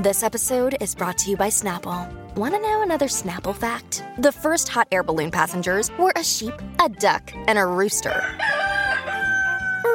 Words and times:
This 0.00 0.22
episode 0.22 0.78
is 0.80 0.94
brought 0.94 1.18
to 1.18 1.30
you 1.30 1.36
by 1.36 1.48
Snapple. 1.48 2.10
Want 2.34 2.54
to 2.54 2.60
know 2.62 2.82
another 2.82 3.04
Snapple 3.04 3.54
fact? 3.54 4.02
The 4.16 4.32
first 4.32 4.66
hot 4.66 4.88
air 4.90 5.02
balloon 5.02 5.30
passengers 5.30 5.90
were 5.98 6.14
a 6.16 6.24
sheep, 6.24 6.54
a 6.82 6.88
duck, 6.88 7.30
and 7.46 7.58
a 7.58 7.66
rooster. 7.66 8.24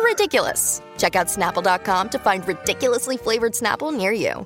Ridiculous. 0.03 0.83
Check 0.99 1.15
out 1.15 1.25
snapple.com 1.25 2.09
to 2.09 2.19
find 2.19 2.47
ridiculously 2.47 3.17
flavored 3.17 3.53
Snapple 3.53 3.97
near 3.97 4.11
you. 4.11 4.45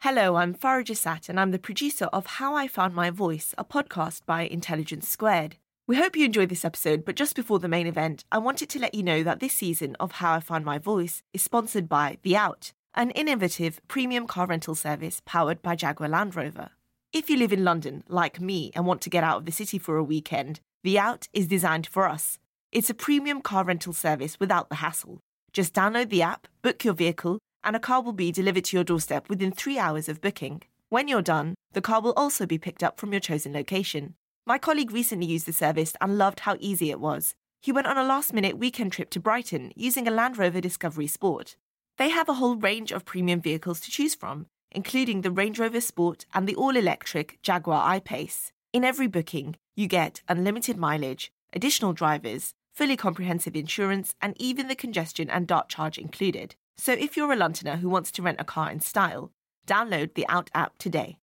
Hello, 0.00 0.34
I'm 0.34 0.52
Farah 0.52 0.84
Jasat, 0.84 1.28
and 1.28 1.38
I'm 1.38 1.52
the 1.52 1.60
producer 1.60 2.06
of 2.06 2.26
How 2.26 2.56
I 2.56 2.66
Found 2.66 2.96
My 2.96 3.10
Voice, 3.10 3.54
a 3.56 3.64
podcast 3.64 4.26
by 4.26 4.42
Intelligence 4.42 5.08
Squared. 5.08 5.58
We 5.86 5.94
hope 5.94 6.16
you 6.16 6.24
enjoyed 6.24 6.48
this 6.48 6.64
episode, 6.64 7.04
but 7.04 7.14
just 7.14 7.36
before 7.36 7.60
the 7.60 7.68
main 7.68 7.86
event, 7.86 8.24
I 8.32 8.38
wanted 8.38 8.68
to 8.70 8.80
let 8.80 8.96
you 8.96 9.04
know 9.04 9.22
that 9.22 9.38
this 9.38 9.52
season 9.52 9.94
of 10.00 10.10
How 10.10 10.34
I 10.34 10.40
Found 10.40 10.64
My 10.64 10.78
Voice 10.78 11.22
is 11.32 11.42
sponsored 11.42 11.88
by 11.88 12.18
The 12.24 12.36
Out 12.36 12.72
an 12.94 13.10
innovative 13.12 13.80
premium 13.88 14.26
car 14.26 14.46
rental 14.46 14.74
service 14.74 15.22
powered 15.24 15.62
by 15.62 15.74
Jaguar 15.74 16.10
Land 16.10 16.36
Rover. 16.36 16.70
If 17.12 17.30
you 17.30 17.38
live 17.38 17.52
in 17.52 17.64
London, 17.64 18.04
like 18.06 18.40
me, 18.40 18.70
and 18.74 18.86
want 18.86 19.00
to 19.02 19.10
get 19.10 19.24
out 19.24 19.38
of 19.38 19.46
the 19.46 19.52
city 19.52 19.78
for 19.78 19.96
a 19.96 20.04
weekend, 20.04 20.60
The 20.84 20.98
Out 20.98 21.26
is 21.32 21.46
designed 21.46 21.86
for 21.86 22.06
us. 22.06 22.38
It's 22.70 22.90
a 22.90 22.94
premium 22.94 23.40
car 23.40 23.64
rental 23.64 23.94
service 23.94 24.38
without 24.38 24.68
the 24.68 24.76
hassle. 24.76 25.20
Just 25.52 25.74
download 25.74 26.10
the 26.10 26.22
app, 26.22 26.48
book 26.60 26.84
your 26.84 26.94
vehicle, 26.94 27.38
and 27.64 27.76
a 27.76 27.80
car 27.80 28.02
will 28.02 28.12
be 28.12 28.32
delivered 28.32 28.64
to 28.64 28.76
your 28.76 28.84
doorstep 28.84 29.28
within 29.28 29.52
three 29.52 29.78
hours 29.78 30.08
of 30.08 30.20
booking. 30.20 30.62
When 30.90 31.08
you're 31.08 31.22
done, 31.22 31.54
the 31.72 31.80
car 31.80 32.02
will 32.02 32.12
also 32.12 32.44
be 32.44 32.58
picked 32.58 32.82
up 32.82 33.00
from 33.00 33.12
your 33.12 33.20
chosen 33.20 33.54
location. 33.54 34.14
My 34.46 34.58
colleague 34.58 34.92
recently 34.92 35.26
used 35.26 35.46
the 35.46 35.52
service 35.52 35.94
and 36.00 36.18
loved 36.18 36.40
how 36.40 36.56
easy 36.60 36.90
it 36.90 37.00
was. 37.00 37.34
He 37.62 37.72
went 37.72 37.86
on 37.86 37.96
a 37.96 38.04
last 38.04 38.34
minute 38.34 38.58
weekend 38.58 38.92
trip 38.92 39.08
to 39.10 39.20
Brighton 39.20 39.72
using 39.76 40.06
a 40.06 40.10
Land 40.10 40.36
Rover 40.36 40.60
Discovery 40.60 41.06
Sport. 41.06 41.56
They 41.98 42.08
have 42.08 42.28
a 42.28 42.34
whole 42.34 42.56
range 42.56 42.90
of 42.90 43.04
premium 43.04 43.40
vehicles 43.40 43.80
to 43.80 43.90
choose 43.90 44.14
from, 44.14 44.46
including 44.70 45.20
the 45.20 45.30
Range 45.30 45.58
Rover 45.58 45.80
Sport 45.80 46.24
and 46.32 46.48
the 46.48 46.54
all 46.54 46.76
electric 46.76 47.40
Jaguar 47.42 47.82
I 47.84 48.00
Pace. 48.00 48.52
In 48.72 48.84
every 48.84 49.06
booking, 49.06 49.56
you 49.76 49.86
get 49.86 50.22
unlimited 50.28 50.76
mileage, 50.76 51.30
additional 51.52 51.92
drivers, 51.92 52.54
fully 52.72 52.96
comprehensive 52.96 53.54
insurance, 53.54 54.14
and 54.22 54.34
even 54.38 54.68
the 54.68 54.74
congestion 54.74 55.28
and 55.28 55.46
dart 55.46 55.68
charge 55.68 55.98
included. 55.98 56.54
So 56.78 56.92
if 56.92 57.16
you're 57.16 57.32
a 57.32 57.36
Londoner 57.36 57.76
who 57.76 57.90
wants 57.90 58.10
to 58.12 58.22
rent 58.22 58.40
a 58.40 58.44
car 58.44 58.70
in 58.70 58.80
style, 58.80 59.30
download 59.66 60.14
the 60.14 60.26
Out 60.28 60.50
app 60.54 60.78
today. 60.78 61.18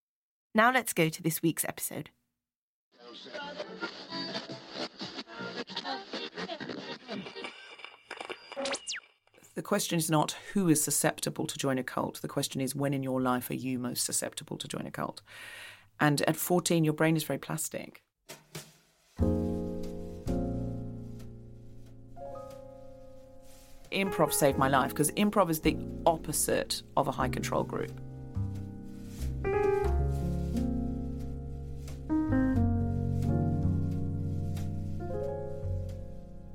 Now 0.54 0.72
let's 0.72 0.94
go 0.94 1.10
to 1.10 1.24
this 1.24 1.42
week's 1.42 1.66
episode. 1.66 2.12
The 9.56 9.62
question 9.62 9.98
is 9.98 10.10
not 10.10 10.36
who 10.54 10.70
is 10.70 10.82
susceptible 10.84 11.46
to 11.48 11.58
join 11.58 11.78
a 11.78 11.84
cult. 11.84 12.22
The 12.22 12.28
question 12.28 12.62
is 12.62 12.76
when 12.76 12.94
in 12.94 13.04
your 13.04 13.22
life 13.22 13.50
are 13.50 13.56
you 13.56 13.80
most 13.80 14.06
susceptible 14.06 14.58
to 14.58 14.68
join 14.68 14.86
a 14.86 14.92
cult? 14.92 15.22
And 16.00 16.22
at 16.24 16.36
14, 16.36 16.84
your 16.84 16.94
brain 16.94 17.18
is 17.18 17.24
very 17.24 17.40
plastic. 17.40 18.04
Improv 23.92 24.32
saved 24.32 24.58
my 24.58 24.70
life 24.70 24.90
because 24.90 25.12
improv 25.12 25.50
is 25.50 25.62
the 25.62 25.76
opposite 26.06 26.84
of 26.96 27.08
a 27.08 27.12
high 27.12 27.28
control 27.28 27.64
group. 27.64 27.92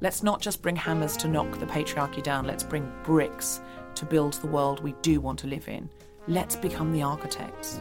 Let's 0.05 0.23
not 0.23 0.43
just 0.43 0.61
bring 0.61 0.77
hammers 0.77 1.17
to 1.17 1.29
knock 1.29 1.59
the 1.59 1.65
patriarchy 1.65 2.23
down, 2.23 2.47
let's 2.47 2.63
bring 2.63 2.93
bricks 3.05 3.63
to 3.95 4.05
build 4.05 4.35
the 4.35 4.47
world 4.49 4.81
we 4.81 4.95
do 5.01 5.19
want 5.19 5.39
to 5.39 5.47
live 5.47 5.67
in. 5.67 5.89
Let's 6.29 6.57
become 6.57 6.93
the 6.93 7.01
architects. 7.01 7.81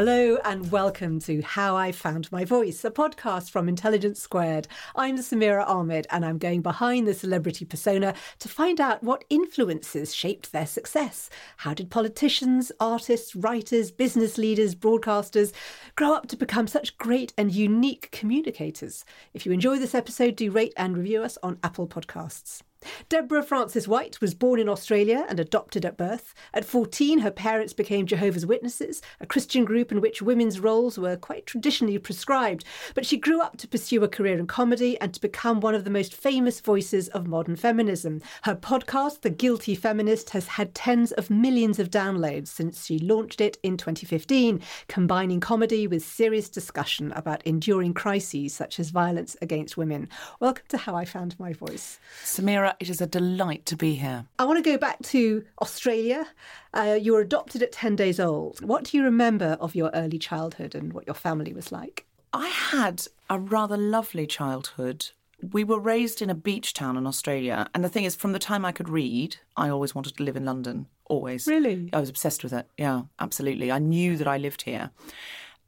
Hello 0.00 0.38
and 0.46 0.72
welcome 0.72 1.20
to 1.20 1.42
How 1.42 1.76
I 1.76 1.92
Found 1.92 2.32
My 2.32 2.46
Voice, 2.46 2.86
a 2.86 2.90
podcast 2.90 3.50
from 3.50 3.68
Intelligence 3.68 4.18
Squared. 4.18 4.66
I'm 4.96 5.18
Samira 5.18 5.68
Ahmed 5.68 6.06
and 6.08 6.24
I'm 6.24 6.38
going 6.38 6.62
behind 6.62 7.06
the 7.06 7.12
celebrity 7.12 7.66
persona 7.66 8.14
to 8.38 8.48
find 8.48 8.80
out 8.80 9.02
what 9.02 9.26
influences 9.28 10.14
shaped 10.14 10.52
their 10.52 10.64
success. 10.64 11.28
How 11.58 11.74
did 11.74 11.90
politicians, 11.90 12.72
artists, 12.80 13.36
writers, 13.36 13.90
business 13.90 14.38
leaders, 14.38 14.74
broadcasters 14.74 15.52
grow 15.96 16.14
up 16.14 16.28
to 16.28 16.36
become 16.38 16.66
such 16.66 16.96
great 16.96 17.34
and 17.36 17.52
unique 17.52 18.10
communicators? 18.10 19.04
If 19.34 19.44
you 19.44 19.52
enjoy 19.52 19.78
this 19.78 19.94
episode, 19.94 20.34
do 20.34 20.50
rate 20.50 20.72
and 20.78 20.96
review 20.96 21.22
us 21.22 21.36
on 21.42 21.58
Apple 21.62 21.86
Podcasts. 21.86 22.62
Deborah 23.08 23.42
Frances 23.42 23.86
White 23.86 24.20
was 24.20 24.34
born 24.34 24.58
in 24.58 24.68
Australia 24.68 25.26
and 25.28 25.38
adopted 25.38 25.84
at 25.84 25.96
birth. 25.96 26.34
At 26.54 26.64
14, 26.64 27.18
her 27.18 27.30
parents 27.30 27.72
became 27.72 28.06
Jehovah's 28.06 28.46
Witnesses, 28.46 29.02
a 29.20 29.26
Christian 29.26 29.64
group 29.64 29.92
in 29.92 30.00
which 30.00 30.22
women's 30.22 30.60
roles 30.60 30.98
were 30.98 31.16
quite 31.16 31.44
traditionally 31.44 31.98
prescribed. 31.98 32.64
But 32.94 33.04
she 33.04 33.16
grew 33.16 33.40
up 33.40 33.56
to 33.58 33.68
pursue 33.68 34.02
a 34.02 34.08
career 34.08 34.38
in 34.38 34.46
comedy 34.46 34.98
and 35.00 35.12
to 35.12 35.20
become 35.20 35.60
one 35.60 35.74
of 35.74 35.84
the 35.84 35.90
most 35.90 36.14
famous 36.14 36.60
voices 36.60 37.08
of 37.08 37.26
modern 37.26 37.56
feminism. 37.56 38.22
Her 38.42 38.54
podcast, 38.54 39.22
The 39.22 39.30
Guilty 39.30 39.74
Feminist, 39.74 40.30
has 40.30 40.46
had 40.46 40.74
tens 40.74 41.12
of 41.12 41.30
millions 41.30 41.78
of 41.78 41.90
downloads 41.90 42.48
since 42.48 42.86
she 42.86 42.98
launched 42.98 43.40
it 43.40 43.58
in 43.62 43.76
2015, 43.76 44.60
combining 44.88 45.40
comedy 45.40 45.86
with 45.86 46.04
serious 46.04 46.48
discussion 46.48 47.12
about 47.12 47.42
enduring 47.46 47.94
crises 47.94 48.54
such 48.54 48.80
as 48.80 48.90
violence 48.90 49.36
against 49.42 49.76
women. 49.76 50.08
Welcome 50.38 50.64
to 50.68 50.78
How 50.78 50.94
I 50.94 51.04
Found 51.04 51.38
My 51.38 51.52
Voice. 51.52 51.98
Samira, 52.24 52.69
it 52.78 52.88
is 52.88 53.00
a 53.00 53.06
delight 53.06 53.66
to 53.66 53.76
be 53.76 53.94
here. 53.94 54.26
I 54.38 54.44
want 54.44 54.62
to 54.62 54.70
go 54.70 54.78
back 54.78 55.00
to 55.04 55.44
Australia. 55.60 56.26
Uh, 56.72 56.98
you 57.00 57.12
were 57.12 57.20
adopted 57.20 57.62
at 57.62 57.72
10 57.72 57.96
days 57.96 58.20
old. 58.20 58.64
What 58.64 58.84
do 58.84 58.96
you 58.96 59.04
remember 59.04 59.56
of 59.60 59.74
your 59.74 59.90
early 59.94 60.18
childhood 60.18 60.74
and 60.74 60.92
what 60.92 61.06
your 61.06 61.14
family 61.14 61.52
was 61.52 61.72
like? 61.72 62.06
I 62.32 62.48
had 62.48 63.06
a 63.28 63.38
rather 63.38 63.76
lovely 63.76 64.26
childhood. 64.26 65.08
We 65.52 65.64
were 65.64 65.80
raised 65.80 66.22
in 66.22 66.30
a 66.30 66.34
beach 66.34 66.74
town 66.74 66.96
in 66.96 67.06
Australia. 67.06 67.66
And 67.74 67.82
the 67.82 67.88
thing 67.88 68.04
is, 68.04 68.14
from 68.14 68.32
the 68.32 68.38
time 68.38 68.64
I 68.64 68.72
could 68.72 68.88
read, 68.88 69.36
I 69.56 69.68
always 69.68 69.94
wanted 69.94 70.16
to 70.16 70.22
live 70.22 70.36
in 70.36 70.44
London. 70.44 70.86
Always. 71.06 71.46
Really? 71.46 71.88
I 71.92 72.00
was 72.00 72.08
obsessed 72.08 72.44
with 72.44 72.52
it. 72.52 72.68
Yeah, 72.78 73.02
absolutely. 73.18 73.72
I 73.72 73.78
knew 73.78 74.16
that 74.16 74.28
I 74.28 74.36
lived 74.36 74.62
here. 74.62 74.90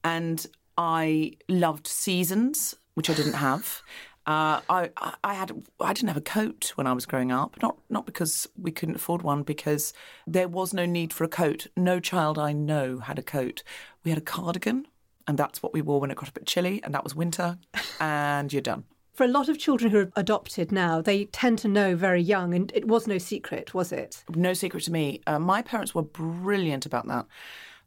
And 0.04 0.46
I 0.76 1.32
loved 1.48 1.86
seasons, 1.86 2.76
which 2.94 3.10
I 3.10 3.14
didn't 3.14 3.34
have. 3.34 3.82
Uh, 4.27 4.60
I, 4.69 4.91
I 5.25 5.34
had 5.34 5.50
I 5.81 5.93
didn't 5.93 6.09
have 6.09 6.16
a 6.16 6.21
coat 6.21 6.72
when 6.77 6.87
I 6.87 6.93
was 6.93 7.06
growing 7.06 7.33
up. 7.33 7.56
Not 7.60 7.77
not 7.91 8.06
because 8.06 8.49
we 8.56 8.71
couldn't 8.71 8.94
afford 8.94 9.22
one, 9.22 9.43
because 9.43 9.93
there 10.27 10.49
was 10.49 10.72
no 10.72 10.87
need 10.87 11.12
for 11.12 11.25
a 11.25 11.28
coat. 11.28 11.66
No 11.77 11.99
child 11.99 12.38
I 12.38 12.53
know 12.53 12.99
had 12.99 13.19
a 13.19 13.22
coat. 13.22 13.62
We 14.05 14.11
had 14.11 14.19
a 14.19 14.22
cardigan, 14.22 14.87
and 15.27 15.37
that's 15.37 15.62
what 15.62 15.72
we 15.72 15.82
wore 15.82 16.00
when 16.00 16.11
it 16.11 16.16
got 16.16 16.28
a 16.28 16.32
bit 16.32 16.47
chilly, 16.47 16.81
and 16.85 16.94
that 16.94 17.02
was 17.02 17.17
winter, 17.17 17.58
and 18.00 18.52
you're 18.52 18.62
done. 18.62 18.85
For 19.12 19.25
a 19.25 19.29
lot 19.29 19.49
of 19.49 19.58
children 19.58 19.91
who 19.91 19.99
are 19.99 20.12
adopted 20.17 20.73
now, 20.73 21.02
they 21.02 21.26
tend 21.26 21.58
to 21.58 21.69
know 21.69 21.96
very 21.96 22.23
young, 22.23 22.55
and 22.55 22.70
it 22.75 22.87
was 22.87 23.06
no 23.06 23.19
secret, 23.19 23.75
was 23.75 23.93
it? 23.93 24.25
No 24.35 24.55
secret 24.55 24.85
to 24.85 24.93
me. 24.93 25.20
Uh, 25.26 25.38
my 25.38 25.62
parents 25.62 25.94
were 25.94 26.02
brilliant 26.02 26.87
about 26.87 27.08
that 27.08 27.26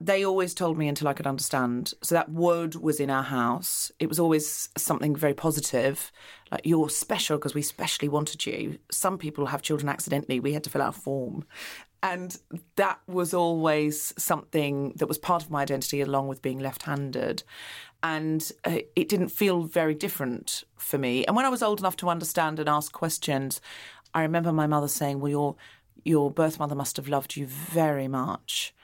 they 0.01 0.25
always 0.25 0.53
told 0.53 0.77
me 0.77 0.88
until 0.88 1.07
I 1.07 1.13
could 1.13 1.27
understand. 1.27 1.94
So 2.01 2.15
that 2.15 2.30
word 2.31 2.75
was 2.75 3.00
in 3.00 3.09
our 3.09 3.24
house. 3.24 3.92
It 4.00 4.09
was 4.09 4.19
always 4.19 4.69
something 4.77 5.15
very 5.15 5.33
positive, 5.33 6.12
like 6.51 6.62
you're 6.65 6.89
special 6.89 7.38
because 7.38 7.56
we 7.56 7.62
specially 7.62 8.09
wanted 8.09 8.45
you. 8.45 8.77
Some 8.92 9.18
people 9.18 9.45
have 9.47 9.62
children 9.62 9.88
accidentally. 9.88 10.39
We 10.39 10.53
had 10.53 10.63
to 10.65 10.69
fill 10.69 10.81
out 10.81 10.97
a 10.97 11.00
form. 11.00 11.45
And 12.03 12.38
that 12.75 13.00
was 13.07 13.33
always 13.33 14.13
something 14.18 14.94
that 14.97 15.07
was 15.07 15.18
part 15.18 15.44
of 15.44 15.50
my 15.50 15.63
identity, 15.63 16.01
along 16.01 16.27
with 16.27 16.42
being 16.42 16.59
left 16.59 16.83
handed. 16.83 17.44
And 18.03 18.51
uh, 18.63 18.80
it 18.95 19.09
didn't 19.09 19.30
feel 19.30 19.63
very 19.63 19.95
different 19.95 20.65
for 20.77 21.00
me. 21.00 21.25
And 21.25 21.36
when 21.36 21.45
I 21.45 21.50
was 21.50 21.63
old 21.63 21.80
enough 21.80 21.95
to 21.97 22.09
understand 22.09 22.59
and 22.59 22.69
ask 22.69 22.92
questions, 22.92 23.59
I 24.13 24.21
remember 24.21 24.51
my 24.51 24.68
mother 24.68 24.88
saying, 24.88 25.19
Well, 25.19 25.31
your, 25.31 25.56
your 26.03 26.30
birth 26.30 26.59
mother 26.59 26.75
must 26.75 26.97
have 26.97 27.07
loved 27.07 27.36
you 27.38 27.47
very 27.47 28.07
much 28.07 28.75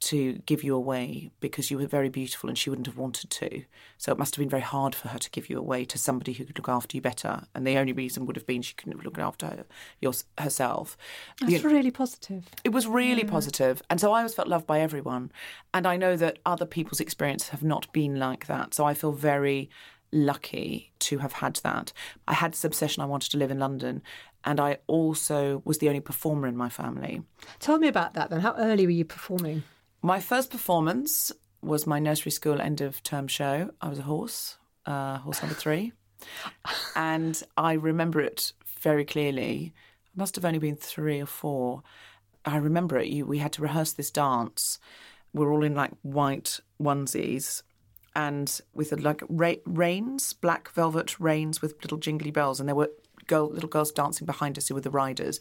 to 0.00 0.34
give 0.46 0.62
you 0.62 0.74
away 0.76 1.30
because 1.40 1.70
you 1.70 1.78
were 1.78 1.86
very 1.86 2.08
beautiful 2.08 2.48
and 2.48 2.56
she 2.56 2.70
wouldn't 2.70 2.86
have 2.86 2.96
wanted 2.96 3.30
to. 3.30 3.64
So 3.96 4.12
it 4.12 4.18
must 4.18 4.36
have 4.36 4.40
been 4.42 4.48
very 4.48 4.62
hard 4.62 4.94
for 4.94 5.08
her 5.08 5.18
to 5.18 5.30
give 5.30 5.50
you 5.50 5.58
away 5.58 5.84
to 5.86 5.98
somebody 5.98 6.32
who 6.34 6.44
could 6.44 6.56
look 6.56 6.68
after 6.68 6.96
you 6.96 7.00
better. 7.00 7.44
And 7.54 7.66
the 7.66 7.76
only 7.76 7.92
reason 7.92 8.24
would 8.26 8.36
have 8.36 8.46
been 8.46 8.62
she 8.62 8.74
couldn't 8.74 8.92
have 8.96 9.04
looked 9.04 9.18
after 9.18 9.46
her, 9.46 9.64
your, 10.00 10.12
herself. 10.38 10.96
That's 11.40 11.52
You 11.52 11.62
know, 11.62 11.68
really 11.70 11.90
positive. 11.90 12.44
it 12.62 12.68
was 12.70 12.86
really 12.86 13.24
positive. 13.24 13.82
And 13.90 14.00
so 14.00 14.12
I 14.12 14.18
always 14.18 14.34
felt 14.34 14.46
loved 14.48 14.66
by 14.66 14.80
everyone. 14.80 15.32
And 15.74 15.86
I 15.86 15.96
know 15.96 16.16
that 16.16 16.38
other 16.46 16.66
people's 16.66 17.00
experiences 17.00 17.48
have 17.48 17.64
not 17.64 17.92
been 17.92 18.18
like 18.18 18.46
that. 18.46 18.74
So 18.74 18.84
I 18.84 18.94
feel 18.94 19.12
very 19.12 19.68
lucky 20.12 20.92
to 21.00 21.18
have 21.18 21.32
had 21.34 21.56
that. 21.56 21.92
I 22.26 22.34
had 22.34 22.52
this 22.52 22.64
obsession 22.64 23.02
I 23.02 23.06
wanted 23.06 23.30
to 23.32 23.36
live 23.36 23.50
in 23.50 23.58
London. 23.58 24.02
And 24.44 24.60
I 24.60 24.78
also 24.86 25.60
was 25.64 25.78
the 25.78 25.88
only 25.88 26.00
performer 26.00 26.46
in 26.46 26.56
my 26.56 26.68
family. 26.68 27.22
Tell 27.58 27.78
me 27.78 27.88
about 27.88 28.14
that 28.14 28.30
then. 28.30 28.40
How 28.40 28.54
early 28.56 28.86
were 28.86 28.92
you 28.92 29.04
performing? 29.04 29.64
My 30.02 30.20
first 30.20 30.50
performance 30.50 31.32
was 31.60 31.86
my 31.86 31.98
nursery 31.98 32.30
school 32.30 32.60
end 32.60 32.80
of 32.80 33.02
term 33.02 33.26
show. 33.26 33.70
I 33.80 33.88
was 33.88 33.98
a 33.98 34.02
horse, 34.02 34.56
uh, 34.86 35.18
horse 35.18 35.42
number 35.42 35.56
three. 35.56 35.92
and 36.96 37.42
I 37.56 37.72
remember 37.72 38.20
it 38.20 38.52
very 38.80 39.04
clearly. 39.04 39.72
I 40.06 40.10
must 40.14 40.36
have 40.36 40.44
only 40.44 40.60
been 40.60 40.76
three 40.76 41.20
or 41.20 41.26
four. 41.26 41.82
I 42.44 42.56
remember 42.58 42.96
it. 42.98 43.08
You, 43.08 43.26
we 43.26 43.38
had 43.38 43.52
to 43.54 43.62
rehearse 43.62 43.92
this 43.92 44.10
dance. 44.10 44.78
We're 45.32 45.52
all 45.52 45.64
in 45.64 45.74
like 45.74 45.92
white 46.02 46.60
onesies 46.80 47.62
and 48.14 48.60
with 48.72 48.92
like 49.00 49.22
ra- 49.28 49.54
reins, 49.66 50.32
black 50.32 50.70
velvet 50.70 51.18
reins 51.20 51.60
with 51.60 51.82
little 51.82 51.98
jingly 51.98 52.30
bells. 52.30 52.60
And 52.60 52.68
there 52.68 52.76
were 52.76 52.90
girl, 53.26 53.48
little 53.48 53.68
girls 53.68 53.92
dancing 53.92 54.26
behind 54.26 54.58
us 54.58 54.68
who 54.68 54.74
were 54.74 54.80
the 54.80 54.90
riders. 54.90 55.38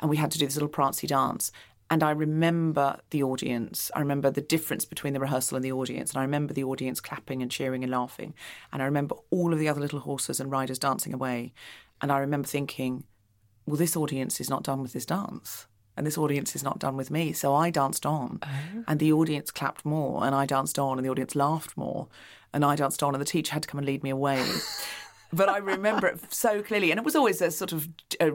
And 0.00 0.10
we 0.10 0.16
had 0.16 0.30
to 0.32 0.38
do 0.38 0.46
this 0.46 0.56
little 0.56 0.68
prancy 0.68 1.06
dance. 1.06 1.52
And 1.90 2.02
I 2.02 2.10
remember 2.10 3.00
the 3.10 3.22
audience. 3.22 3.90
I 3.94 4.00
remember 4.00 4.30
the 4.30 4.42
difference 4.42 4.84
between 4.84 5.14
the 5.14 5.20
rehearsal 5.20 5.56
and 5.56 5.64
the 5.64 5.72
audience. 5.72 6.10
And 6.10 6.18
I 6.18 6.22
remember 6.22 6.52
the 6.52 6.64
audience 6.64 7.00
clapping 7.00 7.40
and 7.40 7.50
cheering 7.50 7.82
and 7.82 7.90
laughing. 7.90 8.34
And 8.72 8.82
I 8.82 8.84
remember 8.84 9.16
all 9.30 9.52
of 9.52 9.58
the 9.58 9.68
other 9.68 9.80
little 9.80 10.00
horses 10.00 10.38
and 10.38 10.50
riders 10.50 10.78
dancing 10.78 11.14
away. 11.14 11.54
And 12.02 12.12
I 12.12 12.18
remember 12.18 12.46
thinking, 12.46 13.04
well, 13.66 13.76
this 13.76 13.96
audience 13.96 14.40
is 14.40 14.50
not 14.50 14.64
done 14.64 14.82
with 14.82 14.92
this 14.92 15.06
dance. 15.06 15.66
And 15.96 16.06
this 16.06 16.18
audience 16.18 16.54
is 16.54 16.62
not 16.62 16.78
done 16.78 16.96
with 16.96 17.10
me. 17.10 17.32
So 17.32 17.54
I 17.54 17.70
danced 17.70 18.06
on. 18.06 18.38
Oh. 18.42 18.84
And 18.86 19.00
the 19.00 19.12
audience 19.12 19.50
clapped 19.50 19.84
more. 19.84 20.24
And 20.24 20.34
I 20.34 20.46
danced 20.46 20.78
on. 20.78 20.98
And 20.98 21.04
the 21.04 21.10
audience 21.10 21.34
laughed 21.34 21.76
more. 21.76 22.08
And 22.52 22.64
I 22.64 22.76
danced 22.76 23.02
on. 23.02 23.14
And 23.14 23.20
the 23.20 23.26
teacher 23.26 23.52
had 23.52 23.62
to 23.62 23.68
come 23.68 23.78
and 23.78 23.86
lead 23.86 24.02
me 24.02 24.10
away. 24.10 24.44
but 25.32 25.48
I 25.48 25.58
remember 25.58 26.06
it 26.06 26.32
so 26.32 26.62
clearly. 26.62 26.90
And 26.90 26.98
it 26.98 27.04
was 27.04 27.16
always 27.16 27.40
a 27.40 27.50
sort 27.50 27.72
of 27.72 27.88
a 28.20 28.32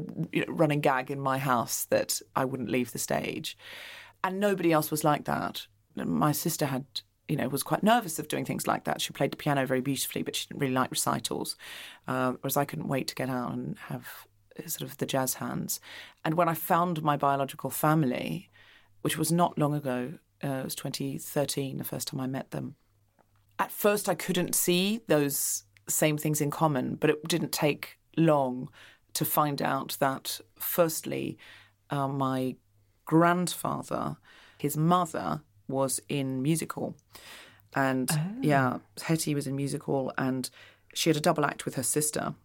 running 0.48 0.82
gag 0.82 1.10
in 1.10 1.20
my 1.20 1.38
house 1.38 1.86
that 1.86 2.22
I 2.36 2.46
wouldn't 2.46 2.70
leave 2.70 2.92
the 2.92 3.00
stage. 3.00 3.58
And 4.24 4.40
nobody 4.40 4.72
else 4.72 4.92
was 4.92 5.04
like 5.04 5.26
that. 5.26 5.68
My 5.96 6.32
sister 6.32 6.68
had, 6.68 6.86
you 7.28 7.36
know, 7.36 7.48
was 7.48 7.64
quite 7.64 7.84
nervous 7.84 8.20
of 8.20 8.28
doing 8.28 8.46
things 8.46 8.68
like 8.68 8.86
that. 8.86 9.02
She 9.02 9.14
played 9.14 9.32
the 9.32 9.38
piano 9.38 9.66
very 9.66 9.82
beautifully, 9.82 10.24
but 10.24 10.36
she 10.36 10.48
didn't 10.48 10.62
really 10.62 10.74
like 10.74 10.92
recitals. 10.92 11.56
Uh, 12.08 12.34
whereas 12.42 12.58
I 12.58 12.66
couldn't 12.66 12.88
wait 12.88 13.08
to 13.10 13.16
get 13.16 13.30
out 13.30 13.52
and 13.52 13.78
have 13.88 14.28
uh, 14.58 14.68
sort 14.68 14.90
of 14.90 14.98
the 14.98 15.06
jazz 15.06 15.36
hands. 15.36 15.80
And 16.24 16.36
when 16.36 16.48
I 16.48 16.54
found 16.54 17.04
my 17.04 17.18
biological 17.18 17.70
family, 17.70 18.50
which 19.02 19.18
was 19.18 19.32
not 19.32 19.58
long 19.58 19.74
ago, 19.74 20.14
uh, 20.44 20.48
it 20.48 20.64
was 20.64 20.76
2013, 20.76 21.78
the 21.78 21.84
first 21.84 22.10
time 22.10 22.20
I 22.20 22.28
met 22.28 22.52
them. 22.52 22.76
At 23.60 23.72
first, 23.72 24.10
I 24.10 24.16
couldn't 24.16 24.56
see 24.56 25.02
those 25.08 25.64
same 25.88 26.18
things 26.18 26.42
in 26.42 26.52
common, 26.52 26.96
but 26.96 27.10
it 27.10 27.28
didn't 27.28 27.52
take 27.52 27.98
long 28.18 28.70
to 29.14 29.26
find 29.26 29.62
out 29.62 29.98
that, 30.00 30.40
firstly, 30.58 31.38
uh, 31.90 32.08
my 32.08 32.56
grandfather, 33.06 34.18
his 34.58 34.76
mother, 34.78 35.42
was 35.68 36.00
in 36.10 36.42
musical. 36.42 36.96
And 37.76 38.10
yeah, 38.42 38.80
Hetty 39.02 39.36
was 39.36 39.48
in 39.48 39.56
musical, 39.56 40.14
and 40.18 40.50
she 40.94 41.10
had 41.10 41.18
a 41.18 41.22
double 41.22 41.46
act 41.46 41.66
with 41.66 41.76
her 41.76 41.84
sister. 41.84 42.36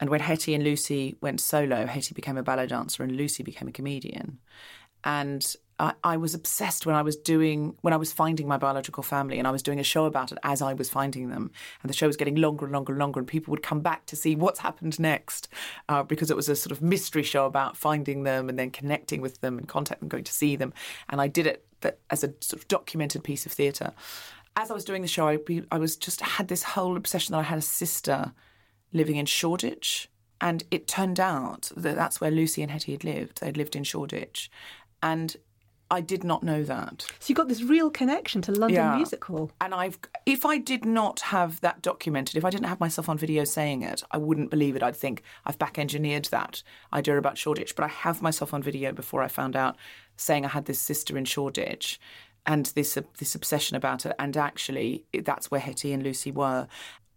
And 0.00 0.10
when 0.10 0.20
Hetty 0.20 0.54
and 0.54 0.62
Lucy 0.62 1.16
went 1.20 1.40
solo, 1.40 1.86
Hetty 1.86 2.14
became 2.14 2.36
a 2.36 2.42
ballet 2.42 2.66
dancer 2.68 3.02
and 3.02 3.16
Lucy 3.16 3.42
became 3.42 3.68
a 3.68 3.72
comedian. 3.72 4.38
And 5.02 5.54
I, 5.78 5.94
I 6.02 6.16
was 6.16 6.34
obsessed 6.34 6.86
when 6.86 6.94
I 6.94 7.02
was 7.02 7.16
doing 7.16 7.76
when 7.82 7.94
I 7.94 7.96
was 7.96 8.12
finding 8.12 8.48
my 8.48 8.56
biological 8.56 9.02
family, 9.02 9.38
and 9.38 9.46
I 9.46 9.50
was 9.50 9.62
doing 9.62 9.78
a 9.78 9.84
show 9.84 10.04
about 10.06 10.32
it 10.32 10.38
as 10.42 10.60
I 10.62 10.74
was 10.74 10.90
finding 10.90 11.30
them. 11.30 11.50
And 11.82 11.90
the 11.90 11.94
show 11.94 12.06
was 12.06 12.16
getting 12.16 12.36
longer 12.36 12.64
and 12.64 12.72
longer 12.72 12.92
and 12.92 13.00
longer, 13.00 13.20
and 13.20 13.28
people 13.28 13.52
would 13.52 13.62
come 13.62 13.80
back 13.80 14.06
to 14.06 14.16
see 14.16 14.34
what's 14.34 14.60
happened 14.60 14.98
next, 14.98 15.48
uh, 15.88 16.02
because 16.02 16.30
it 16.30 16.36
was 16.36 16.48
a 16.48 16.56
sort 16.56 16.72
of 16.72 16.82
mystery 16.82 17.22
show 17.22 17.46
about 17.46 17.76
finding 17.76 18.24
them 18.24 18.48
and 18.48 18.58
then 18.58 18.70
connecting 18.70 19.20
with 19.20 19.40
them 19.40 19.58
and 19.58 19.68
contact 19.68 20.00
them, 20.00 20.08
going 20.08 20.24
to 20.24 20.32
see 20.32 20.56
them. 20.56 20.72
And 21.08 21.20
I 21.20 21.28
did 21.28 21.46
it 21.46 21.64
that- 21.80 22.00
as 22.10 22.24
a 22.24 22.34
sort 22.40 22.60
of 22.60 22.68
documented 22.68 23.22
piece 23.22 23.46
of 23.46 23.52
theatre. 23.52 23.92
As 24.56 24.70
I 24.70 24.74
was 24.74 24.84
doing 24.84 25.02
the 25.02 25.08
show, 25.08 25.28
I, 25.28 25.38
I 25.70 25.78
was 25.78 25.96
just 25.96 26.20
had 26.20 26.48
this 26.48 26.64
whole 26.64 26.96
obsession 26.96 27.32
that 27.32 27.38
I 27.38 27.42
had 27.42 27.58
a 27.58 27.62
sister 27.62 28.32
living 28.92 29.16
in 29.16 29.26
Shoreditch. 29.26 30.10
And 30.40 30.64
it 30.70 30.88
turned 30.88 31.20
out 31.20 31.70
that 31.76 31.96
that's 31.96 32.20
where 32.20 32.30
Lucy 32.30 32.62
and 32.62 32.70
Hetty 32.70 32.92
had 32.92 33.04
lived. 33.04 33.40
They'd 33.40 33.56
lived 33.56 33.76
in 33.76 33.84
Shoreditch. 33.84 34.50
And 35.02 35.36
I 35.90 36.00
did 36.00 36.22
not 36.22 36.42
know 36.42 36.62
that. 36.64 37.06
So 37.18 37.30
you 37.30 37.34
got 37.34 37.48
this 37.48 37.62
real 37.62 37.90
connection 37.90 38.42
to 38.42 38.52
London 38.52 38.74
Yeah. 38.76 38.96
Music 38.96 39.24
Hall. 39.24 39.50
And 39.60 39.74
I've, 39.74 39.98
if 40.26 40.44
I 40.44 40.58
did 40.58 40.84
not 40.84 41.20
have 41.20 41.60
that 41.62 41.80
documented, 41.82 42.36
if 42.36 42.44
I 42.44 42.50
didn't 42.50 42.66
have 42.66 42.80
myself 42.80 43.08
on 43.08 43.16
video 43.16 43.44
saying 43.44 43.82
it, 43.82 44.02
I 44.10 44.18
wouldn't 44.18 44.50
believe 44.50 44.76
it. 44.76 44.82
I'd 44.82 44.96
think 44.96 45.22
I've 45.46 45.58
back 45.58 45.78
engineered 45.78 46.26
that 46.26 46.62
idea 46.92 47.16
about 47.16 47.38
Shoreditch. 47.38 47.74
But 47.74 47.84
I 47.84 47.88
have 47.88 48.20
myself 48.20 48.52
on 48.52 48.62
video 48.62 48.92
before 48.92 49.22
I 49.22 49.28
found 49.28 49.56
out 49.56 49.76
saying 50.16 50.44
I 50.44 50.48
had 50.48 50.66
this 50.66 50.80
sister 50.80 51.16
in 51.16 51.24
Shoreditch 51.24 51.98
and 52.44 52.66
this, 52.66 52.96
uh, 52.96 53.02
this 53.18 53.34
obsession 53.34 53.76
about 53.76 54.04
it. 54.04 54.14
And 54.18 54.36
actually, 54.36 55.04
that's 55.24 55.50
where 55.50 55.60
Hetty 55.60 55.92
and 55.92 56.02
Lucy 56.02 56.30
were. 56.30 56.68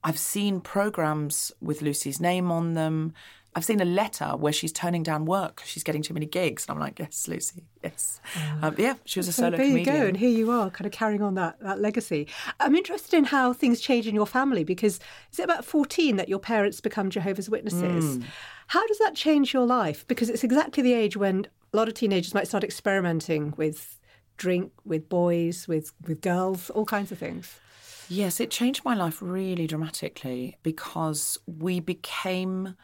I've 0.04 0.18
seen 0.18 0.62
programs 0.62 1.52
with 1.62 1.82
Lucy's 1.82 2.20
name 2.20 2.52
on 2.52 2.74
them. 2.74 3.14
I've 3.54 3.66
seen 3.66 3.82
a 3.82 3.86
letter 3.86 4.28
where 4.38 4.54
she's 4.54 4.72
turning 4.72 5.04
down 5.04 5.26
work 5.26 5.62
she's 5.66 5.84
getting 5.84 6.02
too 6.02 6.14
many 6.14 6.26
gigs. 6.26 6.66
And 6.68 6.76
I'm 6.76 6.80
like, 6.80 7.00
yes, 7.00 7.28
Lucy, 7.28 7.66
yes. 7.84 8.22
Um, 8.62 8.76
yeah, 8.78 8.94
she 9.04 9.20
was 9.20 9.28
a 9.28 9.34
So 9.34 9.42
solo 9.44 9.58
there 9.58 9.66
you 9.66 9.72
comedian. 9.74 9.98
go, 10.00 10.06
and 10.08 10.18
here 10.18 10.30
you 10.30 10.50
are, 10.52 10.70
kind 10.70 10.86
of 10.86 10.94
carrying 10.94 11.22
on 11.22 11.36
that, 11.36 11.60
that 11.60 11.80
legacy. 11.82 12.28
I'm 12.62 12.76
interested 12.76 13.14
in 13.18 13.26
how 13.26 13.52
things 13.52 13.82
change 13.82 14.08
in 14.08 14.16
your 14.16 14.26
family 14.26 14.64
because 14.64 15.00
is 15.34 15.40
it 15.40 15.44
about 15.44 15.66
14 15.66 16.16
that 16.16 16.30
your 16.30 16.40
parents 16.40 16.80
become 16.80 17.10
Jehovah's 17.10 17.50
Witnesses? 17.50 18.16
Hmm. 18.18 18.24
How 18.68 18.88
does 18.88 19.00
that 19.00 19.16
change 19.16 19.54
your 19.54 19.66
life? 19.66 20.08
Because 20.08 20.30
it's 20.30 20.46
exactly 20.46 20.82
the 20.82 20.94
age 20.94 21.18
when 21.18 21.46
a 21.74 21.78
lot 21.78 21.90
of 21.90 21.94
teenagers 21.94 22.34
might 22.34 22.48
start 22.48 22.64
experimenting 22.64 23.54
with 23.58 24.00
drink, 24.38 24.72
with 24.86 25.10
boys, 25.10 25.68
with, 25.68 25.92
with 26.08 26.22
girls, 26.22 26.70
all 26.70 26.86
kinds 26.86 27.12
of 27.12 27.18
things. 27.18 27.60
Yes, 28.08 28.40
it 28.40 28.50
changed 28.50 28.84
my 28.86 28.96
life 28.96 29.18
really 29.22 29.68
dramatically 29.68 30.58
because 30.64 31.38
we 31.46 31.80
became 31.80 32.76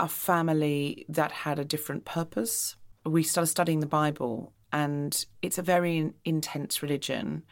a 0.00 0.08
family 0.08 1.04
that 1.08 1.32
had 1.32 1.58
a 1.58 1.64
different 1.64 2.04
purpose. 2.04 2.76
We 3.04 3.22
started 3.22 3.48
studying 3.48 3.80
the 3.80 3.86
Bible, 3.86 4.52
and 4.72 5.24
it's 5.42 5.58
a 5.58 5.62
very 5.62 6.12
intense 6.24 6.82
religion. 6.82 7.44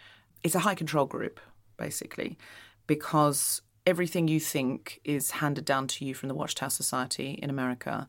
It's 0.43 0.55
a 0.55 0.61
high 0.61 0.75
control 0.75 1.07
group, 1.07 1.41
basically, 1.77 2.39
because 2.87 3.63
everything 3.87 4.29
you 4.29 4.41
think 4.41 5.01
is 5.05 5.31
handed 5.31 5.65
down 5.65 5.87
to 5.87 6.05
you 6.05 6.15
from 6.15 6.29
the 6.29 6.35
Watchtower 6.35 6.71
Society 6.71 7.39
in 7.43 7.51
America. 7.51 8.09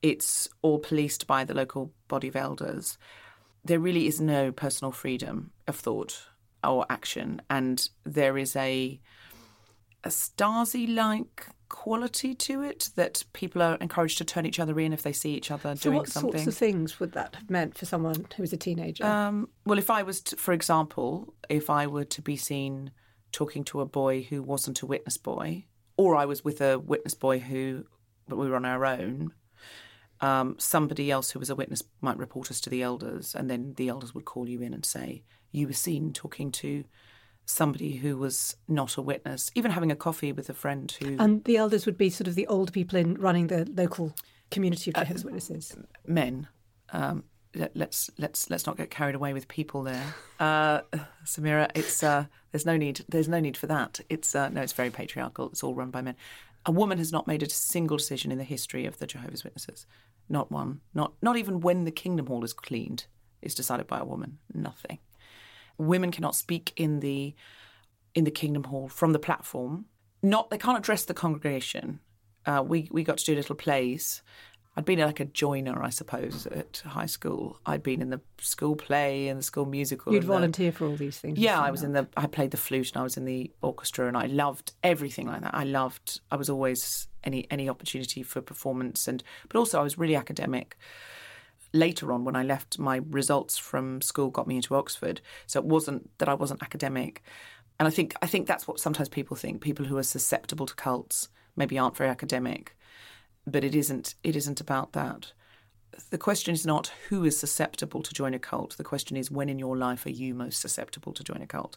It's 0.00 0.48
all 0.62 0.78
policed 0.78 1.26
by 1.26 1.44
the 1.44 1.54
local 1.54 1.92
body 2.08 2.28
of 2.28 2.36
elders. 2.36 2.98
There 3.64 3.80
really 3.80 4.06
is 4.06 4.20
no 4.20 4.52
personal 4.52 4.92
freedom 4.92 5.50
of 5.66 5.76
thought 5.76 6.28
or 6.64 6.86
action, 6.88 7.42
and 7.50 7.88
there 8.04 8.38
is 8.38 8.56
a 8.56 9.00
a 10.04 10.08
Stasi-like 10.08 11.48
quality 11.68 12.34
to 12.34 12.62
it 12.62 12.90
that 12.96 13.24
people 13.32 13.62
are 13.62 13.76
encouraged 13.76 14.18
to 14.18 14.24
turn 14.24 14.46
each 14.46 14.58
other 14.58 14.78
in 14.80 14.92
if 14.92 15.02
they 15.02 15.12
see 15.12 15.34
each 15.34 15.50
other 15.50 15.76
So, 15.76 15.90
doing 15.90 15.98
what 15.98 16.08
something. 16.08 16.28
What 16.32 16.38
sorts 16.38 16.46
of 16.48 16.54
things 16.54 17.00
would 17.00 17.12
that 17.12 17.34
have 17.34 17.50
meant 17.50 17.76
for 17.76 17.86
someone 17.86 18.26
who 18.36 18.42
was 18.42 18.52
a 18.52 18.56
teenager? 18.56 19.04
Um, 19.04 19.48
well, 19.64 19.78
if 19.78 19.90
I 19.90 20.02
was, 20.02 20.20
to, 20.22 20.36
for 20.36 20.52
example, 20.52 21.34
if 21.48 21.70
I 21.70 21.86
were 21.86 22.04
to 22.04 22.22
be 22.22 22.36
seen 22.36 22.90
talking 23.32 23.64
to 23.64 23.80
a 23.80 23.86
boy 23.86 24.22
who 24.22 24.42
wasn't 24.42 24.82
a 24.82 24.86
witness 24.86 25.16
boy, 25.16 25.64
or 25.96 26.16
I 26.16 26.24
was 26.24 26.44
with 26.44 26.60
a 26.60 26.78
witness 26.78 27.14
boy 27.14 27.40
who, 27.40 27.84
but 28.26 28.36
we 28.36 28.48
were 28.48 28.56
on 28.56 28.64
our 28.64 28.86
own, 28.86 29.32
um, 30.20 30.56
somebody 30.58 31.10
else 31.10 31.30
who 31.30 31.38
was 31.38 31.50
a 31.50 31.54
witness 31.54 31.82
might 32.00 32.18
report 32.18 32.50
us 32.50 32.60
to 32.62 32.70
the 32.70 32.82
elders, 32.82 33.34
and 33.34 33.50
then 33.50 33.74
the 33.76 33.88
elders 33.88 34.14
would 34.14 34.24
call 34.24 34.48
you 34.48 34.62
in 34.62 34.74
and 34.74 34.84
say 34.84 35.22
you 35.52 35.66
were 35.66 35.72
seen 35.72 36.12
talking 36.12 36.50
to 36.52 36.84
somebody 37.50 37.96
who 37.96 38.16
was 38.18 38.56
not 38.68 38.96
a 38.98 39.02
witness, 39.02 39.50
even 39.54 39.70
having 39.70 39.90
a 39.90 39.96
coffee 39.96 40.32
with 40.32 40.48
a 40.50 40.54
friend 40.54 40.94
who 41.00 41.16
and 41.18 41.44
the 41.44 41.56
elders 41.56 41.86
would 41.86 41.96
be 41.96 42.10
sort 42.10 42.28
of 42.28 42.34
the 42.34 42.46
old 42.46 42.72
people 42.72 42.98
in 42.98 43.14
running 43.14 43.46
the 43.46 43.64
local 43.74 44.14
community 44.50 44.90
of 44.90 44.96
Uh, 44.96 45.00
Jehovah's 45.00 45.24
Witnesses. 45.24 45.76
men. 46.06 46.46
Um, 46.92 47.24
let, 47.54 47.74
let's 47.74 48.10
let's 48.18 48.50
let's 48.50 48.66
not 48.66 48.76
get 48.76 48.90
carried 48.90 49.14
away 49.14 49.32
with 49.32 49.48
people 49.48 49.82
there, 49.82 50.14
uh, 50.38 50.82
Samira. 51.24 51.70
It's 51.74 52.02
uh, 52.02 52.26
there's 52.52 52.66
no 52.66 52.76
need 52.76 53.04
there's 53.08 53.28
no 53.28 53.40
need 53.40 53.56
for 53.56 53.66
that. 53.66 54.00
It's 54.10 54.34
uh, 54.34 54.50
no, 54.50 54.60
it's 54.60 54.74
very 54.74 54.90
patriarchal. 54.90 55.48
It's 55.50 55.62
all 55.64 55.74
run 55.74 55.90
by 55.90 56.02
men. 56.02 56.16
A 56.66 56.72
woman 56.72 56.98
has 56.98 57.10
not 57.12 57.26
made 57.26 57.42
a 57.42 57.48
single 57.48 57.96
decision 57.96 58.30
in 58.30 58.38
the 58.38 58.44
history 58.44 58.84
of 58.84 58.98
the 58.98 59.06
Jehovah's 59.06 59.42
Witnesses. 59.44 59.86
Not 60.28 60.52
one. 60.52 60.80
Not 60.92 61.14
not 61.22 61.36
even 61.38 61.60
when 61.60 61.84
the 61.84 61.90
Kingdom 61.90 62.26
Hall 62.26 62.44
is 62.44 62.52
cleaned 62.52 63.06
is 63.40 63.54
decided 63.54 63.86
by 63.86 63.98
a 64.00 64.04
woman. 64.04 64.38
Nothing. 64.52 64.98
Women 65.78 66.10
cannot 66.10 66.34
speak 66.34 66.72
in 66.76 67.00
the 67.00 67.34
in 68.14 68.24
the 68.24 68.30
Kingdom 68.30 68.64
Hall 68.64 68.88
from 68.88 69.12
the 69.12 69.18
platform. 69.18 69.86
Not 70.22 70.50
they 70.50 70.58
can't 70.58 70.78
address 70.78 71.04
the 71.04 71.14
congregation. 71.14 72.00
Uh, 72.44 72.62
we 72.66 72.88
we 72.90 73.04
got 73.04 73.18
to 73.18 73.24
do 73.24 73.34
little 73.34 73.54
plays. 73.54 74.22
I'd 74.76 74.84
been 74.84 75.00
like 75.00 75.18
a 75.18 75.24
joiner, 75.24 75.82
I 75.82 75.90
suppose, 75.90 76.46
at 76.46 76.82
high 76.86 77.06
school. 77.06 77.58
I'd 77.66 77.82
been 77.82 78.00
in 78.00 78.10
the 78.10 78.20
school 78.40 78.76
play 78.76 79.26
and 79.26 79.40
the 79.40 79.42
school 79.42 79.66
musical. 79.66 80.12
You'd 80.12 80.22
and 80.22 80.28
the- 80.30 80.34
volunteer 80.34 80.70
for 80.70 80.86
all 80.86 80.94
these 80.94 81.18
things. 81.18 81.36
yeah, 81.36 81.60
I 81.60 81.72
was 81.72 81.82
in 81.82 81.94
the. 81.94 82.06
I 82.16 82.28
played 82.28 82.52
the 82.52 82.56
flute 82.58 82.92
and 82.92 83.00
I 83.00 83.02
was 83.02 83.16
in 83.16 83.24
the 83.24 83.50
orchestra 83.60 84.06
and 84.06 84.16
I 84.16 84.26
loved 84.26 84.74
everything 84.84 85.26
like 85.26 85.40
that. 85.42 85.52
I 85.54 85.64
loved. 85.64 86.20
I 86.30 86.36
was 86.36 86.48
always 86.48 87.08
any 87.24 87.46
any 87.50 87.68
opportunity 87.68 88.22
for 88.22 88.40
performance 88.40 89.08
and 89.08 89.22
but 89.48 89.58
also 89.58 89.80
I 89.80 89.82
was 89.82 89.98
really 89.98 90.14
academic. 90.14 90.76
Later 91.72 92.12
on, 92.12 92.24
when 92.24 92.36
I 92.36 92.42
left, 92.42 92.78
my 92.78 93.00
results 93.10 93.58
from 93.58 94.00
school 94.00 94.30
got 94.30 94.46
me 94.46 94.56
into 94.56 94.74
Oxford, 94.74 95.20
so 95.46 95.60
it 95.60 95.66
wasn't 95.66 96.10
that 96.18 96.28
I 96.28 96.34
wasn't 96.34 96.62
academic. 96.62 97.22
And 97.78 97.86
I 97.86 97.90
think 97.90 98.14
I 98.22 98.26
think 98.26 98.46
that's 98.46 98.66
what 98.66 98.80
sometimes 98.80 99.08
people 99.08 99.36
think. 99.36 99.60
People 99.60 99.86
who 99.86 99.98
are 99.98 100.02
susceptible 100.02 100.66
to 100.66 100.74
cults 100.74 101.28
maybe 101.56 101.78
aren't 101.78 101.96
very 101.96 102.10
academic, 102.10 102.76
but 103.46 103.64
it 103.64 103.74
isn't. 103.74 104.14
It 104.24 104.34
isn't 104.34 104.60
about 104.60 104.92
that. 104.92 105.32
The 106.10 106.18
question 106.18 106.54
is 106.54 106.66
not 106.66 106.92
who 107.08 107.24
is 107.24 107.38
susceptible 107.38 108.02
to 108.02 108.14
join 108.14 108.34
a 108.34 108.38
cult. 108.38 108.76
The 108.76 108.84
question 108.84 109.16
is 109.16 109.30
when 109.30 109.48
in 109.48 109.58
your 109.58 109.76
life 109.76 110.06
are 110.06 110.10
you 110.10 110.34
most 110.34 110.60
susceptible 110.60 111.12
to 111.12 111.24
join 111.24 111.42
a 111.42 111.46
cult? 111.46 111.76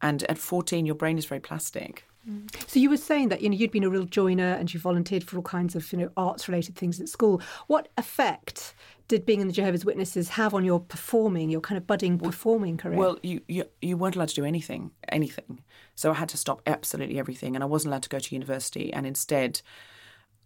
And 0.00 0.22
at 0.24 0.38
14, 0.38 0.86
your 0.86 0.94
brain 0.94 1.18
is 1.18 1.26
very 1.26 1.40
plastic. 1.40 2.04
Mm. 2.28 2.50
So 2.68 2.78
you 2.78 2.90
were 2.90 2.96
saying 2.96 3.28
that 3.28 3.42
you 3.42 3.48
know 3.48 3.56
you'd 3.56 3.70
been 3.70 3.84
a 3.84 3.90
real 3.90 4.04
joiner 4.04 4.54
and 4.54 4.72
you 4.72 4.80
volunteered 4.80 5.24
for 5.24 5.36
all 5.36 5.42
kinds 5.42 5.76
of 5.76 5.90
you 5.92 5.98
know 5.98 6.10
arts 6.16 6.48
related 6.48 6.74
things 6.76 7.00
at 7.00 7.08
school. 7.08 7.42
What 7.66 7.88
effect 7.98 8.74
did 9.08 9.26
being 9.26 9.40
in 9.40 9.46
the 9.46 9.52
Jehovah's 9.52 9.84
Witnesses 9.84 10.30
have 10.30 10.54
on 10.54 10.64
your 10.64 10.80
performing, 10.80 11.50
your 11.50 11.60
kind 11.60 11.76
of 11.76 11.86
budding 11.86 12.18
performing 12.18 12.76
career? 12.76 12.98
Well, 12.98 13.18
you, 13.22 13.40
you 13.48 13.64
you 13.82 13.96
weren't 13.96 14.16
allowed 14.16 14.28
to 14.28 14.34
do 14.34 14.44
anything, 14.44 14.92
anything. 15.08 15.62
So 15.94 16.10
I 16.10 16.14
had 16.14 16.28
to 16.30 16.36
stop 16.36 16.62
absolutely 16.66 17.18
everything, 17.18 17.54
and 17.54 17.62
I 17.62 17.66
wasn't 17.66 17.92
allowed 17.92 18.04
to 18.04 18.08
go 18.08 18.18
to 18.18 18.34
university. 18.34 18.92
And 18.92 19.06
instead, 19.06 19.60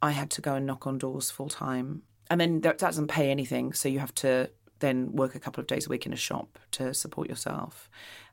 I 0.03 0.11
had 0.11 0.31
to 0.31 0.41
go 0.41 0.55
and 0.55 0.67
knock 0.67 0.87
on 0.87 0.99
doors 0.99 1.31
full 1.31 1.49
time. 1.49 2.03
And 2.31 2.41
then 2.41 2.61
that 2.63 2.79
doesn't 2.79 3.09
pay 3.09 3.31
anything, 3.31 3.73
so 3.73 3.89
you 3.89 4.01
have 4.01 4.15
to 4.17 4.51
then 4.81 5.13
work 5.13 5.35
a 5.35 5.41
couple 5.41 5.61
of 5.61 5.67
days 5.67 5.87
a 5.87 5.91
week 5.91 6.07
in 6.07 6.13
a 6.13 6.17
shop 6.17 6.59
to 6.73 6.95
support 6.95 7.29
yourself. 7.29 7.89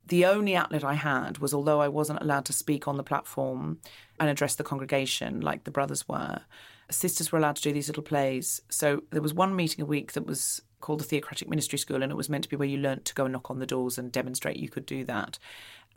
The 0.07 0.25
only 0.25 0.55
outlet 0.55 0.83
I 0.83 0.93
had 0.93 1.39
was, 1.39 1.53
although 1.53 1.81
I 1.81 1.87
wasn't 1.87 2.21
allowed 2.21 2.45
to 2.45 2.53
speak 2.53 2.87
on 2.87 2.97
the 2.97 3.03
platform 3.03 3.79
and 4.19 4.29
address 4.29 4.55
the 4.55 4.63
congregation 4.63 5.41
like 5.41 5.63
the 5.63 5.71
brothers 5.71 6.07
were, 6.07 6.41
sisters 6.89 7.31
were 7.31 7.39
allowed 7.39 7.55
to 7.57 7.61
do 7.61 7.71
these 7.71 7.87
little 7.87 8.03
plays. 8.03 8.61
So 8.69 9.03
there 9.11 9.21
was 9.21 9.33
one 9.33 9.55
meeting 9.55 9.81
a 9.81 9.85
week 9.85 10.13
that 10.13 10.25
was 10.25 10.61
called 10.81 10.99
the 10.99 11.05
Theocratic 11.05 11.49
Ministry 11.49 11.79
School, 11.79 12.03
and 12.03 12.11
it 12.11 12.15
was 12.15 12.29
meant 12.29 12.43
to 12.43 12.49
be 12.49 12.55
where 12.55 12.67
you 12.67 12.77
learnt 12.77 13.05
to 13.05 13.15
go 13.15 13.25
and 13.25 13.33
knock 13.33 13.49
on 13.49 13.59
the 13.59 13.65
doors 13.65 13.97
and 13.97 14.11
demonstrate 14.11 14.57
you 14.57 14.69
could 14.69 14.85
do 14.85 15.03
that. 15.05 15.39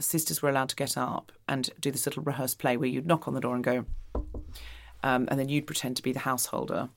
Sisters 0.00 0.40
were 0.40 0.48
allowed 0.48 0.68
to 0.70 0.76
get 0.76 0.96
up 0.96 1.32
and 1.48 1.70
do 1.80 1.90
this 1.90 2.06
little 2.06 2.22
rehearsed 2.22 2.58
play 2.58 2.76
where 2.76 2.88
you'd 2.88 3.06
knock 3.06 3.26
on 3.26 3.34
the 3.34 3.40
door 3.40 3.54
and 3.54 3.64
go, 3.64 3.84
um, 5.02 5.28
and 5.28 5.38
then 5.38 5.48
you'd 5.48 5.66
pretend 5.66 5.96
to 5.96 6.02
be 6.02 6.12
the 6.12 6.20
householder. 6.20 6.88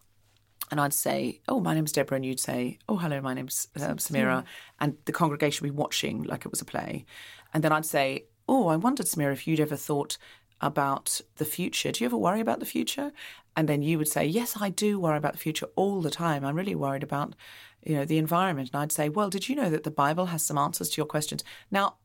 And 0.70 0.80
I'd 0.80 0.94
say, 0.94 1.42
"Oh, 1.50 1.60
my 1.60 1.74
name's 1.74 1.92
Deborah," 1.92 2.16
and 2.16 2.26
you'd 2.26 2.40
say, 2.40 2.78
"Oh, 2.88 2.98
hello, 2.98 3.20
my 3.20 3.34
name's 3.34 3.68
uh, 3.76 3.96
Samira," 3.96 4.46
and 4.80 4.96
the 5.06 5.12
congregation 5.12 5.66
would 5.66 5.74
be 5.74 5.78
watching 5.78 6.24
like 6.24 6.46
it 6.46 6.52
was 6.52 6.62
a 6.62 6.66
play. 6.66 7.06
And 7.54 7.64
then 7.64 7.74
I'd 7.74 7.86
say, 7.86 8.28
"Oh, 8.48 8.68
I 8.68 8.78
wondered, 8.78 9.08
Samira, 9.08 9.34
if 9.34 9.48
you'd 9.48 9.60
ever 9.60 9.76
thought 9.76 10.18
about 10.62 11.22
the 11.38 11.46
future. 11.46 11.92
Do 11.92 12.04
you 12.04 12.06
ever 12.08 12.18
worry 12.18 12.42
about 12.42 12.60
the 12.60 12.66
future?" 12.66 13.12
And 13.56 13.68
then 13.68 13.82
you 13.82 13.98
would 13.98 14.08
say, 14.08 14.26
"Yes, 14.26 14.58
I 14.60 14.70
do 14.70 15.00
worry 15.00 15.18
about 15.18 15.34
the 15.34 15.40
future 15.40 15.68
all 15.76 16.02
the 16.02 16.12
time. 16.12 16.46
I'm 16.46 16.56
really 16.56 16.76
worried 16.76 17.04
about, 17.04 17.36
you 17.84 17.96
know, 17.96 18.06
the 18.06 18.18
environment." 18.18 18.70
And 18.74 18.82
I'd 18.82 18.92
say, 18.92 19.10
"Well, 19.10 19.30
did 19.30 19.50
you 19.50 19.56
know 19.56 19.70
that 19.70 19.84
the 19.84 19.92
Bible 19.92 20.28
has 20.28 20.44
some 20.44 20.58
answers 20.58 20.90
to 20.92 20.98
your 20.98 21.08
questions?" 21.08 21.44
Now, 21.70 21.96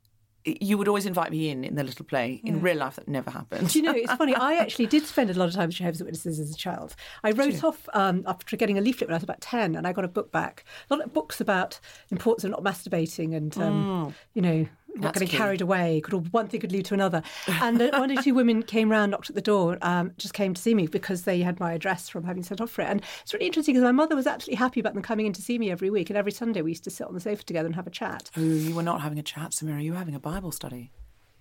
you 0.47 0.79
would 0.79 0.87
always 0.87 1.07
invite 1.07 1.31
me 1.31 1.51
in 1.51 1.65
in 1.65 1.75
the 1.75 1.83
little 1.83 2.05
play. 2.05 2.41
In 2.45 2.61
real 2.61 2.77
life, 2.77 2.97
that 2.97 3.09
never 3.09 3.31
happened. 3.31 3.69
Do 3.69 3.79
you 3.79 3.85
know, 3.85 3.93
it's 3.93 4.13
funny. 4.15 4.35
I 4.35 4.55
actually 4.65 4.87
did 4.87 5.05
spend 5.05 5.31
a 5.31 5.35
lot 5.35 5.49
of 5.49 5.55
time 5.55 5.69
with 5.69 5.77
Jehovah's 5.77 6.03
Witnesses 6.03 6.39
as 6.39 6.51
a 6.51 6.57
child. 6.57 6.95
I 7.25 7.33
wrote 7.33 7.65
off 7.65 7.89
um, 7.95 8.23
after 8.27 8.57
getting 8.57 8.79
a 8.79 8.81
leaflet 8.81 9.09
when 9.09 9.15
I 9.15 9.17
was 9.17 9.25
about 9.25 9.41
10, 9.41 9.75
and 9.75 9.87
I 9.87 9.93
got 9.93 10.05
a 10.05 10.09
book 10.09 10.31
back. 10.31 10.65
A 10.89 10.95
lot 10.95 11.05
of 11.05 11.13
books 11.13 11.41
about 11.41 11.81
importance 12.11 12.45
of 12.45 12.51
not 12.51 12.63
masturbating 12.63 13.35
and, 13.35 13.57
um, 13.59 14.15
you 14.35 14.43
know, 14.43 14.67
not 15.01 15.15
getting 15.15 15.29
key. 15.29 15.37
carried 15.37 15.61
away. 15.61 16.01
Could 16.03 16.33
one 16.33 16.49
thing 16.49 16.61
could 16.61 16.73
lead 16.73 16.85
to 16.87 16.95
another. 16.95 17.23
And 17.47 17.79
one 17.79 18.17
or 18.17 18.23
two 18.23 18.35
women 18.35 18.63
came 18.63 18.91
round, 18.91 19.11
knocked 19.11 19.31
at 19.31 19.37
the 19.37 19.43
door, 19.43 19.79
um, 19.83 20.13
just 20.19 20.35
came 20.35 20.55
to 20.55 20.61
see 20.61 20.75
me 20.75 20.87
because 20.87 21.23
they 21.23 21.41
had 21.41 21.61
my 21.61 21.73
address 21.73 22.09
from 22.09 22.25
having 22.25 22.43
sent 22.43 22.61
off 22.61 22.71
for 22.71 22.83
it. 22.83 22.89
And 22.89 23.03
it's 23.23 23.33
really 23.33 23.47
interesting 23.47 23.75
because 23.75 23.85
my 23.85 23.93
mother 23.93 24.17
was 24.17 24.27
absolutely 24.27 24.57
happy 24.57 24.81
about 24.81 24.95
them 24.95 25.03
coming 25.03 25.27
in 25.27 25.33
to 25.35 25.43
see 25.43 25.59
me 25.59 25.71
every 25.71 25.91
week. 25.91 26.11
And 26.11 26.17
every 26.17 26.33
Sunday 26.33 26.63
we 26.63 26.71
used 26.71 26.85
to 26.85 26.91
sit 26.91 27.07
on 27.07 27.15
the 27.15 27.21
sofa 27.21 27.45
together 27.45 27.67
and 27.67 27.75
have 27.75 27.87
a 27.87 27.91
chat. 27.91 28.31
Oh, 28.37 28.41
you 28.41 28.75
were 28.75 28.83
not 28.83 29.01
having 29.01 29.19
a 29.19 29.23
chat, 29.23 29.51
Samira. 29.51 29.83
You 29.83 29.93
were 29.93 29.99
having 29.99 30.15
a 30.15 30.21
Bible 30.21 30.53
study. 30.53 30.91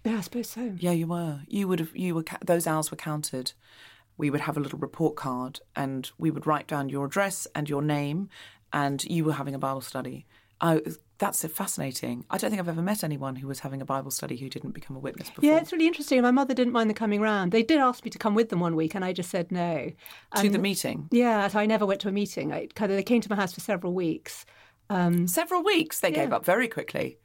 Yeah, 0.03 0.17
I 0.17 0.21
suppose 0.21 0.49
so. 0.49 0.75
Yeah, 0.77 0.91
you 0.91 1.07
were. 1.07 1.41
You 1.47 1.67
would 1.67 1.79
have. 1.79 1.95
You 1.95 2.15
were. 2.15 2.25
Those 2.45 2.67
hours 2.67 2.91
were 2.91 2.97
counted. 2.97 3.53
We 4.17 4.29
would 4.29 4.41
have 4.41 4.55
a 4.55 4.59
little 4.59 4.79
report 4.79 5.15
card, 5.15 5.59
and 5.75 6.09
we 6.17 6.31
would 6.31 6.47
write 6.47 6.67
down 6.67 6.89
your 6.89 7.05
address 7.05 7.47
and 7.55 7.67
your 7.67 7.81
name, 7.81 8.29
and 8.71 9.03
you 9.03 9.25
were 9.25 9.33
having 9.33 9.55
a 9.55 9.59
Bible 9.59 9.81
study. 9.81 10.25
I, 10.61 10.81
that's 11.17 11.45
fascinating. 11.45 12.25
I 12.29 12.37
don't 12.37 12.49
think 12.49 12.59
I've 12.59 12.67
ever 12.67 12.81
met 12.81 13.03
anyone 13.03 13.35
who 13.37 13.47
was 13.47 13.59
having 13.59 13.81
a 13.81 13.85
Bible 13.85 14.11
study 14.11 14.35
who 14.35 14.49
didn't 14.49 14.71
become 14.71 14.95
a 14.95 14.99
witness 14.99 15.29
before. 15.29 15.49
Yeah, 15.49 15.57
it's 15.57 15.71
really 15.71 15.87
interesting. 15.87 16.21
My 16.21 16.31
mother 16.31 16.53
didn't 16.53 16.73
mind 16.73 16.89
the 16.89 16.93
coming 16.93 17.21
round. 17.21 17.51
They 17.51 17.63
did 17.63 17.79
ask 17.79 18.03
me 18.03 18.11
to 18.11 18.17
come 18.17 18.35
with 18.35 18.49
them 18.49 18.59
one 18.59 18.75
week, 18.75 18.95
and 18.95 19.05
I 19.05 19.13
just 19.13 19.29
said 19.29 19.51
no. 19.51 19.91
to 20.35 20.49
the 20.49 20.59
meeting. 20.59 21.07
Yeah, 21.11 21.47
so 21.47 21.59
I 21.59 21.65
never 21.65 21.85
went 21.85 22.01
to 22.01 22.09
a 22.09 22.11
meeting. 22.11 22.51
I 22.51 22.67
kind 22.75 22.91
of 22.91 22.97
they 22.97 23.03
came 23.03 23.21
to 23.21 23.29
my 23.29 23.35
house 23.35 23.53
for 23.53 23.61
several 23.61 23.93
weeks. 23.93 24.45
Um, 24.89 25.27
Several 25.27 25.63
weeks. 25.63 25.99
They 26.01 26.11
gave 26.11 26.31
up 26.31 26.45
very 26.45 26.67
quickly. 26.67 27.17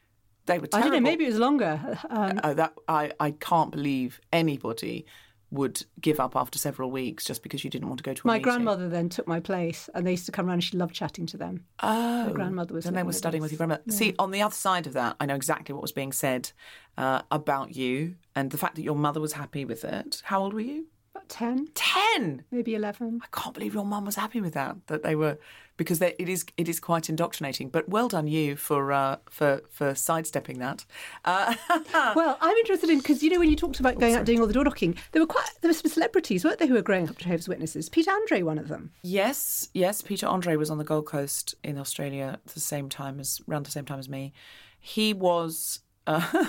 They 0.47 0.59
were 0.59 0.69
I 0.73 0.81
don't 0.81 0.93
know. 0.93 1.01
Maybe 1.01 1.25
it 1.25 1.29
was 1.29 1.39
longer. 1.39 1.99
Um, 2.09 2.41
Oh, 2.43 2.55
that 2.55 2.73
I, 2.89 3.13
I 3.21 3.33
can't 3.33 3.71
believe 3.71 4.21
anybody 4.33 5.05
would 5.52 5.85
give 6.00 6.21
up 6.21 6.37
after 6.37 6.59
several 6.59 6.90
weeks 6.90 7.25
just 7.25 7.42
because 7.42 7.64
you 7.64 7.71
didn't 7.71 7.88
want 7.88 7.99
to 7.99 8.04
go 8.04 8.14
to 8.14 8.23
a 8.23 8.26
my 8.26 8.35
meeting. 8.35 8.42
grandmother 8.45 8.88
then 8.88 9.09
took 9.09 9.26
my 9.26 9.40
place, 9.40 9.88
and 9.95 10.07
they 10.07 10.12
used 10.12 10.26
to 10.26 10.33
come 10.33 10.47
around. 10.47 10.54
and 10.54 10.64
She 10.64 10.76
loved 10.76 10.95
chatting 10.95 11.26
to 11.26 11.37
them. 11.37 11.64
Oh, 11.83 12.26
My 12.26 12.33
grandmother 12.33 12.75
was 12.75 12.85
Then 12.85 12.95
they 12.95 13.02
were 13.02 13.12
studying 13.12 13.42
with 13.42 13.50
your 13.52 13.57
grandmother. 13.59 13.83
See, 13.90 14.14
on 14.19 14.30
the 14.30 14.42
other 14.42 14.54
side 14.54 14.87
of 14.87 14.92
that, 14.92 15.16
I 15.19 15.26
know 15.26 15.35
exactly 15.35 15.73
what 15.73 15.83
was 15.83 15.92
being 15.92 16.12
said 16.12 16.52
uh, 16.97 17.23
about 17.30 17.75
you 17.75 18.14
and 18.37 18.50
the 18.50 18.59
fact 18.59 18.76
that 18.76 18.83
your 18.83 18.95
mother 18.97 19.21
was 19.21 19.33
happy 19.33 19.64
with 19.64 19.85
it. 19.85 20.23
How 20.25 20.40
old 20.42 20.54
were 20.54 20.61
you? 20.61 20.87
About 21.31 21.39
ten, 21.39 21.69
Ten. 21.75 22.45
maybe 22.51 22.75
eleven. 22.75 23.21
I 23.23 23.37
can't 23.37 23.55
believe 23.55 23.75
your 23.75 23.85
mum 23.85 24.05
was 24.05 24.17
happy 24.17 24.41
with 24.41 24.55
that. 24.55 24.77
That 24.89 25.03
they 25.03 25.15
were 25.15 25.39
because 25.77 25.99
they, 25.99 26.15
it 26.19 26.29
is 26.29 26.45
it 26.57 26.69
is 26.69 26.81
quite 26.81 27.09
indoctrinating. 27.09 27.71
But 27.71 27.89
well 27.89 28.09
done 28.09 28.27
you 28.27 28.57
for 28.57 28.93
uh, 28.93 29.17
for 29.31 29.63
for 29.71 29.95
sidestepping 29.95 30.59
that. 30.59 30.85
Uh, 31.25 31.55
well, 32.15 32.37
I'm 32.41 32.57
interested 32.59 32.91
in 32.91 32.99
because 32.99 33.23
you 33.23 33.31
know 33.31 33.39
when 33.39 33.51
you 33.51 33.57
talked 33.57 33.81
about 33.81 33.99
going 33.99 34.15
out 34.15 34.25
doing 34.25 34.41
all 34.41 34.47
the 34.47 34.53
door 34.53 34.65
knocking, 34.65 34.97
there 35.13 35.23
were 35.23 35.27
quite 35.27 35.49
there 35.61 35.69
were 35.69 35.75
some 35.75 35.91
celebrities, 35.91 36.45
weren't 36.45 36.59
there, 36.59 36.69
who 36.69 36.75
were 36.75 36.83
growing 36.83 37.09
up 37.09 37.17
Jehovah's 37.17 37.49
Witnesses? 37.49 37.89
Peter 37.89 38.11
Andre, 38.11 38.43
one 38.43 38.59
of 38.59 38.69
them. 38.69 38.91
Yes, 39.03 39.69
yes. 39.73 40.03
Peter 40.03 40.27
Andre 40.27 40.57
was 40.57 40.71
on 40.71 40.79
the 40.79 40.85
Gold 40.85 41.07
Coast 41.07 41.55
in 41.65 41.79
Australia 41.79 42.39
at 42.45 42.53
the 42.53 42.61
same 42.61 42.89
time 42.89 43.21
as 43.21 43.41
around 43.49 43.67
the 43.67 43.73
same 43.73 43.85
time 43.85 43.99
as 43.99 44.09
me. 44.09 44.33
He 44.79 45.15
was. 45.15 45.81
Uh, 46.07 46.45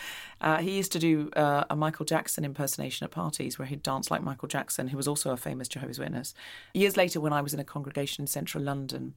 uh, 0.40 0.58
he 0.58 0.76
used 0.76 0.92
to 0.92 0.98
do 0.98 1.30
uh, 1.34 1.64
a 1.70 1.76
Michael 1.76 2.04
Jackson 2.04 2.44
impersonation 2.44 3.04
at 3.04 3.10
parties 3.10 3.58
where 3.58 3.66
he'd 3.66 3.82
dance 3.82 4.10
like 4.10 4.22
Michael 4.22 4.48
Jackson, 4.48 4.88
who 4.88 4.96
was 4.96 5.08
also 5.08 5.30
a 5.30 5.36
famous 5.36 5.68
Jehovah's 5.68 5.98
Witness. 5.98 6.34
Years 6.74 6.96
later, 6.96 7.20
when 7.20 7.32
I 7.32 7.40
was 7.40 7.54
in 7.54 7.60
a 7.60 7.64
congregation 7.64 8.22
in 8.22 8.26
central 8.26 8.62
London, 8.62 9.14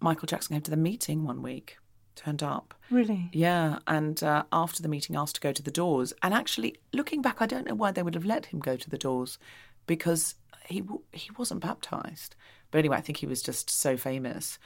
Michael 0.00 0.26
Jackson 0.26 0.54
came 0.54 0.62
to 0.62 0.70
the 0.70 0.76
meeting 0.76 1.24
one 1.24 1.42
week, 1.42 1.78
turned 2.16 2.42
up. 2.42 2.74
Really? 2.90 3.28
Yeah, 3.32 3.78
and 3.86 4.22
uh, 4.22 4.44
after 4.52 4.82
the 4.82 4.88
meeting, 4.88 5.16
asked 5.16 5.36
to 5.36 5.40
go 5.40 5.52
to 5.52 5.62
the 5.62 5.70
doors. 5.70 6.12
And 6.22 6.32
actually, 6.32 6.76
looking 6.92 7.22
back, 7.22 7.40
I 7.40 7.46
don't 7.46 7.66
know 7.66 7.74
why 7.74 7.92
they 7.92 8.02
would 8.02 8.14
have 8.14 8.24
let 8.24 8.46
him 8.46 8.60
go 8.60 8.76
to 8.76 8.90
the 8.90 8.98
doors, 8.98 9.38
because 9.86 10.36
he 10.66 10.80
w- 10.80 11.02
he 11.12 11.30
wasn't 11.36 11.60
baptized. 11.60 12.36
But 12.70 12.78
anyway, 12.78 12.96
I 12.96 13.00
think 13.00 13.18
he 13.18 13.26
was 13.26 13.42
just 13.42 13.68
so 13.68 13.96
famous. 13.96 14.58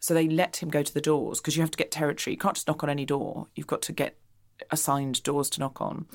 So 0.00 0.14
they 0.14 0.28
let 0.28 0.56
him 0.62 0.68
go 0.68 0.82
to 0.82 0.94
the 0.94 1.00
doors 1.00 1.40
because 1.40 1.56
you 1.56 1.62
have 1.62 1.70
to 1.72 1.78
get 1.78 1.90
territory. 1.90 2.34
You 2.34 2.38
can't 2.38 2.54
just 2.54 2.68
knock 2.68 2.82
on 2.82 2.90
any 2.90 3.04
door. 3.04 3.48
You've 3.56 3.66
got 3.66 3.82
to 3.82 3.92
get 3.92 4.16
assigned 4.70 5.22
doors 5.22 5.50
to 5.50 5.60
knock 5.60 5.80
on. 5.80 6.06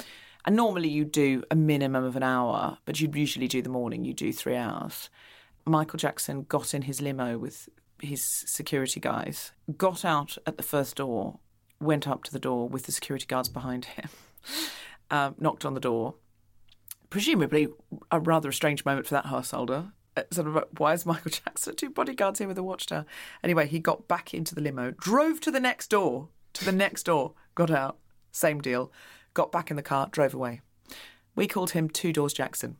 And 0.45 0.55
normally 0.55 0.89
you 0.89 1.05
do 1.05 1.43
a 1.49 1.55
minimum 1.55 2.03
of 2.03 2.15
an 2.15 2.23
hour, 2.23 2.77
but 2.85 2.99
you 2.99 3.09
usually 3.13 3.47
do 3.47 3.61
the 3.61 3.69
morning. 3.69 4.03
You 4.03 4.13
do 4.13 4.33
three 4.33 4.55
hours. 4.55 5.09
Michael 5.65 5.97
Jackson 5.97 6.43
got 6.43 6.73
in 6.73 6.83
his 6.83 7.01
limo 7.01 7.37
with 7.37 7.69
his 8.01 8.21
security 8.23 8.99
guys, 8.99 9.53
got 9.77 10.03
out 10.03 10.37
at 10.45 10.57
the 10.57 10.63
first 10.63 10.97
door, 10.97 11.39
went 11.79 12.07
up 12.07 12.23
to 12.23 12.31
the 12.31 12.39
door 12.39 12.67
with 12.67 12.83
the 12.83 12.91
security 12.91 13.25
guards 13.25 13.47
behind 13.47 13.85
him, 13.85 14.09
um, 15.11 15.35
knocked 15.39 15.63
on 15.63 15.73
the 15.73 15.79
door. 15.79 16.15
Presumably, 17.09 17.67
a 18.11 18.19
rather 18.19 18.51
strange 18.51 18.83
moment 18.83 19.07
for 19.07 19.13
that 19.13 19.27
householder. 19.27 19.93
Uh, 20.15 20.23
Sort 20.31 20.47
of, 20.47 20.63
why 20.77 20.93
is 20.93 21.05
Michael 21.05 21.31
Jackson 21.45 21.75
two 21.75 21.89
bodyguards 21.89 22.39
here 22.39 22.47
with 22.47 22.57
a 22.57 22.63
watchtower? 22.63 23.05
Anyway, 23.43 23.67
he 23.67 23.79
got 23.79 24.07
back 24.07 24.33
into 24.33 24.53
the 24.55 24.61
limo, 24.61 24.91
drove 24.91 25.39
to 25.41 25.51
the 25.51 25.59
next 25.59 25.87
door, 25.89 26.29
to 26.53 26.65
the 26.65 26.71
next 26.71 27.03
door, 27.03 27.33
got 27.55 27.71
out, 27.71 27.97
same 28.31 28.61
deal, 28.61 28.91
got 29.33 29.51
back 29.51 29.69
in 29.71 29.75
the 29.75 29.81
car, 29.83 30.07
drove 30.11 30.33
away. 30.33 30.61
We 31.35 31.47
called 31.47 31.71
him 31.71 31.89
Two 31.89 32.13
Doors 32.13 32.33
Jackson. 32.33 32.77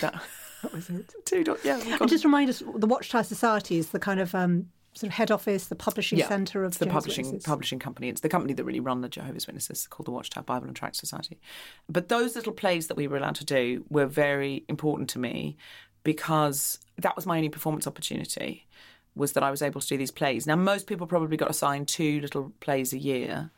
That, 0.00 0.14
What 0.62 0.72
was 0.74 0.88
it? 0.90 1.12
two 1.24 1.42
doors, 1.44 1.60
yeah. 1.64 1.80
And 2.00 2.08
just 2.08 2.24
remind 2.24 2.48
us, 2.48 2.62
the 2.76 2.86
Watchtower 2.86 3.24
Society 3.24 3.78
is 3.78 3.88
the 3.90 3.98
kind 3.98 4.20
of 4.20 4.32
um, 4.32 4.68
sort 4.94 5.08
of 5.08 5.14
head 5.14 5.32
office, 5.32 5.66
the 5.66 5.74
publishing 5.74 6.18
Yeah, 6.20 6.28
centre 6.28 6.62
of 6.64 6.68
it's 6.70 6.78
the 6.78 6.84
Jehovah's 6.86 7.02
publishing 7.02 7.26
Witnesses? 7.26 7.46
publishing 7.46 7.78
company. 7.80 8.08
It's 8.08 8.20
the 8.20 8.28
company 8.28 8.54
that 8.54 8.62
really 8.64 8.78
run 8.78 9.00
the 9.00 9.08
Jehovah's 9.08 9.46
Witnesses 9.48 9.88
called 9.88 10.06
the 10.06 10.12
Watchtower 10.12 10.44
Bible 10.44 10.68
and 10.68 10.76
Tract 10.76 10.94
Society. 10.96 11.40
But 11.88 12.08
those 12.08 12.36
little 12.36 12.52
plays 12.52 12.86
that 12.86 12.96
we 12.96 13.08
were 13.08 13.16
allowed 13.16 13.34
to 13.36 13.44
do 13.44 13.84
were 13.90 14.06
very 14.06 14.64
important 14.68 15.10
to 15.10 15.18
me 15.18 15.56
because 16.04 16.78
that 16.98 17.16
was 17.16 17.26
my 17.26 17.36
only 17.36 17.48
performance 17.48 17.86
opportunity. 17.86 18.66
Was 19.14 19.32
that 19.32 19.42
I 19.42 19.50
was 19.50 19.60
able 19.60 19.80
to 19.80 19.86
do 19.86 19.98
these 19.98 20.10
plays. 20.10 20.46
Now 20.46 20.56
most 20.56 20.86
people 20.86 21.06
probably 21.06 21.36
got 21.36 21.50
assigned 21.50 21.86
two 21.86 22.20
little 22.20 22.52
plays 22.60 22.94
a 22.94 22.98
year, 22.98 23.50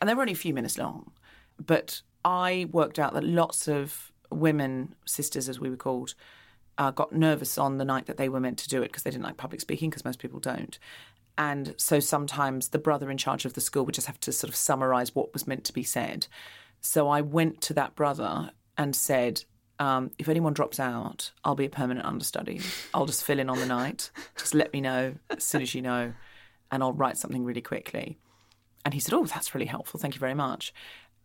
and 0.00 0.08
they 0.08 0.14
were 0.14 0.22
only 0.22 0.32
a 0.32 0.36
few 0.36 0.54
minutes 0.54 0.78
long. 0.78 1.10
But 1.58 2.02
I 2.24 2.68
worked 2.70 2.98
out 3.00 3.12
that 3.14 3.24
lots 3.24 3.66
of 3.66 4.12
women 4.30 4.94
sisters, 5.04 5.48
as 5.48 5.58
we 5.58 5.70
were 5.70 5.76
called, 5.76 6.14
uh, 6.78 6.92
got 6.92 7.12
nervous 7.12 7.58
on 7.58 7.78
the 7.78 7.84
night 7.84 8.06
that 8.06 8.16
they 8.16 8.28
were 8.28 8.40
meant 8.40 8.58
to 8.58 8.68
do 8.68 8.80
it 8.82 8.88
because 8.88 9.02
they 9.02 9.10
didn't 9.10 9.24
like 9.24 9.36
public 9.36 9.60
speaking, 9.60 9.90
because 9.90 10.04
most 10.04 10.20
people 10.20 10.40
don't. 10.40 10.78
And 11.36 11.74
so 11.78 11.98
sometimes 11.98 12.68
the 12.68 12.78
brother 12.78 13.10
in 13.10 13.16
charge 13.16 13.44
of 13.44 13.54
the 13.54 13.60
school 13.60 13.84
would 13.84 13.94
just 13.94 14.06
have 14.06 14.20
to 14.20 14.32
sort 14.32 14.50
of 14.50 14.56
summarize 14.56 15.14
what 15.14 15.32
was 15.32 15.46
meant 15.46 15.64
to 15.64 15.72
be 15.72 15.82
said. 15.82 16.26
So 16.80 17.08
I 17.08 17.20
went 17.22 17.60
to 17.62 17.74
that 17.74 17.94
brother 17.94 18.50
and 18.76 18.94
said, 18.94 19.44
um, 19.82 20.12
if 20.16 20.28
anyone 20.28 20.52
drops 20.52 20.78
out, 20.78 21.32
I'll 21.42 21.56
be 21.56 21.64
a 21.64 21.70
permanent 21.70 22.06
understudy. 22.06 22.60
I'll 22.94 23.06
just 23.06 23.24
fill 23.24 23.40
in 23.40 23.50
on 23.50 23.58
the 23.58 23.66
night. 23.66 24.12
Just 24.38 24.54
let 24.54 24.72
me 24.72 24.80
know 24.80 25.14
as 25.28 25.42
soon 25.42 25.60
as 25.60 25.74
you 25.74 25.82
know, 25.82 26.12
and 26.70 26.82
I'll 26.84 26.92
write 26.92 27.16
something 27.16 27.44
really 27.44 27.60
quickly. 27.60 28.16
And 28.84 28.94
he 28.94 29.00
said, 29.00 29.12
Oh, 29.12 29.24
that's 29.24 29.56
really 29.56 29.66
helpful. 29.66 29.98
Thank 29.98 30.14
you 30.14 30.20
very 30.20 30.34
much. 30.34 30.72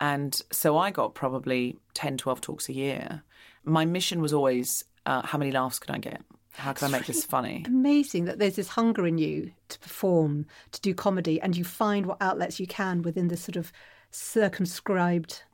And 0.00 0.40
so 0.50 0.76
I 0.76 0.90
got 0.90 1.14
probably 1.14 1.76
10, 1.94 2.16
12 2.18 2.40
talks 2.40 2.68
a 2.68 2.72
year. 2.72 3.22
My 3.62 3.84
mission 3.84 4.20
was 4.20 4.32
always 4.32 4.82
uh, 5.06 5.24
how 5.24 5.38
many 5.38 5.52
laughs 5.52 5.78
can 5.78 5.94
I 5.94 5.98
get? 5.98 6.20
How 6.54 6.72
can 6.72 6.88
I 6.88 6.98
make 6.98 7.06
this 7.06 7.24
funny? 7.24 7.62
Amazing 7.64 8.24
that 8.24 8.40
there's 8.40 8.56
this 8.56 8.70
hunger 8.70 9.06
in 9.06 9.18
you 9.18 9.52
to 9.68 9.78
perform, 9.78 10.46
to 10.72 10.80
do 10.80 10.94
comedy, 10.94 11.40
and 11.40 11.56
you 11.56 11.62
find 11.62 12.06
what 12.06 12.18
outlets 12.20 12.58
you 12.58 12.66
can 12.66 13.02
within 13.02 13.28
this 13.28 13.42
sort 13.42 13.54
of 13.54 13.70
circumscribed. 14.10 15.44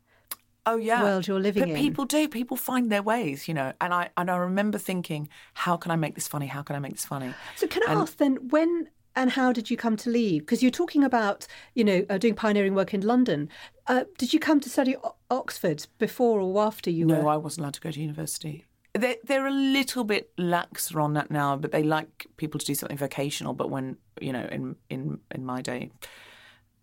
Oh 0.66 0.76
yeah 0.76 1.02
world 1.02 1.26
you're 1.26 1.40
living 1.40 1.62
but 1.62 1.68
in. 1.70 1.76
people 1.76 2.04
do 2.04 2.28
people 2.28 2.56
find 2.56 2.90
their 2.90 3.02
ways 3.02 3.48
you 3.48 3.54
know 3.54 3.72
and 3.80 3.92
i 3.92 4.08
and 4.16 4.30
i 4.30 4.36
remember 4.36 4.78
thinking 4.78 5.28
how 5.54 5.76
can 5.76 5.90
i 5.90 5.96
make 5.96 6.14
this 6.14 6.26
funny 6.28 6.46
how 6.46 6.62
can 6.62 6.74
i 6.76 6.78
make 6.78 6.92
this 6.92 7.04
funny 7.04 7.34
So 7.56 7.66
can 7.66 7.82
I 7.86 7.92
And- 7.92 8.00
ask 8.02 8.16
then 8.16 8.48
when 8.48 8.88
and 9.16 9.30
how 9.30 9.52
did 9.52 9.70
you 9.70 9.76
come 9.76 9.96
to 9.98 10.10
leave? 10.10 10.42
Because 10.42 10.60
you're 10.60 10.72
talking 10.82 11.04
about 11.04 11.46
you 11.74 11.84
know 11.84 12.04
uh, 12.10 12.18
doing 12.18 12.34
pioneering 12.34 12.74
work 12.74 12.92
in 12.92 13.00
London. 13.02 13.48
Uh, 13.86 14.02
did 14.18 14.32
you 14.32 14.40
come 14.40 14.58
to 14.58 14.68
study 14.68 14.96
o- 14.96 15.14
Oxford 15.30 15.86
before 15.98 16.40
or 16.40 16.60
after 16.66 16.90
you 16.90 17.06
no 17.06 17.20
were? 17.20 17.28
i 17.28 17.36
wasn't 17.36 17.60
allowed 17.62 17.74
to 17.74 17.80
go 17.80 17.92
to 17.92 18.00
university 18.00 18.64
they're, 18.92 19.16
they're 19.24 19.46
a 19.46 19.52
little 19.78 20.02
bit 20.02 20.36
laxer 20.36 21.00
on 21.00 21.12
that 21.14 21.30
now 21.30 21.54
but 21.56 21.70
they 21.70 21.82
like 21.84 22.26
people 22.38 22.58
to 22.58 22.66
do 22.66 22.74
something 22.74 22.96
vocational 22.96 23.52
but 23.54 23.70
when 23.70 23.96
you 24.20 24.32
know 24.32 24.46
in 24.50 24.74
in 24.90 25.20
in 25.30 25.44
my 25.44 25.60
day 25.62 25.90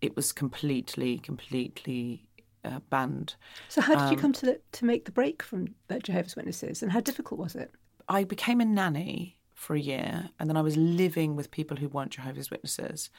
it 0.00 0.16
was 0.16 0.32
completely 0.32 1.18
completely 1.18 2.24
uh, 2.64 2.80
banned 2.90 3.34
So 3.68 3.80
how 3.80 3.94
did 3.94 4.10
you 4.10 4.16
um, 4.16 4.22
come 4.22 4.32
to 4.34 4.46
the, 4.46 4.60
to 4.72 4.84
make 4.84 5.04
the 5.04 5.12
break 5.12 5.42
from 5.42 5.74
the 5.88 5.98
Jehovah's 5.98 6.36
Witnesses, 6.36 6.82
and 6.82 6.92
how 6.92 7.00
difficult 7.00 7.40
was 7.40 7.54
it? 7.54 7.70
I 8.08 8.24
became 8.24 8.60
a 8.60 8.64
nanny 8.64 9.38
for 9.54 9.74
a 9.74 9.80
year, 9.80 10.30
and 10.38 10.48
then 10.48 10.56
I 10.56 10.62
was 10.62 10.76
living 10.76 11.36
with 11.36 11.50
people 11.50 11.76
who 11.76 11.88
weren't 11.88 12.10
Jehovah's 12.10 12.50
Witnesses. 12.50 13.10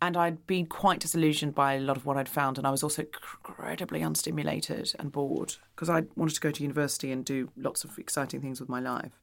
And 0.00 0.16
I'd 0.16 0.46
been 0.46 0.66
quite 0.66 1.00
disillusioned 1.00 1.56
by 1.56 1.74
a 1.74 1.80
lot 1.80 1.96
of 1.96 2.06
what 2.06 2.16
I'd 2.16 2.28
found, 2.28 2.56
and 2.56 2.66
I 2.66 2.70
was 2.70 2.82
also 2.82 3.02
incredibly 3.02 4.00
unstimulated 4.00 4.94
and 4.98 5.10
bored 5.10 5.56
because 5.74 5.90
I 5.90 6.04
wanted 6.14 6.34
to 6.34 6.40
go 6.40 6.50
to 6.50 6.62
university 6.62 7.10
and 7.10 7.24
do 7.24 7.50
lots 7.56 7.82
of 7.84 7.98
exciting 7.98 8.40
things 8.40 8.60
with 8.60 8.68
my 8.68 8.80
life. 8.80 9.20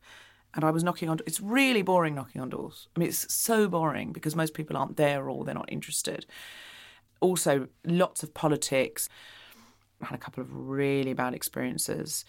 And 0.54 0.64
I 0.64 0.72
was 0.72 0.84
knocking 0.84 1.10
on. 1.10 1.20
It's 1.26 1.42
really 1.42 1.82
boring 1.82 2.16
knocking 2.16 2.42
on 2.42 2.50
doors. 2.50 2.88
I 2.96 3.00
mean, 3.00 3.10
it's 3.10 3.34
so 3.34 3.68
boring 3.68 4.12
because 4.12 4.36
most 4.36 4.54
people 4.54 4.78
aren't 4.78 4.98
there 4.98 5.30
or 5.30 5.44
they're 5.44 5.54
not 5.54 5.72
interested. 5.72 6.26
Also, 7.22 7.68
lots 7.86 8.24
of 8.24 8.34
politics. 8.34 9.10
I 10.02 10.06
had 10.08 10.16
a 10.16 10.22
couple 10.22 10.42
of 10.42 10.50
really 10.54 11.14
bad 11.14 11.34
experiences, 11.34 12.26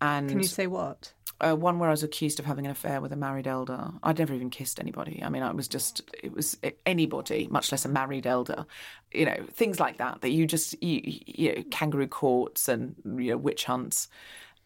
and 0.00 0.28
Can 0.28 0.38
you 0.38 0.46
say 0.46 0.66
what? 0.66 1.12
uh, 1.40 1.54
one 1.54 1.78
where 1.78 1.88
I 1.88 1.92
was 1.92 2.02
accused 2.02 2.38
of 2.40 2.44
having 2.46 2.64
an 2.66 2.70
affair 2.72 3.00
with 3.00 3.12
a 3.12 3.16
married 3.16 3.46
elder. 3.46 3.90
I'd 4.02 4.18
never 4.18 4.34
even 4.34 4.50
kissed 4.50 4.80
anybody. 4.80 5.22
I 5.22 5.28
mean, 5.28 5.42
I 5.42 5.52
was 5.52 5.68
just, 5.68 6.02
it 6.22 6.32
was 6.32 6.58
anybody, 6.84 7.48
much 7.50 7.70
less 7.72 7.84
a 7.84 7.88
married 7.88 8.26
elder. 8.26 8.66
You 9.12 9.24
know, 9.26 9.46
things 9.52 9.78
like 9.80 9.98
that, 9.98 10.20
that 10.20 10.30
you 10.30 10.46
just, 10.46 10.80
you, 10.82 11.00
you 11.04 11.54
know, 11.54 11.62
kangaroo 11.70 12.08
courts 12.08 12.68
and, 12.68 12.94
you 13.04 13.30
know, 13.30 13.36
witch 13.36 13.64
hunts. 13.64 14.08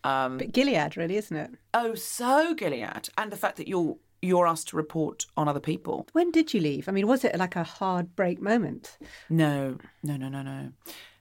Um, 0.05 0.39
But 0.39 0.53
Gilead, 0.53 0.97
really, 0.97 1.17
isn't 1.17 1.37
it? 1.37 1.51
oh, 1.75 1.95
so 1.95 2.55
Gilead. 2.55 3.09
And 3.17 3.31
the 3.31 3.37
fact 3.37 3.57
that 3.59 3.69
you're, 3.69 3.97
you're 4.23 4.47
asked 4.47 4.69
to 4.69 4.77
report 4.77 5.27
on 5.37 5.49
other 5.49 5.61
people. 5.61 6.07
When 6.13 6.31
did 6.31 6.55
you 6.55 6.61
leave? 6.61 6.89
I 6.89 6.93
mean, 6.93 7.09
was 7.09 7.25
it 7.25 7.37
like 7.37 7.57
a 7.57 7.65
hard 7.65 8.15
break 8.15 8.41
moment? 8.41 8.97
No, 9.29 9.79
no, 10.03 10.17
no, 10.17 10.29
no, 10.29 10.43
no. 10.43 10.71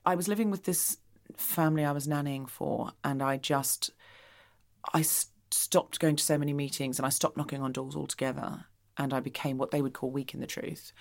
I 0.06 0.16
was 0.16 0.28
living 0.28 0.52
with 0.52 0.64
this 0.64 0.98
family 1.36 1.84
I 1.84 1.92
was 1.92 2.08
nannying 2.08 2.48
for, 2.48 2.92
and 3.04 3.22
I 3.24 3.38
just, 3.38 3.90
I 4.94 5.02
stopped 5.02 6.00
going 6.00 6.16
to 6.16 6.24
so 6.24 6.38
many 6.38 6.54
meetings 6.54 7.00
and 7.00 7.06
I 7.06 7.10
stopped 7.10 7.38
knocking 7.38 7.62
on 7.62 7.72
doors 7.72 7.96
altogether, 7.96 8.66
and 8.98 9.14
I 9.14 9.20
became 9.20 9.58
what 9.58 9.72
they 9.72 9.82
would 9.82 9.94
call 9.94 10.12
weak 10.12 10.34
in 10.34 10.40
the 10.40 10.48
truth. 10.48 10.94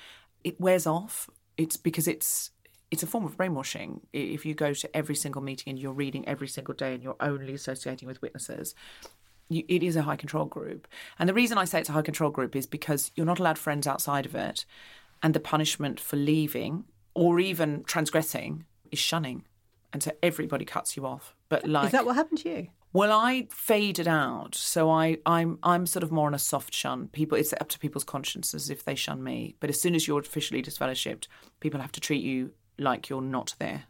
It 0.43 0.59
wears 0.59 0.87
off. 0.87 1.29
It's 1.57 1.77
because 1.77 2.09
it's 2.09 2.51
it's 2.91 3.03
a 3.03 3.07
form 3.07 3.25
of 3.25 3.37
brainwashing. 3.37 4.01
If 4.13 4.45
you 4.45 4.55
go 4.55 4.73
to 4.73 4.97
every 4.97 5.15
single 5.15 5.43
meeting 5.43 5.71
and 5.71 5.79
you're 5.79 5.93
reading 5.93 6.27
every 6.27 6.49
single 6.49 6.75
day 6.75 6.95
and 6.95 7.03
you're 7.03 7.17
only 7.21 7.55
associating 7.55 8.09
with 8.09 8.21
witnesses, 8.21 8.75
you, 9.51 9.65
it 9.69 9.83
is 9.83 9.97
a 9.97 10.03
high 10.03 10.17
control 10.17 10.47
group. 10.47 10.89
And 11.19 11.29
the 11.29 11.35
reason 11.35 11.59
I 11.59 11.65
say 11.65 11.81
it's 11.81 11.89
a 11.89 11.93
high 11.93 12.03
control 12.03 12.31
group 12.31 12.57
is 12.57 12.67
because 12.67 13.11
you're 13.15 13.27
not 13.27 13.39
allowed 13.39 13.59
friends 13.59 13.87
outside 13.87 14.25
of 14.25 14.35
it. 14.35 14.65
And 15.23 15.35
the 15.35 15.41
punishment 15.41 16.01
for 16.01 16.17
leaving 16.17 16.85
or 17.15 17.41
even 17.41 17.85
transgressing 17.85 18.65
is 18.91 18.99
shunning. 18.99 19.45
And 19.93 20.03
so 20.03 20.13
everybody 20.23 20.65
cuts 20.65 20.97
you 20.97 21.05
off. 21.05 21.35
But 21.49 21.69
like 21.69 21.87
Is 21.87 21.93
that 21.93 22.07
what 22.07 22.15
happened 22.15 22.39
to 22.39 22.49
you? 22.49 22.69
well, 22.93 23.13
I 23.13 23.47
faded 23.51 24.09
out, 24.09 24.55
so 24.55 24.91
I, 24.91 25.19
I'm 25.25 25.59
I'm 25.63 25.87
sort 25.87 26.03
of 26.03 26.11
more 26.11 26.27
on 26.27 26.35
a 26.35 26.41
soft 26.41 26.75
shun. 26.75 27.09
People, 27.09 27.39
it's 27.39 27.53
up 27.53 27.69
to 27.69 27.79
people's 27.79 28.05
consciences 28.05 28.69
if 28.69 28.85
they 28.85 28.97
shun 28.97 29.23
me. 29.23 29.55
But 29.61 29.71
as 29.71 29.81
soon 29.81 29.95
as 29.95 30.09
you're 30.09 30.19
officially 30.19 30.63
disfellowshipped, 30.63 31.29
people 31.61 31.81
have 31.81 31.93
to 31.93 32.01
treat 32.01 32.23
you 32.23 32.53
like 32.79 33.09
you're 33.09 33.23
not 33.23 33.55
there, 33.61 33.85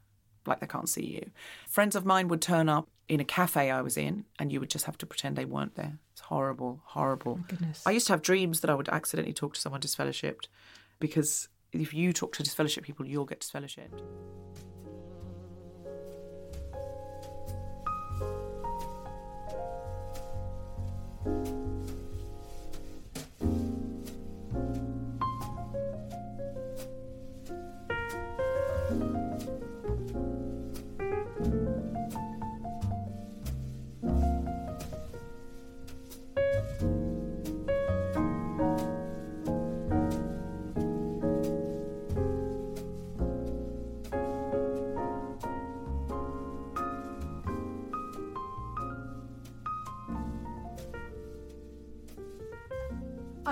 like 0.46 0.60
they 0.60 0.66
can't 0.66 0.88
see 0.88 1.06
you. 1.06 1.30
Friends 1.68 1.96
of 1.96 2.04
mine 2.04 2.28
would 2.28 2.42
turn 2.42 2.68
up 2.68 2.88
in 3.10 3.18
a 3.18 3.24
cafe 3.24 3.72
I 3.72 3.82
was 3.82 3.96
in, 3.96 4.24
and 4.38 4.52
you 4.52 4.60
would 4.60 4.70
just 4.70 4.84
have 4.86 4.96
to 4.98 5.06
pretend 5.06 5.34
they 5.34 5.44
weren't 5.44 5.74
there. 5.74 5.98
It's 6.12 6.20
horrible, 6.20 6.80
horrible. 6.84 7.40
goodness. 7.48 7.82
I 7.84 7.90
used 7.90 8.06
to 8.06 8.12
have 8.12 8.22
dreams 8.22 8.60
that 8.60 8.70
I 8.70 8.74
would 8.74 8.88
accidentally 8.88 9.34
talk 9.34 9.54
to 9.54 9.60
someone 9.60 9.80
disfellowshipped, 9.80 10.46
because 11.00 11.48
if 11.72 11.92
you 11.92 12.12
talk 12.12 12.32
to 12.34 12.44
disfellowshipped 12.44 12.84
people, 12.84 13.04
you'll 13.04 13.24
get 13.24 13.40
disfellowshipped. 13.40 14.00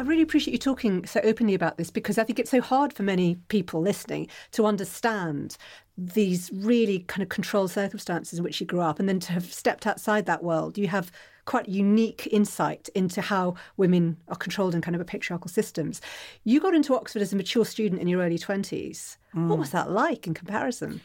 Really 0.09 0.23
appreciate 0.23 0.53
you 0.53 0.59
talking 0.59 1.07
so 1.07 1.21
openly 1.23 1.55
about 1.55 1.77
this 1.77 1.91
because 1.91 2.19
I 2.19 2.25
think 2.25 2.39
it's 2.39 2.51
so 2.51 2.61
hard 2.61 2.93
for 2.93 3.03
many 3.03 3.37
people 3.49 3.81
listening 3.81 4.29
to 4.53 4.67
understand 4.67 5.57
these 5.97 6.51
really 6.53 7.01
kind 7.01 7.23
of 7.23 7.29
controlled 7.29 7.71
circumstances 7.71 8.39
in 8.39 8.45
which 8.45 8.61
you 8.61 8.67
grew 8.67 8.81
up 8.81 8.99
and 8.99 9.09
then 9.09 9.21
to 9.21 9.33
have 9.33 9.53
stepped 9.53 9.87
outside 9.87 10.27
that 10.27 10.43
world. 10.43 10.79
You 10.79 10.89
have 10.89 11.13
quite 11.45 11.69
unique 11.69 12.29
insight 12.31 12.89
into 12.95 13.21
how 13.21 13.55
women 13.77 14.17
are 14.29 14.37
controlled 14.37 14.75
in 14.75 14.83
kind 14.83 14.95
of 14.95 15.01
a 15.01 15.05
patriarchal 15.05 15.49
systems. 15.49 16.01
You 16.45 16.61
got 16.61 16.75
into 16.75 16.95
Oxford 16.95 17.23
as 17.23 17.33
a 17.33 17.37
mature 17.37 17.65
student 17.65 18.03
in 18.03 18.09
your 18.09 18.23
early 18.23 18.39
20s. 18.39 19.17
What 19.49 19.59
was 19.59 19.71
that 19.71 19.91
like 19.91 20.27
in 20.27 20.35
comparison? 20.35 21.01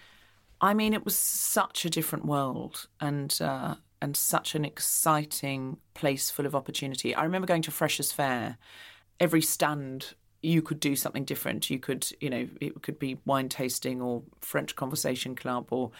I 0.59 0.73
mean, 0.73 0.93
it 0.93 1.05
was 1.05 1.15
such 1.15 1.85
a 1.85 1.89
different 1.89 2.25
world 2.25 2.87
and 2.99 3.37
uh, 3.41 3.75
and 4.01 4.17
such 4.17 4.53
an 4.53 4.65
exciting 4.65 5.77
place 5.93 6.29
full 6.29 6.45
of 6.45 6.53
opportunity. 6.53 7.15
I 7.15 7.23
remember 7.23 7.47
going 7.47 7.61
to 7.63 7.71
Freshers 7.71 8.11
Fair. 8.11 8.57
Every 9.19 9.41
stand 9.41 10.13
you 10.41 10.61
could 10.61 10.79
do 10.79 10.95
something 10.95 11.23
different. 11.23 11.69
You 11.69 11.79
could, 11.79 12.07
you 12.19 12.29
know, 12.29 12.47
it 12.59 12.81
could 12.81 12.99
be 12.99 13.19
wine 13.25 13.49
tasting 13.49 14.01
or 14.01 14.23
French 14.41 14.75
conversation 14.75 15.35
club 15.35 15.67
or 15.71 15.91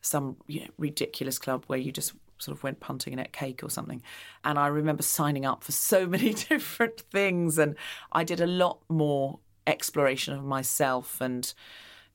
some 0.00 0.36
you 0.46 0.60
know, 0.60 0.68
ridiculous 0.78 1.38
club 1.38 1.64
where 1.66 1.78
you 1.78 1.92
just 1.92 2.14
sort 2.38 2.56
of 2.56 2.62
went 2.62 2.80
punting 2.80 3.12
and 3.12 3.20
ate 3.20 3.32
cake 3.32 3.62
or 3.62 3.68
something. 3.68 4.02
And 4.42 4.58
I 4.58 4.68
remember 4.68 5.02
signing 5.02 5.44
up 5.44 5.62
for 5.62 5.72
so 5.72 6.06
many 6.08 6.32
different 6.32 7.00
things. 7.12 7.58
And 7.58 7.76
I 8.12 8.24
did 8.24 8.40
a 8.40 8.46
lot 8.46 8.80
more 8.88 9.38
exploration 9.66 10.34
of 10.34 10.44
myself 10.44 11.20
and 11.20 11.52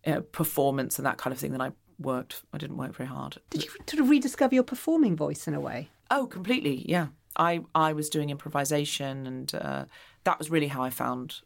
you 0.06 0.14
know, 0.14 0.22
performance 0.22 0.98
and 0.98 1.06
that 1.06 1.18
kind 1.18 1.32
of 1.32 1.40
thing 1.40 1.52
than 1.52 1.62
I 1.62 1.72
worked. 2.00 2.44
I 2.52 2.58
didn't 2.58 2.78
work 2.78 2.96
very 2.96 3.08
hard. 3.08 3.38
Did 3.52 3.64
you 3.64 3.70
sort 3.88 4.02
of 4.02 4.10
rediscover 4.10 4.56
your 4.56 4.64
performing 4.64 5.16
voice 5.16 5.48
in 5.48 5.54
a 5.54 5.60
way? 5.60 5.90
Oh, 6.10 6.26
completely. 6.26 6.84
Yeah. 6.90 7.08
I, 7.38 7.62
I 7.74 7.94
was 7.94 8.10
doing 8.10 8.30
improvisation 8.30 9.28
and 9.28 9.56
uh, 9.56 9.86
that 10.26 10.38
was 10.38 10.52
really 10.52 10.68
how 10.68 10.84
I 10.84 10.90
found 10.90 11.42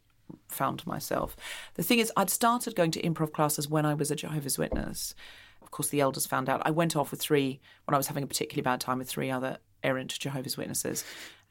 found 0.48 0.86
myself. 0.86 1.36
The 1.76 1.84
thing 1.84 2.00
is, 2.00 2.12
I'd 2.16 2.30
started 2.30 2.76
going 2.76 2.92
to 2.92 3.02
improv 3.02 3.32
classes 3.32 3.68
when 3.70 3.86
I 3.86 3.94
was 3.94 4.12
a 4.12 4.16
Jehovah's 4.16 4.58
Witness. 4.58 5.16
Of 5.62 5.72
course, 5.72 5.90
the 5.90 6.02
elders 6.02 6.26
found 6.26 6.50
out. 6.50 6.62
I 6.66 6.72
went 6.72 6.96
off 6.96 7.12
with 7.12 7.20
three 7.20 7.60
when 7.86 7.94
I 7.94 7.98
was 7.98 8.08
having 8.08 8.24
a 8.24 8.28
particularly 8.28 8.64
bad 8.64 8.82
time 8.82 9.00
with 9.00 9.10
three 9.10 9.32
other 9.32 9.58
errant 9.84 10.18
Jehovah's 10.20 10.58
Witnesses, 10.58 11.04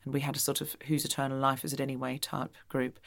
and 0.05 0.12
we 0.12 0.21
had 0.21 0.37
a 0.37 0.41
sort 0.41 0.61
of 0.61 0.77
whose 0.87 1.05
eternal 1.05 1.38
life 1.38 1.64
is 1.64 1.73
it 1.73 1.81
anyway 1.81 2.19
type 2.19 2.55
group. 2.69 2.99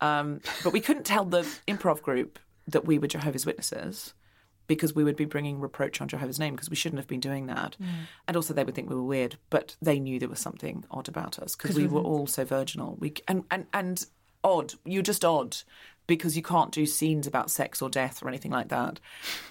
Um, 0.00 0.40
but 0.62 0.72
we 0.72 0.80
couldn't 0.80 1.04
tell 1.04 1.24
the 1.24 1.46
improv 1.66 2.02
group 2.02 2.38
that 2.68 2.84
we 2.84 2.98
were 2.98 3.06
Jehovah's 3.06 3.46
Witnesses 3.46 4.14
because 4.66 4.94
we 4.94 5.04
would 5.04 5.16
be 5.16 5.24
bringing 5.24 5.60
reproach 5.60 6.00
on 6.00 6.08
Jehovah's 6.08 6.38
name 6.38 6.54
because 6.54 6.70
we 6.70 6.76
shouldn't 6.76 6.98
have 6.98 7.08
been 7.08 7.20
doing 7.20 7.46
that. 7.46 7.76
Mm. 7.80 7.88
And 8.26 8.36
also 8.36 8.54
they 8.54 8.64
would 8.64 8.74
think 8.74 8.88
we 8.88 8.96
were 8.96 9.02
weird, 9.02 9.36
but 9.50 9.76
they 9.80 9.98
knew 9.98 10.18
there 10.18 10.28
was 10.28 10.40
something 10.40 10.84
odd 10.90 11.08
about 11.08 11.38
us 11.38 11.56
because 11.56 11.76
we 11.76 11.86
were 11.86 12.00
all 12.00 12.26
so 12.26 12.44
virginal. 12.44 12.96
We 12.98 13.14
and 13.28 13.44
and 13.50 13.66
and 13.72 14.06
odd. 14.42 14.74
You're 14.84 15.02
just 15.02 15.24
odd 15.24 15.56
because 16.06 16.36
you 16.36 16.42
can't 16.42 16.72
do 16.72 16.86
scenes 16.86 17.26
about 17.26 17.50
sex 17.50 17.82
or 17.82 17.88
death 17.88 18.22
or 18.22 18.28
anything 18.28 18.52
like 18.52 18.68
that. 18.68 19.00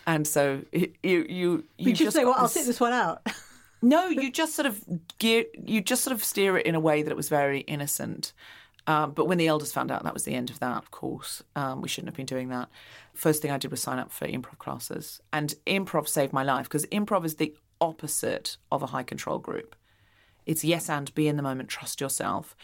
And 0.08 0.28
so 0.28 0.62
you 0.72 0.92
you 1.04 1.26
you, 1.28 1.64
you 1.78 1.92
just, 1.92 2.02
just 2.02 2.16
say, 2.16 2.26
"Well, 2.26 2.36
I'll 2.38 2.48
sit 2.48 2.66
this 2.66 2.80
one 2.80 2.94
out." 2.94 3.22
no, 3.82 4.08
you 4.08 4.32
just 4.32 4.56
sort 4.56 4.66
of 4.66 4.84
gear, 5.18 5.46
you 5.66 5.82
just 5.82 6.04
sort 6.04 6.14
of 6.14 6.24
steer 6.24 6.58
it 6.58 6.66
in 6.66 6.76
a 6.76 6.80
way 6.80 7.04
that 7.04 7.12
it 7.12 7.18
was 7.18 7.30
very 7.30 7.62
innocent. 7.62 8.34
Um, 8.88 9.12
but 9.12 9.26
when 9.26 9.38
the 9.38 9.48
elders 9.48 9.72
found 9.72 9.92
out, 9.92 10.04
that 10.04 10.14
was 10.14 10.26
the 10.26 10.36
end 10.36 10.50
of 10.50 10.60
that. 10.60 10.78
Of 10.78 10.92
course, 10.92 11.42
um, 11.56 11.82
we 11.82 11.88
shouldn't 11.88 12.10
have 12.10 12.18
been 12.18 12.26
doing 12.26 12.50
that. 12.50 12.70
First 13.14 13.42
thing 13.42 13.52
I 13.52 13.58
did 13.58 13.72
was 13.72 13.82
sign 13.82 13.98
up 13.98 14.12
for 14.12 14.28
improv 14.28 14.60
classes, 14.60 15.22
and 15.34 15.56
improv 15.66 16.08
saved 16.08 16.34
my 16.34 16.44
life 16.44 16.66
because 16.66 16.86
improv 16.88 17.26
is 17.26 17.36
the 17.36 17.56
opposite 17.82 18.58
of 18.72 18.84
a 18.84 18.88
high 18.88 19.04
control 19.04 19.40
group. 19.40 19.76
It's 20.46 20.64
yes 20.64 20.90
and 20.90 21.14
be 21.16 21.28
in 21.28 21.38
the 21.38 21.44
moment, 21.44 21.70
trust 21.70 22.00
yourself. 22.00 22.56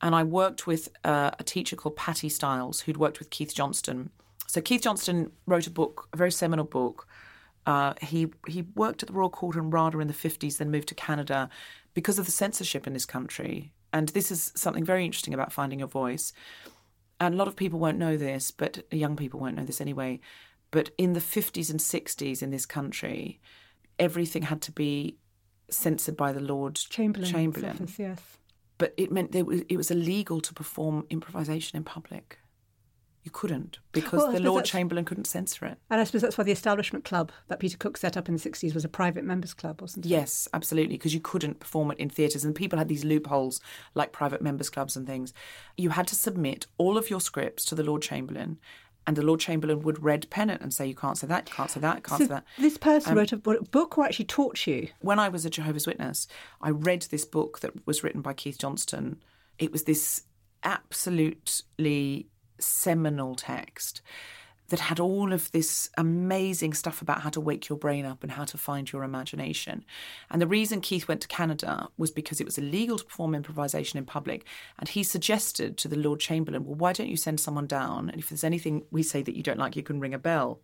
And 0.00 0.14
I 0.14 0.24
worked 0.24 0.66
with 0.66 0.88
uh, 1.04 1.30
a 1.38 1.44
teacher 1.44 1.76
called 1.76 1.96
Patti 1.96 2.28
Stiles, 2.28 2.80
who'd 2.80 2.96
worked 2.96 3.18
with 3.18 3.30
Keith 3.30 3.54
Johnstone. 3.54 4.10
So 4.46 4.60
Keith 4.60 4.82
Johnstone 4.82 5.32
wrote 5.46 5.66
a 5.66 5.70
book, 5.70 6.08
a 6.12 6.16
very 6.16 6.32
seminal 6.32 6.64
book. 6.64 7.06
Uh, 7.66 7.94
he 8.00 8.28
he 8.46 8.62
worked 8.74 9.02
at 9.02 9.08
the 9.08 9.12
Royal 9.12 9.30
Court 9.30 9.56
in 9.56 9.70
RADA 9.70 9.98
in 9.98 10.08
the 10.08 10.14
50s, 10.14 10.58
then 10.58 10.70
moved 10.70 10.88
to 10.88 10.94
Canada 10.94 11.48
because 11.94 12.18
of 12.18 12.26
the 12.26 12.32
censorship 12.32 12.86
in 12.86 12.92
this 12.92 13.06
country. 13.06 13.72
And 13.96 14.08
this 14.10 14.30
is 14.30 14.52
something 14.54 14.84
very 14.84 15.04
interesting 15.04 15.32
about 15.32 15.52
finding 15.52 15.78
your 15.78 15.88
voice. 15.88 16.32
And 17.18 17.34
a 17.34 17.36
lot 17.38 17.48
of 17.48 17.56
people 17.56 17.78
won't 17.78 17.98
know 17.98 18.16
this, 18.16 18.50
but 18.50 18.84
young 18.90 19.16
people 19.16 19.40
won't 19.40 19.56
know 19.56 19.64
this 19.64 19.80
anyway. 19.80 20.20
But 20.70 20.90
in 20.98 21.14
the 21.14 21.20
50s 21.20 21.70
and 21.70 21.80
60s 21.80 22.42
in 22.42 22.50
this 22.50 22.66
country, 22.66 23.40
everything 23.98 24.42
had 24.42 24.60
to 24.62 24.72
be 24.72 25.16
censored 25.70 26.16
by 26.16 26.32
the 26.32 26.40
Lord 26.40 26.74
Chamberlain. 26.74 27.30
Chamberlain. 27.30 27.70
Office, 27.70 27.98
yes 27.98 28.20
but 28.78 28.92
it 28.96 29.10
meant 29.10 29.32
was, 29.46 29.62
it 29.68 29.76
was 29.76 29.90
illegal 29.90 30.40
to 30.40 30.54
perform 30.54 31.06
improvisation 31.10 31.76
in 31.76 31.84
public. 31.84 32.38
You 33.26 33.32
couldn't 33.32 33.80
because 33.90 34.20
well, 34.20 34.30
the 34.30 34.38
Lord 34.38 34.64
Chamberlain 34.64 35.04
couldn't 35.04 35.26
censor 35.26 35.66
it. 35.66 35.78
And 35.90 36.00
I 36.00 36.04
suppose 36.04 36.22
that's 36.22 36.38
why 36.38 36.44
the 36.44 36.52
Establishment 36.52 37.04
Club 37.04 37.32
that 37.48 37.58
Peter 37.58 37.76
Cook 37.76 37.96
set 37.96 38.16
up 38.16 38.28
in 38.28 38.36
the 38.36 38.40
60s 38.40 38.72
was 38.72 38.84
a 38.84 38.88
private 38.88 39.24
members 39.24 39.52
club, 39.52 39.80
wasn't 39.80 40.06
it? 40.06 40.10
Yes, 40.10 40.46
absolutely, 40.54 40.94
because 40.94 41.12
you 41.12 41.18
couldn't 41.18 41.58
perform 41.58 41.90
it 41.90 41.98
in 41.98 42.08
theatres 42.08 42.44
and 42.44 42.54
people 42.54 42.78
had 42.78 42.86
these 42.86 43.04
loopholes 43.04 43.60
like 43.94 44.12
private 44.12 44.42
members 44.42 44.70
clubs 44.70 44.94
and 44.94 45.08
things. 45.08 45.34
You 45.76 45.90
had 45.90 46.06
to 46.06 46.14
submit 46.14 46.68
all 46.78 46.96
of 46.96 47.10
your 47.10 47.20
scripts 47.20 47.64
to 47.64 47.74
the 47.74 47.82
Lord 47.82 48.00
Chamberlain 48.00 48.60
and 49.08 49.16
the 49.16 49.22
Lord 49.22 49.40
Chamberlain 49.40 49.82
would 49.82 50.04
red 50.04 50.30
pen 50.30 50.48
it 50.48 50.60
and 50.60 50.72
say, 50.72 50.86
"You 50.86 50.94
can't 50.94 51.18
say 51.18 51.26
that. 51.26 51.48
You 51.48 51.54
can't 51.56 51.70
say 51.70 51.80
that. 51.80 51.96
You 51.96 52.02
can't 52.02 52.18
so 52.20 52.26
say 52.26 52.28
that." 52.28 52.44
This 52.58 52.78
person 52.78 53.12
um, 53.12 53.18
wrote 53.18 53.32
a 53.32 53.36
book, 53.36 53.98
or 53.98 54.04
actually 54.04 54.24
taught 54.26 54.68
you. 54.68 54.88
When 55.00 55.18
I 55.18 55.28
was 55.28 55.44
a 55.44 55.50
Jehovah's 55.50 55.86
Witness, 55.86 56.28
I 56.60 56.70
read 56.70 57.02
this 57.02 57.24
book 57.24 57.58
that 57.60 57.86
was 57.86 58.04
written 58.04 58.20
by 58.20 58.34
Keith 58.34 58.58
Johnstone. 58.58 59.16
It 59.58 59.72
was 59.72 59.84
this 59.84 60.22
absolutely 60.62 62.28
seminal 62.58 63.34
text 63.34 64.02
that 64.68 64.80
had 64.80 64.98
all 64.98 65.32
of 65.32 65.50
this 65.52 65.88
amazing 65.96 66.74
stuff 66.74 67.00
about 67.00 67.20
how 67.20 67.30
to 67.30 67.40
wake 67.40 67.68
your 67.68 67.78
brain 67.78 68.04
up 68.04 68.22
and 68.22 68.32
how 68.32 68.44
to 68.44 68.58
find 68.58 68.90
your 68.90 69.04
imagination. 69.04 69.84
And 70.30 70.42
the 70.42 70.46
reason 70.46 70.80
Keith 70.80 71.06
went 71.06 71.20
to 71.20 71.28
Canada 71.28 71.88
was 71.96 72.10
because 72.10 72.40
it 72.40 72.44
was 72.44 72.58
illegal 72.58 72.98
to 72.98 73.04
perform 73.04 73.34
improvisation 73.34 73.98
in 73.98 74.06
public. 74.06 74.44
And 74.78 74.88
he 74.88 75.02
suggested 75.02 75.76
to 75.78 75.88
the 75.88 75.96
Lord 75.96 76.18
Chamberlain, 76.18 76.64
well, 76.64 76.74
why 76.74 76.92
don't 76.92 77.08
you 77.08 77.16
send 77.16 77.38
someone 77.38 77.66
down? 77.66 78.10
And 78.10 78.18
if 78.18 78.28
there's 78.28 78.44
anything 78.44 78.84
we 78.90 79.02
say 79.02 79.22
that 79.22 79.36
you 79.36 79.42
don't 79.42 79.58
like, 79.58 79.76
you 79.76 79.82
can 79.82 80.00
ring 80.00 80.14
a 80.14 80.18
bell. 80.18 80.60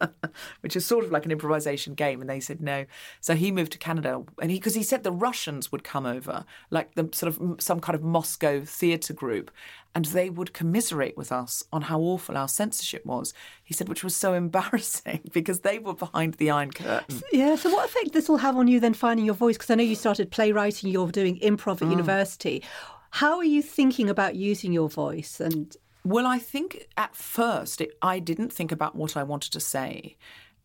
which 0.60 0.76
is 0.76 0.84
sort 0.84 1.04
of 1.04 1.10
like 1.10 1.24
an 1.24 1.32
improvisation 1.32 1.94
game. 1.94 2.20
And 2.20 2.28
they 2.28 2.40
said 2.40 2.60
no. 2.60 2.86
So 3.20 3.34
he 3.34 3.50
moved 3.50 3.72
to 3.72 3.78
Canada, 3.78 4.22
and 4.40 4.50
he 4.50 4.58
because 4.58 4.74
he 4.74 4.82
said 4.82 5.02
the 5.02 5.12
Russians 5.12 5.72
would 5.72 5.84
come 5.84 6.06
over, 6.06 6.44
like 6.70 6.94
the 6.94 7.08
sort 7.12 7.34
of 7.34 7.60
some 7.60 7.80
kind 7.80 7.94
of 7.94 8.02
Moscow 8.02 8.64
theatre 8.64 9.12
group, 9.12 9.50
and 9.94 10.06
they 10.06 10.28
would 10.28 10.52
commiserate 10.52 11.16
with 11.16 11.30
us 11.30 11.62
on 11.72 11.82
how 11.82 12.00
awful 12.00 12.36
our 12.36 12.48
censorship 12.48 13.06
was. 13.06 13.32
He 13.62 13.74
said, 13.74 13.88
which 13.88 14.02
was 14.02 14.16
so 14.16 14.34
embarrassing 14.44 15.20
because 15.32 15.60
they 15.60 15.78
were 15.78 15.94
behind 15.94 16.34
the 16.34 16.50
Iron 16.50 16.70
Curtain. 16.70 17.22
Yeah. 17.32 17.56
So 17.56 17.70
what 17.70 17.88
effect 17.88 18.12
this 18.12 18.28
will 18.28 18.38
have 18.38 18.56
on 18.56 18.68
you 18.68 18.80
then 18.80 18.94
finding 18.94 19.26
your 19.26 19.34
voice? 19.34 19.56
Because 19.56 19.70
I 19.70 19.76
know 19.76 19.84
you 19.84 19.94
started 19.94 20.30
playwriting, 20.30 20.90
you're 20.90 21.08
doing 21.08 21.38
improv 21.40 21.82
at 21.82 21.88
mm. 21.88 21.90
university. 21.90 22.62
How 23.10 23.36
are 23.38 23.44
you 23.44 23.62
thinking 23.62 24.10
about 24.10 24.34
using 24.34 24.72
your 24.72 24.88
voice 24.88 25.38
and 25.38 25.76
well, 26.04 26.26
I 26.26 26.38
think 26.38 26.86
at 26.96 27.16
first 27.16 27.80
it, 27.80 27.96
I 28.02 28.18
didn't 28.18 28.52
think 28.52 28.70
about 28.70 28.94
what 28.94 29.16
I 29.16 29.22
wanted 29.22 29.52
to 29.52 29.60
say. 29.60 30.16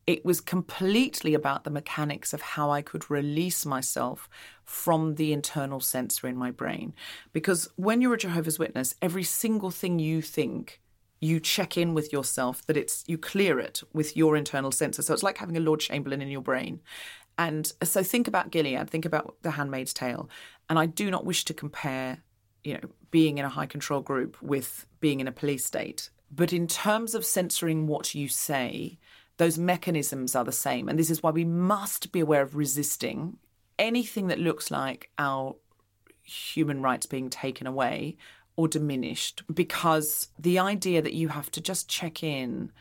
It 0.06 0.25
was 0.25 0.41
completely 0.41 1.34
about 1.34 1.63
the 1.63 1.69
mechanics 1.69 2.34
of 2.34 2.41
how 2.41 2.71
I 2.71 2.82
could 2.82 3.10
release 3.10 3.65
myself 3.65 4.28
from 4.65 5.15
the 5.15 5.32
internal 5.32 5.80
censor 5.80 6.28
in 6.28 6.36
my 6.36 6.52
brain. 6.52 6.93
Because 7.32 7.69
when 7.75 8.02
you're 8.02 8.15
a 8.15 8.17
Jehovah's 8.17 8.60
Witness, 8.60 8.95
every 9.02 9.23
single 9.23 9.71
thing 9.71 9.99
you 9.99 10.21
think, 10.21 10.82
you 11.21 11.39
check 11.39 11.78
in 11.78 11.93
with 11.93 12.12
yourself 12.12 12.65
that 12.65 12.78
it's 12.78 13.04
you 13.08 13.17
clear 13.17 13.60
it 13.60 13.84
with 13.93 14.17
your 14.17 14.36
internal 14.36 14.71
censor. 14.71 15.02
So 15.02 15.13
it's 15.13 15.23
like 15.23 15.38
having 15.38 15.58
a 15.58 15.62
Lord 15.62 15.80
Chamberlain 15.82 16.21
in 16.21 16.30
your 16.30 16.41
brain. 16.41 16.82
And 17.38 17.71
so 17.84 18.04
think 18.04 18.28
about 18.28 18.52
Gilead, 18.52 18.89
think 18.89 19.06
about 19.06 19.36
The 19.43 19.52
Handmaid's 19.52 19.93
Tale. 19.93 20.30
And 20.69 20.80
I 20.80 20.86
do 20.86 21.12
not 21.12 21.25
wish 21.25 21.45
to 21.45 21.54
compare 21.54 22.23
you 22.63 22.73
know, 22.73 22.89
being 23.12 23.38
in 23.38 23.45
a 23.45 23.50
high 23.50 23.65
control 23.65 24.02
group 24.02 24.41
with 24.41 24.86
being 25.00 25.19
in 25.19 25.28
a 25.28 25.32
police 25.32 25.65
state. 25.65 26.10
But 26.32 26.54
in 26.54 26.67
terms 26.67 27.15
of 27.15 27.26
censoring 27.26 27.88
what 27.88 28.13
you 28.13 28.28
say, 28.28 29.00
those 29.38 29.58
mechanisms 29.58 30.36
are 30.36 30.43
the 30.43 30.52
same. 30.52 30.89
And 30.89 31.00
this 31.00 31.10
is 31.10 31.24
why 31.24 31.32
we 31.32 31.45
must 31.45 32.12
be 32.12 32.19
aware 32.19 32.41
of 32.41 32.56
resisting 32.56 33.38
anything 33.78 34.28
that 34.28 34.39
looks 34.39 34.69
like 34.69 35.10
our 35.17 35.56
human 36.22 36.82
rights 36.82 37.06
being 37.06 37.30
taken 37.30 37.65
away 37.65 38.17
or 38.56 38.67
diminished. 38.67 39.41
Because 39.52 40.28
the 40.38 40.60
idea 40.60 41.02
that 41.02 41.13
you 41.13 41.30
have 41.30 41.50
to 41.52 41.62
just 41.62 41.89
check 41.89 42.22
in 42.22 42.72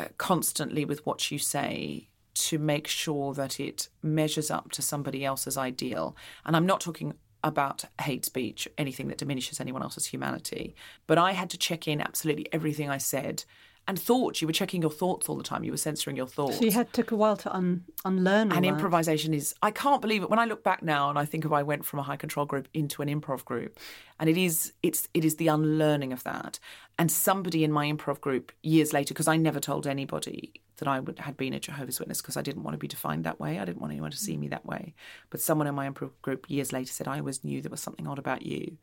uh, 0.00 0.06
constantly 0.18 0.84
with 0.84 1.04
what 1.06 1.30
you 1.30 1.38
say 1.38 2.08
to 2.34 2.58
make 2.58 2.88
sure 2.88 3.32
that 3.34 3.60
it 3.60 3.88
measures 4.02 4.50
up 4.50 4.72
to 4.72 4.82
somebody 4.82 5.24
else's 5.24 5.56
ideal. 5.56 6.16
And 6.44 6.56
I'm 6.56 6.66
not 6.66 6.80
talking 6.80 7.14
about 7.44 7.84
hate 8.00 8.24
speech, 8.24 8.66
anything 8.76 9.08
that 9.08 9.18
diminishes 9.18 9.60
anyone 9.60 9.82
else's 9.82 10.06
humanity. 10.06 10.74
But 11.06 11.18
I 11.18 11.32
had 11.32 11.50
to 11.50 11.58
check 11.58 11.86
in 11.86 12.00
absolutely 12.00 12.48
everything 12.52 12.90
I 12.90 12.98
said 12.98 13.44
and 13.86 13.98
thoughts. 13.98 14.40
You 14.40 14.46
were 14.46 14.52
checking 14.52 14.80
your 14.80 14.90
thoughts 14.90 15.28
all 15.28 15.36
the 15.36 15.42
time. 15.42 15.62
You 15.62 15.70
were 15.70 15.76
censoring 15.76 16.16
your 16.16 16.26
thoughts. 16.26 16.58
So 16.58 16.64
you 16.64 16.72
had 16.72 16.92
took 16.92 17.10
a 17.10 17.16
while 17.16 17.36
to 17.36 17.54
un, 17.54 17.84
unlearn. 18.04 18.50
and 18.50 18.64
that. 18.64 18.68
improvisation 18.68 19.34
is. 19.34 19.54
I 19.62 19.70
can't 19.70 20.00
believe 20.00 20.22
it 20.22 20.30
when 20.30 20.38
I 20.38 20.46
look 20.46 20.64
back 20.64 20.82
now 20.82 21.10
and 21.10 21.18
I 21.18 21.24
think 21.24 21.44
of 21.44 21.52
I 21.52 21.62
went 21.62 21.84
from 21.84 21.98
a 21.98 22.02
high 22.02 22.16
control 22.16 22.46
group 22.46 22.68
into 22.72 23.02
an 23.02 23.08
improv 23.08 23.44
group, 23.44 23.78
and 24.18 24.30
it 24.30 24.38
is 24.38 24.72
it's 24.82 25.08
it 25.12 25.24
is 25.24 25.36
the 25.36 25.48
unlearning 25.48 26.12
of 26.12 26.24
that. 26.24 26.58
And 26.98 27.10
somebody 27.10 27.64
in 27.64 27.72
my 27.72 27.86
improv 27.86 28.20
group 28.20 28.52
years 28.62 28.92
later, 28.92 29.12
because 29.12 29.28
I 29.28 29.36
never 29.36 29.60
told 29.60 29.86
anybody 29.86 30.52
that 30.76 30.88
I 30.88 31.00
would, 31.00 31.18
had 31.20 31.36
been 31.36 31.54
a 31.54 31.60
Jehovah's 31.60 31.98
Witness 32.00 32.20
because 32.20 32.36
I 32.36 32.42
didn't 32.42 32.62
want 32.62 32.74
to 32.74 32.78
be 32.78 32.88
defined 32.88 33.24
that 33.24 33.40
way. 33.40 33.58
I 33.58 33.64
didn't 33.64 33.80
want 33.80 33.92
anyone 33.92 34.10
to 34.10 34.16
see 34.16 34.36
mm. 34.36 34.40
me 34.40 34.48
that 34.48 34.66
way. 34.66 34.94
But 35.30 35.40
someone 35.40 35.66
in 35.66 35.74
my 35.74 35.88
group 35.90 36.46
years 36.48 36.72
later 36.72 36.92
said, 36.92 37.08
I 37.08 37.18
always 37.18 37.44
knew 37.44 37.62
there 37.62 37.70
was 37.70 37.80
something 37.80 38.06
odd 38.06 38.18
about 38.18 38.42
you. 38.44 38.78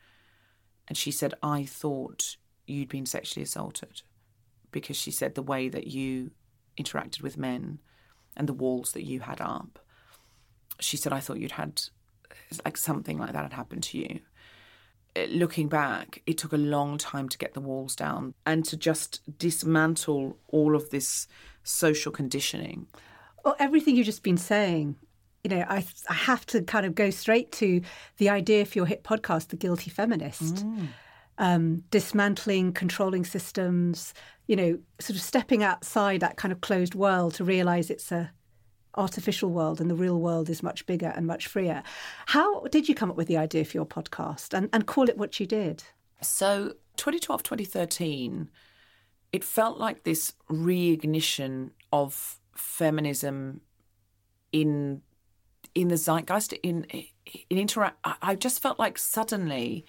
And 0.87 0.97
she 0.97 1.11
said, 1.11 1.33
I 1.43 1.65
thought 1.65 2.37
you'd 2.65 2.89
been 2.89 3.05
sexually 3.05 3.43
assaulted 3.43 4.01
because 4.71 4.97
she 4.97 5.11
said 5.11 5.35
the 5.35 5.41
way 5.41 5.69
that 5.69 5.87
you 5.87 6.31
interacted 6.79 7.21
with 7.21 7.37
men 7.37 7.79
and 8.35 8.47
the 8.47 8.53
walls 8.53 8.93
that 8.93 9.05
you 9.05 9.19
had 9.21 9.41
up. 9.41 9.79
She 10.79 10.97
said, 10.97 11.13
I 11.13 11.19
thought 11.19 11.39
you'd 11.39 11.51
had 11.53 11.81
like 12.65 12.77
something 12.77 13.17
like 13.17 13.33
that 13.33 13.43
had 13.43 13.53
happened 13.53 13.83
to 13.83 13.97
you. 13.97 14.19
Uh, 15.15 15.23
looking 15.29 15.67
back, 15.67 16.21
it 16.25 16.37
took 16.37 16.53
a 16.53 16.57
long 16.57 16.97
time 16.97 17.27
to 17.29 17.37
get 17.37 17.53
the 17.53 17.61
walls 17.61 17.95
down 17.95 18.33
and 18.45 18.63
to 18.65 18.77
just 18.77 19.21
dismantle 19.37 20.37
all 20.47 20.75
of 20.75 20.89
this 20.89 21.27
social 21.63 22.11
conditioning. 22.11 22.87
Well, 23.43 23.55
everything 23.59 23.95
you've 23.95 24.05
just 24.05 24.23
been 24.23 24.37
saying 24.37 24.95
you 25.43 25.49
know, 25.49 25.65
I, 25.67 25.85
I 26.09 26.13
have 26.13 26.45
to 26.47 26.61
kind 26.61 26.85
of 26.85 26.95
go 26.95 27.09
straight 27.09 27.51
to 27.53 27.81
the 28.17 28.29
idea 28.29 28.65
for 28.65 28.77
your 28.77 28.85
hit 28.85 29.03
podcast, 29.03 29.47
The 29.47 29.55
Guilty 29.55 29.89
Feminist. 29.89 30.65
Mm. 30.65 30.87
Um, 31.37 31.83
dismantling 31.89 32.73
controlling 32.73 33.25
systems, 33.25 34.13
you 34.45 34.55
know, 34.55 34.77
sort 34.99 35.15
of 35.15 35.23
stepping 35.23 35.63
outside 35.63 36.19
that 36.19 36.37
kind 36.37 36.51
of 36.51 36.61
closed 36.61 36.93
world 36.93 37.33
to 37.35 37.43
realize 37.43 37.89
it's 37.89 38.11
a 38.11 38.31
artificial 38.95 39.49
world 39.49 39.79
and 39.79 39.89
the 39.89 39.95
real 39.95 40.19
world 40.19 40.49
is 40.49 40.61
much 40.63 40.85
bigger 40.85 41.13
and 41.15 41.25
much 41.25 41.47
freer. 41.47 41.83
How 42.27 42.61
did 42.65 42.89
you 42.89 42.95
come 42.95 43.09
up 43.09 43.17
with 43.17 43.27
the 43.27 43.37
idea 43.37 43.65
for 43.65 43.77
your 43.77 43.85
podcast 43.85 44.53
and, 44.53 44.69
and 44.73 44.85
call 44.85 45.09
it 45.09 45.17
what 45.17 45.39
you 45.39 45.45
did? 45.45 45.83
So 46.21 46.73
2012, 46.97 47.43
2013, 47.43 48.49
it 49.31 49.43
felt 49.43 49.77
like 49.77 50.03
this 50.03 50.33
reignition 50.49 51.71
of 51.91 52.39
feminism 52.55 53.61
in 54.51 55.01
in 55.73 55.87
the 55.87 55.95
zeitgeist 55.95 56.53
in 56.63 56.85
in 57.49 57.57
interact 57.57 57.97
I 58.21 58.35
just 58.35 58.61
felt 58.61 58.77
like 58.77 58.97
suddenly 58.97 59.85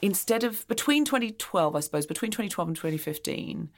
instead 0.00 0.44
of 0.44 0.66
between 0.68 1.04
2012 1.04 1.74
I 1.74 1.80
suppose 1.80 2.06
between 2.06 2.30
2012 2.30 2.68
and 2.68 2.76
2015 2.76 3.70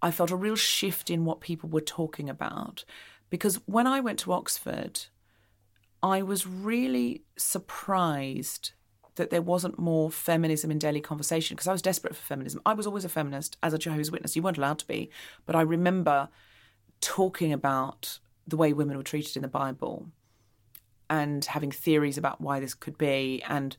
I 0.00 0.10
felt 0.10 0.30
a 0.30 0.36
real 0.36 0.56
shift 0.56 1.10
in 1.10 1.24
what 1.24 1.40
people 1.40 1.68
were 1.68 1.80
talking 1.80 2.28
about 2.28 2.84
because 3.32 3.56
when 3.64 3.86
I 3.86 3.98
went 4.00 4.18
to 4.20 4.32
Oxford 4.32 5.06
I 6.02 6.20
was 6.22 6.46
really 6.46 7.22
surprised 7.36 8.72
that 9.14 9.30
there 9.30 9.42
wasn't 9.42 9.78
more 9.78 10.10
feminism 10.10 10.70
in 10.70 10.78
daily 10.78 11.00
conversation 11.00 11.54
because 11.54 11.68
I 11.68 11.72
was 11.72 11.82
desperate 11.82 12.16
for 12.16 12.22
feminism. 12.22 12.60
I 12.66 12.74
was 12.74 12.86
always 12.86 13.04
a 13.04 13.08
feminist 13.08 13.56
as 13.62 13.72
a 13.72 13.78
Jehovah's 13.78 14.10
Witness. 14.10 14.34
You 14.34 14.42
weren't 14.42 14.58
allowed 14.58 14.80
to 14.80 14.86
be, 14.86 15.10
but 15.46 15.54
I 15.54 15.60
remember 15.62 16.28
talking 17.00 17.52
about 17.52 18.18
the 18.46 18.56
way 18.56 18.72
women 18.72 18.96
were 18.96 19.02
treated 19.02 19.36
in 19.36 19.42
the 19.42 19.48
Bible 19.48 20.08
and 21.08 21.44
having 21.44 21.70
theories 21.70 22.18
about 22.18 22.40
why 22.40 22.58
this 22.58 22.74
could 22.74 22.98
be 22.98 23.42
and 23.48 23.76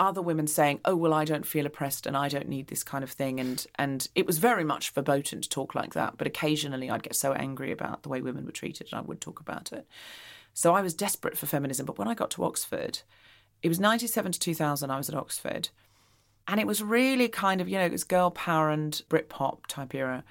other 0.00 0.22
women 0.22 0.46
saying, 0.46 0.80
"Oh 0.84 0.96
well, 0.96 1.14
I 1.14 1.24
don't 1.24 1.46
feel 1.46 1.66
oppressed 1.66 2.06
and 2.06 2.16
I 2.16 2.28
don't 2.28 2.48
need 2.48 2.68
this 2.68 2.82
kind 2.82 3.04
of 3.04 3.10
thing," 3.10 3.40
and 3.40 3.66
and 3.76 4.08
it 4.14 4.26
was 4.26 4.38
very 4.38 4.64
much 4.64 4.90
verboten 4.90 5.40
to 5.40 5.48
talk 5.48 5.74
like 5.74 5.94
that. 5.94 6.16
But 6.18 6.26
occasionally, 6.26 6.90
I'd 6.90 7.02
get 7.02 7.16
so 7.16 7.32
angry 7.32 7.72
about 7.72 8.02
the 8.02 8.08
way 8.08 8.20
women 8.20 8.44
were 8.44 8.52
treated, 8.52 8.88
and 8.90 8.98
I 8.98 9.02
would 9.02 9.20
talk 9.20 9.40
about 9.40 9.72
it. 9.72 9.86
So 10.54 10.74
I 10.74 10.82
was 10.82 10.94
desperate 10.94 11.36
for 11.36 11.46
feminism. 11.46 11.84
But 11.84 11.98
when 11.98 12.08
I 12.08 12.14
got 12.14 12.30
to 12.32 12.44
Oxford, 12.44 13.00
it 13.62 13.68
was 13.68 13.80
97 13.80 14.32
to 14.32 14.38
2000, 14.38 14.90
I 14.90 14.96
was 14.96 15.08
at 15.08 15.16
Oxford. 15.16 15.68
And 16.46 16.60
it 16.60 16.66
was 16.66 16.82
really 16.82 17.28
kind 17.28 17.60
of, 17.60 17.68
you 17.68 17.78
know, 17.78 17.86
it 17.86 17.92
was 17.92 18.04
girl 18.04 18.30
power 18.30 18.70
and 18.70 19.02
Britpop 19.08 19.66
type 19.66 19.94
era. 19.94 20.22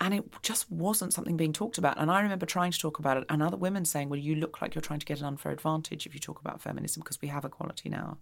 And 0.00 0.14
it 0.14 0.24
just 0.42 0.70
wasn't 0.70 1.12
something 1.12 1.36
being 1.36 1.52
talked 1.52 1.76
about. 1.76 1.98
And 1.98 2.08
I 2.08 2.20
remember 2.20 2.46
trying 2.46 2.70
to 2.70 2.78
talk 2.78 3.00
about 3.00 3.16
it, 3.16 3.24
and 3.28 3.42
other 3.42 3.56
women 3.56 3.84
saying, 3.84 4.08
Well, 4.08 4.20
you 4.20 4.36
look 4.36 4.62
like 4.62 4.74
you're 4.74 4.82
trying 4.82 5.00
to 5.00 5.06
get 5.06 5.18
an 5.18 5.26
unfair 5.26 5.50
advantage 5.50 6.06
if 6.06 6.14
you 6.14 6.20
talk 6.20 6.40
about 6.40 6.62
feminism 6.62 7.02
because 7.02 7.20
we 7.20 7.28
have 7.28 7.44
equality 7.44 7.88
now. 7.88 8.18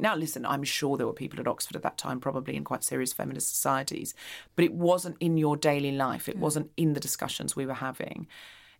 Now, 0.00 0.16
listen, 0.16 0.44
I'm 0.44 0.64
sure 0.64 0.96
there 0.96 1.06
were 1.06 1.12
people 1.12 1.38
at 1.38 1.46
Oxford 1.46 1.76
at 1.76 1.82
that 1.82 1.96
time, 1.96 2.18
probably 2.18 2.56
in 2.56 2.64
quite 2.64 2.82
serious 2.82 3.12
feminist 3.12 3.48
societies, 3.48 4.14
but 4.56 4.64
it 4.64 4.74
wasn't 4.74 5.16
in 5.20 5.36
your 5.36 5.56
daily 5.56 5.92
life. 5.92 6.28
It 6.28 6.36
mm. 6.36 6.40
wasn't 6.40 6.72
in 6.76 6.94
the 6.94 7.00
discussions 7.00 7.54
we 7.54 7.66
were 7.66 7.74
having. 7.74 8.26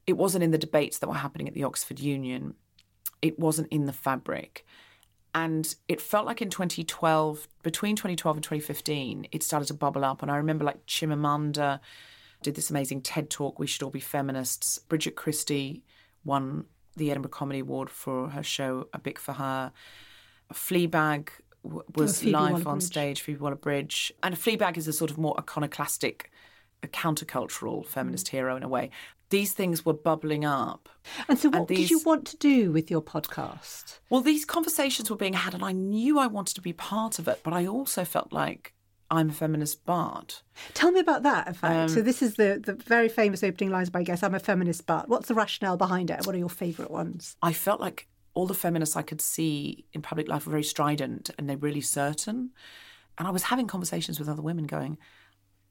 It 0.06 0.14
wasn't 0.14 0.42
in 0.42 0.50
the 0.50 0.58
debates 0.58 0.98
that 0.98 1.08
were 1.08 1.14
happening 1.14 1.46
at 1.46 1.54
the 1.54 1.64
Oxford 1.64 2.00
Union. 2.00 2.54
It 3.20 3.38
wasn't 3.38 3.68
in 3.68 3.86
the 3.86 3.92
fabric. 3.92 4.66
And 5.34 5.74
it 5.88 6.00
felt 6.00 6.26
like 6.26 6.42
in 6.42 6.50
2012, 6.50 7.48
between 7.62 7.96
2012 7.96 8.36
and 8.36 8.44
2015, 8.44 9.28
it 9.32 9.42
started 9.42 9.66
to 9.66 9.74
bubble 9.74 10.04
up. 10.04 10.22
And 10.22 10.30
I 10.30 10.36
remember 10.36 10.64
like 10.64 10.84
Chimamanda 10.86 11.80
did 12.42 12.54
this 12.54 12.70
amazing 12.70 13.02
TED 13.02 13.30
talk, 13.30 13.58
We 13.58 13.66
Should 13.66 13.82
All 13.82 13.90
Be 13.90 14.00
Feminists. 14.00 14.78
Bridget 14.78 15.16
Christie 15.16 15.82
won 16.24 16.66
the 16.96 17.10
Edinburgh 17.10 17.30
Comedy 17.30 17.60
Award 17.60 17.90
for 17.90 18.28
her 18.30 18.42
show 18.42 18.88
A 18.92 18.98
Bic 18.98 19.18
for 19.18 19.32
Her. 19.32 19.72
Fleabag 20.52 21.28
w- 21.64 21.82
oh, 21.86 21.92
was 21.94 22.24
live 22.24 22.34
on 22.34 22.64
Waller-Bridge. 22.64 22.82
stage, 22.82 23.20
Phoebe 23.22 23.38
Waller-Bridge. 23.38 24.12
And 24.22 24.34
a 24.34 24.36
Fleabag 24.36 24.76
is 24.76 24.86
a 24.88 24.92
sort 24.92 25.10
of 25.10 25.18
more 25.18 25.34
iconoclastic, 25.38 26.30
a 26.82 26.88
countercultural 26.88 27.86
feminist 27.86 28.26
mm. 28.26 28.30
hero 28.30 28.56
in 28.56 28.62
a 28.62 28.68
way. 28.68 28.90
These 29.30 29.54
things 29.54 29.86
were 29.86 29.94
bubbling 29.94 30.44
up. 30.44 30.90
And 31.26 31.38
so, 31.38 31.48
what 31.48 31.68
did 31.68 31.90
you 31.90 32.00
want 32.04 32.26
to 32.26 32.36
do 32.36 32.70
with 32.70 32.90
your 32.90 33.00
podcast? 33.00 34.00
Well, 34.10 34.20
these 34.20 34.44
conversations 34.44 35.10
were 35.10 35.16
being 35.16 35.32
had, 35.32 35.54
and 35.54 35.64
I 35.64 35.72
knew 35.72 36.18
I 36.18 36.26
wanted 36.26 36.54
to 36.56 36.60
be 36.60 36.74
part 36.74 37.18
of 37.18 37.28
it, 37.28 37.40
but 37.42 37.54
I 37.54 37.66
also 37.66 38.04
felt 38.04 38.30
like 38.30 38.74
I'm 39.12 39.28
a 39.28 39.32
feminist 39.32 39.84
but. 39.84 40.42
Tell 40.72 40.90
me 40.90 40.98
about 40.98 41.22
that, 41.22 41.46
in 41.46 41.54
fact. 41.54 41.74
Um, 41.74 41.88
so, 41.88 42.00
this 42.00 42.22
is 42.22 42.34
the, 42.34 42.60
the 42.64 42.72
very 42.72 43.10
famous 43.10 43.44
opening 43.44 43.70
lines 43.70 43.90
by 43.90 44.02
Guess 44.02 44.22
I'm 44.22 44.34
a 44.34 44.40
feminist, 44.40 44.86
but 44.86 45.08
what's 45.08 45.28
the 45.28 45.34
rationale 45.34 45.76
behind 45.76 46.10
it? 46.10 46.26
What 46.26 46.34
are 46.34 46.38
your 46.38 46.48
favourite 46.48 46.90
ones? 46.90 47.36
I 47.42 47.52
felt 47.52 47.78
like 47.78 48.08
all 48.32 48.46
the 48.46 48.54
feminists 48.54 48.96
I 48.96 49.02
could 49.02 49.20
see 49.20 49.84
in 49.92 50.00
public 50.00 50.28
life 50.28 50.46
were 50.46 50.52
very 50.52 50.64
strident 50.64 51.30
and 51.36 51.48
they're 51.48 51.58
really 51.58 51.82
certain. 51.82 52.52
And 53.18 53.28
I 53.28 53.30
was 53.30 53.44
having 53.44 53.66
conversations 53.66 54.18
with 54.18 54.30
other 54.30 54.40
women 54.40 54.66
going, 54.66 54.96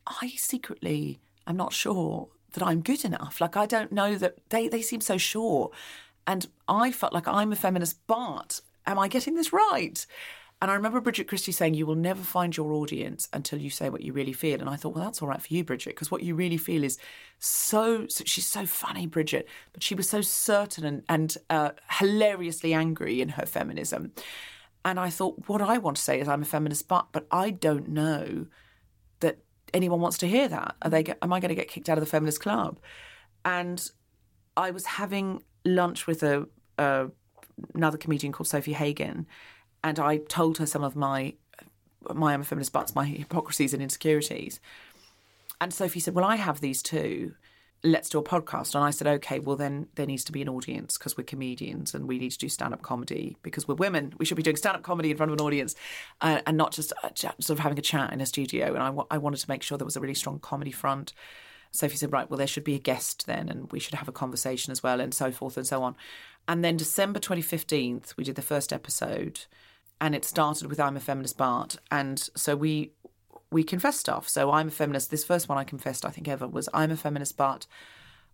I 0.06 0.34
secretly 0.38 1.20
am 1.48 1.58
not 1.58 1.74
sure 1.74 2.30
that 2.54 2.64
I'm 2.64 2.82
good 2.82 3.04
enough. 3.04 3.42
Like, 3.42 3.58
I 3.58 3.66
don't 3.66 3.92
know 3.92 4.16
that 4.18 4.38
they, 4.50 4.68
they 4.68 4.84
seem 4.84 5.02
so 5.02 5.18
sure. 5.18 5.72
And 6.28 6.48
I 6.68 6.92
felt 6.92 7.14
like 7.14 7.28
I'm 7.28 7.52
a 7.52 7.56
feminist, 7.56 7.98
but 8.06 8.62
am 8.86 9.00
I 9.00 9.08
getting 9.08 9.34
this 9.34 9.52
right? 9.52 10.06
And 10.62 10.70
I 10.70 10.76
remember 10.76 11.02
Bridget 11.02 11.28
Christie 11.28 11.52
saying, 11.52 11.74
You 11.74 11.88
will 11.88 11.96
never 11.96 12.22
find 12.22 12.56
your 12.56 12.72
audience 12.74 13.28
until 13.34 13.60
you 13.60 13.72
say 13.72 13.90
what 13.90 14.02
you 14.02 14.14
really 14.14 14.34
feel. 14.34 14.60
And 14.60 14.70
I 14.70 14.76
thought, 14.76 14.94
Well, 14.94 15.04
that's 15.04 15.22
all 15.22 15.28
right 15.28 15.42
for 15.42 15.52
you, 15.52 15.64
Bridget, 15.64 15.92
because 15.96 16.12
what 16.12 16.22
you 16.22 16.36
really 16.36 16.58
feel 16.58 16.84
is 16.84 17.00
so, 17.40 18.06
so. 18.08 18.24
She's 18.28 18.48
so 18.48 18.68
funny, 18.68 19.08
Bridget, 19.08 19.48
but 19.74 19.82
she 19.82 19.96
was 19.96 20.08
so 20.08 20.22
certain 20.22 20.86
and, 20.86 21.04
and 21.10 21.38
uh, 21.50 21.72
hilariously 21.90 22.76
angry 22.76 23.22
in 23.22 23.30
her 23.30 23.46
feminism. 23.48 24.12
And 24.86 25.00
I 25.00 25.10
thought, 25.10 25.48
What 25.48 25.62
I 25.62 25.80
want 25.80 25.98
to 25.98 26.04
say 26.04 26.20
is 26.20 26.28
I'm 26.28 26.44
a 26.44 26.46
feminist, 26.46 26.88
but, 26.88 27.08
but 27.12 27.26
I 27.32 27.50
don't 27.50 27.90
know 27.90 28.46
that 29.22 29.40
anyone 29.74 30.00
wants 30.00 30.20
to 30.20 30.28
hear 30.28 30.48
that. 30.48 30.76
Are 30.84 30.92
they? 30.92 31.04
Am 31.24 31.34
I 31.34 31.40
going 31.40 31.50
to 31.50 31.56
get 31.56 31.70
kicked 31.70 31.90
out 31.90 31.98
of 31.98 32.04
the 32.04 32.10
feminist 32.10 32.40
club? 32.40 32.80
And 33.44 33.90
I 34.56 34.70
was 34.70 34.86
having 34.86 35.42
lunch 35.66 36.06
with 36.06 36.22
a, 36.22 36.48
a 36.78 37.08
another 37.74 37.98
comedian 37.98 38.32
called 38.32 38.48
Sofie 38.48 38.74
Hagen, 38.74 39.26
and 39.84 40.00
I 40.00 40.18
told 40.18 40.58
her 40.58 40.66
some 40.66 40.84
of 40.84 40.96
my 40.96 41.34
my 42.14 42.34
I'm 42.34 42.42
a 42.42 42.44
feminist 42.44 42.74
buts, 42.74 42.96
my 42.96 43.06
hypocrisies 43.06 43.74
and 43.74 43.82
insecurities. 43.82 44.60
And 45.60 45.72
Sofie 45.72 46.02
said, 46.02 46.16
"Well, 46.16 46.26
I 46.26 46.36
have 46.36 46.60
these 46.60 46.82
too. 46.82 47.36
Let's 47.84 48.10
do 48.10 48.20
a 48.20 48.24
podcast." 48.24 48.76
And 48.76 48.84
I 48.84 48.90
said, 48.90 49.08
"Okay, 49.08 49.40
well 49.40 49.56
then 49.56 49.88
there 49.96 50.06
needs 50.06 50.24
to 50.26 50.32
be 50.32 50.42
an 50.42 50.50
audience 50.50 50.98
because 50.98 51.16
we're 51.16 51.24
comedians 51.24 51.94
and 51.94 52.08
we 52.08 52.18
need 52.20 52.32
to 52.32 52.38
do 52.38 52.50
stand 52.50 52.74
up 52.74 52.82
comedy 52.82 53.38
because 53.44 53.68
we're 53.68 53.76
women. 53.76 54.14
We 54.18 54.26
should 54.26 54.38
be 54.38 54.44
doing 54.44 54.56
stand 54.56 54.78
up 54.78 54.84
comedy 54.84 55.12
in 55.12 55.18
front 55.18 55.32
of 55.32 55.40
an 55.40 55.46
audience 55.46 55.76
uh, 56.22 56.42
and 56.46 56.58
not 56.58 56.72
just 56.72 56.94
uh, 57.04 57.10
sort 57.14 57.52
of 57.52 57.60
having 57.60 57.78
a 57.78 57.84
chat 57.84 58.14
in 58.14 58.22
a 58.22 58.26
studio." 58.26 58.74
And 58.74 58.84
I, 58.84 59.16
I 59.16 59.18
wanted 59.18 59.40
to 59.42 59.50
make 59.50 59.64
sure 59.64 59.78
there 59.78 59.86
was 59.86 59.98
a 59.98 60.02
really 60.02 60.16
strong 60.16 60.40
comedy 60.40 60.72
front. 60.72 61.14
Sofie 61.74 61.96
said, 61.96 62.12
right, 62.12 62.30
well, 62.30 62.38
there 62.38 62.48
should 62.48 62.66
be 62.66 62.76
a 62.76 62.80
guest 62.80 63.28
then, 63.28 63.48
and 63.48 63.72
we 63.72 63.80
should 63.80 63.94
have 63.94 64.10
a 64.10 64.12
conversation 64.12 64.72
as 64.72 64.84
well, 64.84 65.00
and 65.00 65.14
so 65.14 65.32
forth 65.32 65.56
and 65.56 65.66
so 65.66 65.84
on. 65.84 65.96
And 66.48 66.64
then 66.66 66.76
December 66.76 67.20
2015, 67.20 68.04
we 68.18 68.24
did 68.24 68.36
the 68.36 68.42
first 68.42 68.74
episode, 68.74 69.46
and 70.02 70.16
it 70.16 70.26
started 70.26 70.68
with 70.68 70.80
I'm 70.80 70.98
a 70.98 71.00
Feminist 71.00 71.38
But. 71.38 71.78
And 71.92 72.20
so 72.36 72.56
we 72.56 72.92
we 73.52 73.64
confessed 73.64 74.00
stuff. 74.00 74.28
So 74.28 74.52
I'm 74.52 74.70
a 74.70 74.72
feminist. 74.72 75.12
This 75.12 75.26
first 75.26 75.48
one 75.48 75.58
I 75.58 75.64
confessed, 75.64 76.06
I 76.06 76.10
think, 76.10 76.28
ever 76.28 76.48
was 76.48 76.68
I'm 76.74 76.90
a 76.90 76.98
feminist, 76.98 77.38
but 77.38 77.68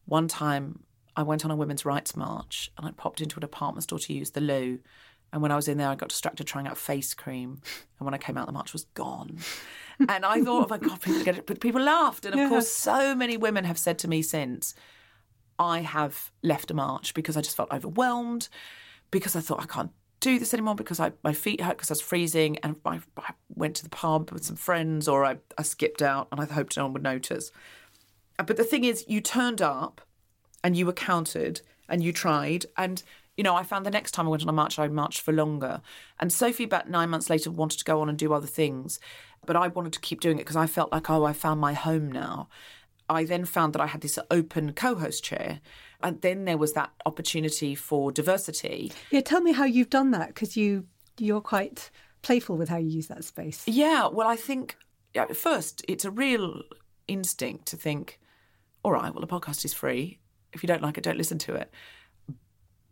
one 0.05 0.27
time 0.27 0.83
I 1.15 1.23
went 1.23 1.43
on 1.43 1.51
a 1.51 1.55
women's 1.55 1.85
rights 1.85 2.15
march 2.15 2.71
and 2.77 2.87
I 2.87 2.91
popped 2.91 3.19
into 3.19 3.37
a 3.37 3.41
department 3.41 3.83
store 3.83 3.99
to 3.99 4.13
use 4.13 4.31
the 4.31 4.41
loo. 4.41 4.79
And 5.33 5.41
when 5.41 5.51
I 5.51 5.55
was 5.55 5.67
in 5.67 5.77
there, 5.77 5.89
I 5.89 5.95
got 5.95 6.09
distracted 6.09 6.45
trying 6.45 6.67
out 6.67 6.77
face 6.77 7.13
cream. 7.15 7.61
And 7.99 8.05
when 8.05 8.13
I 8.13 8.19
came 8.19 8.37
out, 8.37 8.45
the 8.45 8.53
march 8.53 8.73
was 8.73 8.85
gone. 8.93 9.39
And 9.99 10.23
I 10.23 10.43
thought, 10.43 10.65
oh 10.65 10.67
my 10.69 10.77
God, 10.77 11.01
people 11.01 11.23
going 11.23 11.37
to, 11.37 11.41
but 11.41 11.59
people 11.59 11.81
laughed. 11.81 12.23
And 12.27 12.39
of 12.39 12.49
course, 12.49 12.69
so 12.69 13.15
many 13.15 13.35
women 13.35 13.63
have 13.63 13.79
said 13.79 13.97
to 13.97 14.07
me 14.07 14.21
since, 14.21 14.75
I 15.57 15.79
have 15.79 16.31
left 16.43 16.69
a 16.69 16.75
march 16.75 17.15
because 17.15 17.35
I 17.35 17.41
just 17.41 17.57
felt 17.57 17.71
overwhelmed, 17.71 18.47
because 19.09 19.35
I 19.35 19.39
thought 19.39 19.59
I 19.59 19.65
can't 19.65 19.89
do 20.19 20.39
this 20.39 20.53
anymore, 20.53 20.75
because 20.75 20.99
I, 20.99 21.11
my 21.23 21.33
feet 21.33 21.61
hurt 21.61 21.77
because 21.77 21.91
I 21.91 21.93
was 21.93 22.01
freezing, 22.01 22.57
and 22.59 22.75
I, 22.85 22.99
I 23.17 23.33
went 23.53 23.75
to 23.77 23.83
the 23.83 23.89
pub 23.89 24.31
with 24.31 24.45
some 24.45 24.55
friends, 24.55 25.07
or 25.07 25.25
I, 25.25 25.37
I 25.57 25.63
skipped 25.63 26.01
out, 26.01 26.27
and 26.31 26.41
I 26.41 26.45
hoped 26.45 26.77
no 26.77 26.83
one 26.85 26.93
would 26.93 27.03
notice. 27.03 27.51
Uh, 28.39 28.43
but 28.43 28.57
the 28.57 28.63
thing 28.63 28.83
is, 28.83 29.05
you 29.07 29.21
turned 29.21 29.61
up, 29.61 30.01
and 30.63 30.75
you 30.75 30.85
were 30.85 30.93
counted, 30.93 31.61
and 31.87 32.03
you 32.03 32.11
tried, 32.11 32.65
and 32.75 33.03
you 33.37 33.43
know, 33.43 33.55
I 33.55 33.61
found 33.61 33.85
the 33.85 33.91
next 33.91 34.11
time 34.11 34.25
I 34.25 34.29
went 34.29 34.41
on 34.41 34.49
a 34.49 34.53
march, 34.53 34.79
I 34.79 34.87
marched 34.87 35.21
for 35.21 35.31
longer. 35.31 35.81
And 36.19 36.31
Sofie, 36.31 36.65
about 36.65 36.89
nine 36.89 37.11
months 37.11 37.29
later, 37.29 37.51
wanted 37.51 37.77
to 37.77 37.85
go 37.85 38.01
on 38.01 38.09
and 38.09 38.17
do 38.17 38.33
other 38.33 38.47
things, 38.47 38.99
but 39.45 39.55
I 39.55 39.67
wanted 39.67 39.93
to 39.93 39.99
keep 39.99 40.19
doing 40.19 40.37
it 40.37 40.41
because 40.41 40.55
I 40.55 40.65
felt 40.65 40.91
like, 40.91 41.09
oh, 41.09 41.23
I 41.23 41.33
found 41.33 41.61
my 41.61 41.73
home 41.73 42.11
now. 42.11 42.49
I 43.07 43.23
then 43.23 43.45
found 43.45 43.73
that 43.73 43.81
I 43.81 43.87
had 43.87 44.01
this 44.01 44.19
open 44.31 44.73
co 44.73 44.95
host 44.95 45.23
chair. 45.23 45.61
And 46.01 46.21
then 46.21 46.45
there 46.45 46.57
was 46.57 46.73
that 46.73 46.91
opportunity 47.05 47.73
for 47.73 48.11
diversity. 48.11 48.91
Yeah, 49.11 49.21
tell 49.21 49.41
me 49.41 49.51
how 49.51 49.65
you've 49.65 49.89
done 49.89 50.11
that 50.11 50.29
because 50.29 50.55
you 50.55 50.85
you're 51.17 51.41
quite 51.41 51.89
playful 52.21 52.57
with 52.57 52.69
how 52.69 52.77
you 52.77 52.89
use 52.89 53.07
that 53.07 53.23
space. 53.23 53.63
Yeah, 53.67 54.07
well, 54.07 54.27
I 54.27 54.35
think 54.35 54.77
yeah, 55.13 55.25
first 55.33 55.83
it's 55.87 56.05
a 56.05 56.11
real 56.11 56.61
instinct 57.07 57.65
to 57.67 57.77
think, 57.77 58.19
all 58.83 58.91
right, 58.91 59.13
well, 59.13 59.21
the 59.21 59.27
podcast 59.27 59.65
is 59.65 59.73
free. 59.73 60.19
If 60.53 60.63
you 60.63 60.67
don't 60.67 60.81
like 60.81 60.97
it, 60.97 61.03
don't 61.03 61.17
listen 61.17 61.39
to 61.39 61.55
it. 61.55 61.73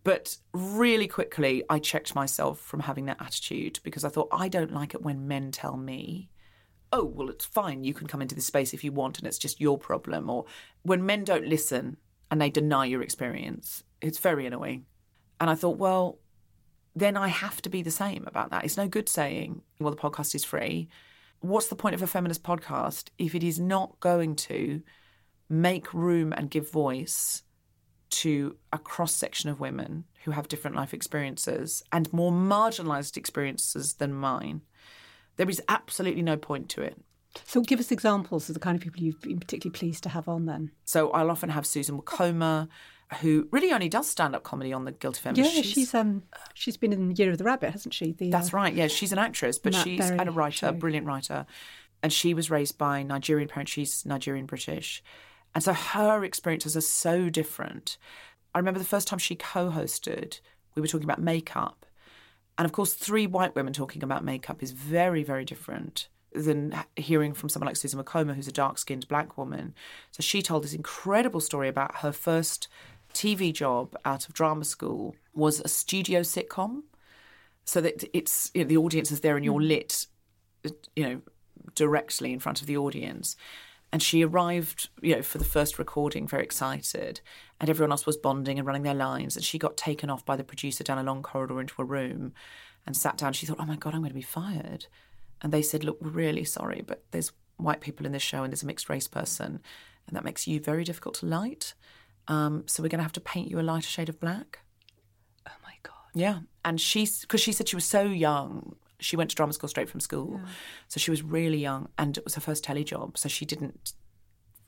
But 0.03 0.37
really 0.53 1.07
quickly, 1.07 1.63
I 1.69 1.79
checked 1.79 2.13
myself 2.13 2.59
from 2.59 2.81
having 2.81 3.05
that 3.05 3.21
attitude 3.21 3.79
because 3.83 4.03
I 4.03 4.09
thought, 4.09 4.27
I 4.31 4.47
don't 4.47 4.73
like 4.73 4.93
it 4.93 5.01
when 5.01 5.27
men 5.27 5.51
tell 5.51 5.77
me, 5.77 6.29
oh, 6.91 7.05
well, 7.05 7.29
it's 7.29 7.45
fine. 7.45 7.83
You 7.83 7.93
can 7.93 8.07
come 8.07 8.21
into 8.21 8.35
this 8.35 8.45
space 8.45 8.73
if 8.73 8.83
you 8.83 8.91
want 8.91 9.17
and 9.17 9.27
it's 9.27 9.39
just 9.39 9.59
your 9.59 9.79
problem. 9.79 10.29
Or 10.29 10.45
when 10.83 11.05
men 11.05 11.23
don't 11.23 11.47
listen 11.47 11.97
and 12.29 12.41
they 12.41 12.49
deny 12.49 12.85
your 12.85 13.01
experience, 13.01 13.83
it's 14.01 14.19
very 14.19 14.45
annoying. 14.45 14.85
And 15.39 15.49
I 15.49 15.55
thought, 15.55 15.77
well, 15.77 16.19
then 16.95 17.17
I 17.17 17.27
have 17.27 17.61
to 17.63 17.69
be 17.69 17.81
the 17.81 17.91
same 17.91 18.25
about 18.25 18.51
that. 18.51 18.63
It's 18.63 18.77
no 18.77 18.88
good 18.88 19.09
saying, 19.09 19.61
well, 19.79 19.91
the 19.91 20.01
podcast 20.01 20.33
is 20.33 20.45
free. 20.45 20.88
What's 21.41 21.67
the 21.67 21.75
point 21.75 21.95
of 21.95 22.01
a 22.01 22.07
feminist 22.07 22.43
podcast 22.43 23.09
if 23.17 23.35
it 23.35 23.43
is 23.43 23.59
not 23.59 23.99
going 23.99 24.35
to 24.38 24.81
make 25.49 25.93
room 25.93 26.33
and 26.33 26.49
give 26.49 26.71
voice 26.71 27.43
to 28.09 28.55
a 28.71 28.77
cross 28.77 29.13
section 29.13 29.49
of 29.49 29.59
women 29.59 30.05
who 30.23 30.31
have 30.31 30.47
different 30.47 30.75
life 30.75 30.93
experiences 30.93 31.83
and 31.91 32.11
more 32.13 32.31
marginalized 32.31 33.17
experiences 33.17 33.95
than 33.95 34.13
mine. 34.13 34.61
There 35.35 35.49
is 35.49 35.61
absolutely 35.67 36.21
no 36.21 36.38
point 36.38 36.69
to 36.69 36.81
it. 36.81 36.99
So, 37.45 37.61
give 37.61 37.79
us 37.79 37.91
examples 37.91 38.49
of 38.49 38.53
the 38.53 38.59
kind 38.59 38.75
of 38.75 38.81
people 38.81 39.01
you've 39.01 39.21
been 39.21 39.39
particularly 39.39 39.77
pleased 39.77 40.03
to 40.03 40.09
have 40.09 40.27
on 40.27 40.45
then. 40.45 40.71
So, 40.85 41.11
I'll 41.11 41.29
often 41.29 41.49
have 41.49 41.65
Susan 41.65 41.99
Wokoma, 41.99 42.69
who 43.21 43.47
really 43.51 43.71
only 43.71 43.89
does 43.89 44.09
stand 44.09 44.35
up 44.35 44.43
comedy 44.43 44.73
on 44.73 44.85
the 44.85 44.91
Guilty 44.91 45.19
Feminist. 45.21 45.55
Yeah, 45.55 45.61
she's, 45.61 45.71
she's 45.71 45.93
um 45.93 46.23
she's 46.53 46.77
been 46.77 46.93
in 46.93 47.15
Year 47.15 47.31
of 47.31 47.37
the 47.37 47.43
Rabbit, 47.43 47.71
hasn't 47.71 47.93
she? 47.93 48.13
The, 48.13 48.29
that's 48.29 48.53
uh, 48.53 48.57
right. 48.57 48.73
Yeah, 48.73 48.87
she's 48.87 49.11
an 49.11 49.19
actress, 49.19 49.59
but 49.59 49.73
Matt 49.73 49.83
she's 49.83 49.99
Berry 49.99 50.19
and 50.19 50.29
a 50.29 50.31
writer, 50.31 50.57
show. 50.57 50.69
a 50.69 50.73
brilliant 50.73 51.05
writer. 51.05 51.45
And 52.01 52.11
she 52.11 52.33
was 52.33 52.51
raised 52.51 52.77
by 52.77 53.03
Nigerian 53.03 53.47
parents. 53.47 53.71
She's 53.71 54.05
Nigerian 54.05 54.45
British. 54.45 55.03
And 55.53 55.63
so 55.63 55.73
her 55.73 56.23
experiences 56.23 56.75
are 56.75 56.81
so 56.81 57.29
different. 57.29 57.97
I 58.53 58.59
remember 58.59 58.79
the 58.79 58.85
first 58.85 59.07
time 59.07 59.19
she 59.19 59.35
co 59.35 59.69
hosted, 59.69 60.39
we 60.75 60.81
were 60.81 60.87
talking 60.87 61.05
about 61.05 61.21
makeup. 61.21 61.85
And 62.57 62.65
of 62.65 62.71
course, 62.71 62.93
three 62.93 63.27
white 63.27 63.55
women 63.55 63.73
talking 63.73 64.03
about 64.03 64.23
makeup 64.23 64.63
is 64.63 64.71
very, 64.71 65.23
very 65.23 65.45
different 65.45 66.07
than 66.35 66.75
hearing 66.95 67.33
from 67.33 67.49
someone 67.49 67.67
like 67.67 67.75
Susan 67.75 68.01
Wokoma, 68.01 68.35
who's 68.35 68.47
a 68.47 68.51
dark 68.51 68.77
skinned 68.77 69.07
black 69.07 69.37
woman. 69.37 69.73
So 70.11 70.21
she 70.21 70.41
told 70.41 70.63
this 70.63 70.73
incredible 70.73 71.39
story 71.39 71.67
about 71.67 71.97
her 71.97 72.11
first 72.11 72.67
TV 73.13 73.53
job 73.53 73.95
out 74.05 74.27
of 74.27 74.33
drama 74.33 74.65
school 74.65 75.15
was 75.33 75.61
a 75.61 75.67
studio 75.67 76.21
sitcom. 76.21 76.83
So 77.67 77.81
that 77.81 78.03
it's 78.13 78.51
you 78.53 78.63
know, 78.63 78.67
the 78.67 78.77
audience 78.77 79.11
is 79.11 79.21
there 79.21 79.35
and 79.35 79.43
you're 79.43 79.59
hmm. 79.59 79.67
lit, 79.67 80.05
you 80.95 81.03
know, 81.03 81.21
directly 81.73 82.31
in 82.31 82.39
front 82.39 82.61
of 82.61 82.67
the 82.67 82.77
audience. 82.77 83.35
And 83.91 84.03
she 84.03 84.23
arrived, 84.23 84.89
you 85.01 85.15
know, 85.15 85.21
for 85.21 85.37
the 85.37 85.45
first 85.45 85.79
recording, 85.79 86.27
very 86.27 86.43
excited, 86.43 87.21
and 87.61 87.69
everyone 87.69 87.91
else 87.91 88.05
was 88.05 88.17
bonding 88.17 88.59
and 88.59 88.67
running 88.67 88.83
their 88.83 88.93
lines. 88.93 89.35
And 89.35 89.45
she 89.45 89.57
got 89.57 89.77
taken 89.77 90.09
off 90.09 90.25
by 90.25 90.35
the 90.35 90.43
producer 90.43 90.83
down 90.83 90.97
a 90.97 91.03
long 91.03 91.23
corridor 91.23 91.61
into 91.61 91.81
a 91.81 91.85
room, 91.85 92.33
and 92.85 92.95
sat 92.95 93.17
down. 93.17 93.33
She 93.33 93.45
thought, 93.45 93.57
"Oh 93.59 93.65
my 93.65 93.77
god, 93.77 93.93
I'm 93.93 94.01
going 94.01 94.09
to 94.09 94.15
be 94.15 94.21
fired." 94.21 94.87
And 95.45 95.53
they 95.53 95.62
said, 95.62 95.84
"Look, 95.84 96.01
we're 96.01 96.10
really 96.10 96.43
sorry, 96.43 96.81
but 96.81 97.03
there's 97.12 97.31
white 97.58 97.79
people 97.79 98.03
in 98.08 98.13
this 98.13 98.23
show, 98.23 98.41
and 98.41 98.51
there's 98.51 98.63
a 98.63 98.65
mixed 98.65 98.89
race 98.89 99.08
person, 99.08 99.62
and 100.08 100.15
that 100.15 100.23
makes 100.23 100.47
you 100.47 100.60
very 100.60 100.84
difficult 100.84 101.13
to 101.17 101.27
light. 101.27 101.75
Um, 102.27 102.63
so 102.65 102.81
we're 102.81 102.89
going 102.89 102.97
to 102.97 103.03
have 103.03 103.12
to 103.12 103.21
paint 103.21 103.51
you 103.51 103.60
a 103.60 103.62
lighter 103.62 103.88
shade 103.88 104.10
of 104.10 104.19
black." 104.19 104.62
Oh 105.47 105.60
my 105.62 105.75
god. 105.84 105.93
Yeah, 106.15 106.39
and 106.63 106.81
she's 106.81 107.21
because 107.21 107.41
she 107.41 107.51
said 107.51 107.69
she 107.69 107.75
was 107.75 107.86
so 107.86 108.01
young. 108.01 108.75
She 108.99 109.15
went 109.15 109.29
to 109.29 109.36
drama 109.36 109.53
school 109.53 109.69
straight 109.69 109.88
from 109.88 109.99
school, 109.99 110.41
so 110.88 110.99
she 110.99 111.12
was 111.12 111.21
really 111.21 111.60
young, 111.60 111.89
and 111.99 112.17
it 112.17 112.23
was 112.23 112.34
her 112.34 112.41
first 112.41 112.63
telly 112.63 112.84
job. 112.84 113.15
So 113.15 113.29
she 113.29 113.45
didn't 113.45 113.93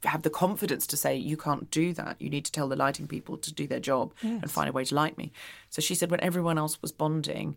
have 0.04 0.22
the 0.22 0.30
confidence 0.30 0.86
to 0.88 0.96
say, 0.96 1.16
"You 1.16 1.38
can't 1.38 1.72
do 1.72 1.92
that. 1.94 2.22
You 2.22 2.30
need 2.30 2.46
to 2.46 2.52
tell 2.52 2.68
the 2.68 2.76
lighting 2.76 3.08
people 3.08 3.38
to 3.38 3.52
do 3.52 3.66
their 3.66 3.80
job 3.80 4.14
and 4.22 4.52
find 4.52 4.70
a 4.70 4.74
way 4.74 4.86
to 4.86 4.94
light 4.94 5.18
me." 5.18 5.32
So 5.72 5.82
she 5.82 5.96
said, 5.96 6.12
when 6.12 6.22
everyone 6.22 6.60
else 6.60 6.80
was 6.84 6.92
bonding, 6.92 7.56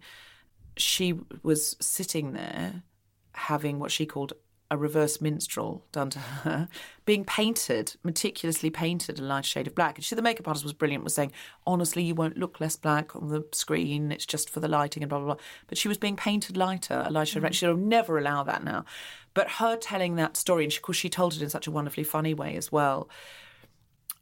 she 0.79 1.21
was 1.43 1.77
sitting 1.81 2.33
there 2.33 2.83
having 3.35 3.79
what 3.79 3.91
she 3.91 4.07
called 4.07 4.33
a 4.73 4.77
reverse 4.77 5.21
minstrel 5.21 5.85
done 5.91 6.11
to 6.11 6.19
her, 6.21 6.69
being 7.05 7.25
painted, 7.25 7.97
meticulously 8.05 8.71
painted 8.71 9.19
a 9.19 9.23
light 9.23 9.45
shade 9.45 9.67
of 9.67 9.75
black. 9.75 9.99
And 9.99 10.05
she, 10.05 10.15
the 10.15 10.23
makeup 10.23 10.47
artist 10.47 10.65
was 10.65 10.73
brilliant, 10.73 11.03
was 11.03 11.15
saying, 11.15 11.33
honestly, 11.67 12.05
you 12.05 12.15
won't 12.15 12.39
look 12.39 12.61
less 12.61 12.77
black 12.77 13.17
on 13.17 13.29
the 13.29 13.45
screen. 13.53 14.13
It's 14.13 14.27
just 14.27 14.49
for 14.49 14.61
the 14.61 14.69
lighting 14.69 15.03
and 15.03 15.11
blah, 15.11 15.19
blah, 15.19 15.35
blah. 15.35 15.45
But 15.67 15.77
she 15.77 15.89
was 15.89 15.99
being 15.99 16.15
painted 16.15 16.57
lighter, 16.57 17.03
a 17.05 17.11
light 17.11 17.27
shade 17.27 17.39
of 17.39 17.43
red. 17.43 17.53
Mm. 17.53 17.57
She'll 17.57 17.77
never 17.77 18.17
allow 18.17 18.45
that 18.45 18.63
now. 18.63 18.85
But 19.35 19.51
her 19.53 19.77
telling 19.77 20.15
that 20.17 20.37
story, 20.37 20.65
and 20.65 20.73
of 20.73 20.83
course 20.83 20.99
she 20.99 21.09
told 21.09 21.35
it 21.35 21.43
in 21.43 21.51
such 21.51 21.67
a 21.67 21.73
wonderfully 21.73 22.05
funny 22.05 22.35
way 22.35 22.55
as 22.55 22.71
well, 22.71 23.09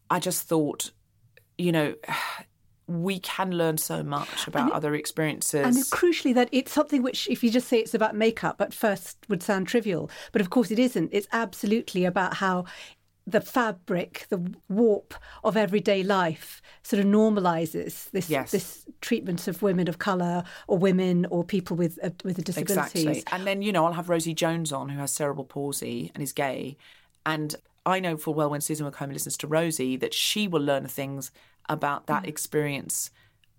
I 0.08 0.18
just 0.18 0.48
thought, 0.48 0.92
you 1.58 1.72
know, 1.72 1.94
we 2.88 3.20
can 3.20 3.52
learn 3.52 3.76
so 3.76 4.02
much 4.02 4.48
about 4.48 4.72
other 4.72 4.94
experiences. 4.94 5.64
And 5.64 5.76
crucially, 5.86 6.34
that 6.34 6.48
it's 6.52 6.72
something 6.72 7.02
which, 7.02 7.28
if 7.28 7.44
you 7.44 7.50
just 7.50 7.68
say 7.68 7.78
it's 7.78 7.94
about 7.94 8.16
makeup, 8.16 8.60
at 8.60 8.72
first 8.72 9.18
would 9.28 9.42
sound 9.42 9.68
trivial. 9.68 10.10
But 10.32 10.40
of 10.40 10.50
course, 10.50 10.70
it 10.70 10.78
isn't. 10.78 11.10
It's 11.12 11.28
absolutely 11.32 12.06
about 12.06 12.34
how 12.34 12.64
the 13.26 13.42
fabric, 13.42 14.26
the 14.30 14.54
warp 14.70 15.12
of 15.44 15.54
everyday 15.54 16.02
life 16.02 16.62
sort 16.82 17.00
of 17.00 17.06
normalizes 17.06 18.10
this 18.10 18.30
Yes. 18.30 18.52
this 18.52 18.86
treatment 19.02 19.46
of 19.46 19.60
women 19.60 19.86
of 19.86 19.98
color 19.98 20.44
or 20.66 20.78
women 20.78 21.26
or 21.26 21.44
people 21.44 21.76
with 21.76 21.98
uh, 22.02 22.08
with 22.24 22.42
disabilities. 22.42 23.06
Exactly. 23.06 23.24
And 23.30 23.46
then, 23.46 23.60
you 23.60 23.70
know, 23.70 23.84
I'll 23.84 23.92
have 23.92 24.08
Rosie 24.08 24.32
Jones 24.32 24.72
on 24.72 24.88
who 24.88 24.98
has 24.98 25.12
cerebral 25.12 25.44
palsy 25.44 26.10
and 26.14 26.22
is 26.22 26.32
gay. 26.32 26.78
And 27.26 27.54
I 27.84 28.00
know 28.00 28.16
full 28.16 28.32
well 28.32 28.48
when 28.48 28.62
Susan 28.62 28.90
Wokoma 28.90 29.12
listens 29.12 29.36
to 29.38 29.46
Rosie 29.46 29.96
that 29.98 30.14
she 30.14 30.48
will 30.48 30.62
learn 30.62 30.86
things 30.86 31.30
about 31.68 32.06
that 32.06 32.24
mm. 32.24 32.28
experience 32.28 33.10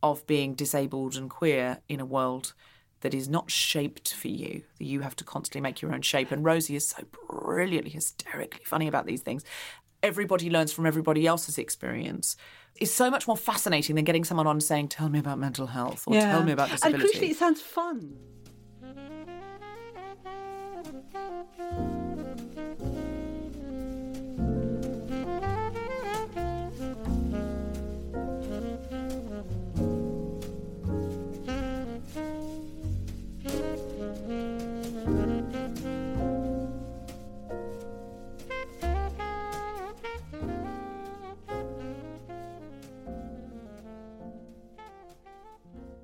of 0.02 0.26
being 0.28 0.54
disabled 0.54 1.16
and 1.16 1.30
queer 1.30 1.80
in 1.90 2.00
a 2.00 2.06
world 2.06 2.54
that 3.02 3.14
is 3.14 3.30
not 3.30 3.50
shaped 3.50 4.14
for 4.14 4.28
you, 4.28 4.64
that 4.78 4.86
you 4.86 5.02
have 5.02 5.16
to 5.16 5.24
constantly 5.24 5.62
make 5.62 5.82
your 5.82 5.94
own 5.94 6.02
shape. 6.02 6.32
And 6.32 6.44
Rosie 6.44 6.76
is 6.76 6.88
so 6.88 7.04
brilliantly, 7.30 7.92
hysterically 7.92 8.62
funny 8.66 8.88
about 8.88 9.06
these 9.06 9.22
things. 9.22 9.44
Everybody 10.04 10.50
learns 10.50 10.72
from 10.72 10.86
everybody 10.86 11.26
else's 11.28 11.58
experience. 11.58 12.38
It's 12.76 12.92
so 12.92 13.10
much 13.10 13.28
more 13.28 13.38
fascinating 13.38 13.96
than 13.96 14.06
getting 14.06 14.24
someone 14.24 14.48
on 14.48 14.62
saying, 14.62 14.90
Tell 14.90 15.10
me 15.10 15.20
about 15.20 15.40
mental 15.40 15.68
health 15.68 16.04
or 16.08 16.14
tell 16.14 16.44
me 16.44 16.54
about 16.54 16.70
disability. 16.70 17.04
And 17.04 17.14
crucially, 17.14 17.32
it 17.32 17.38
sounds 17.38 17.62
fun. 17.62 18.18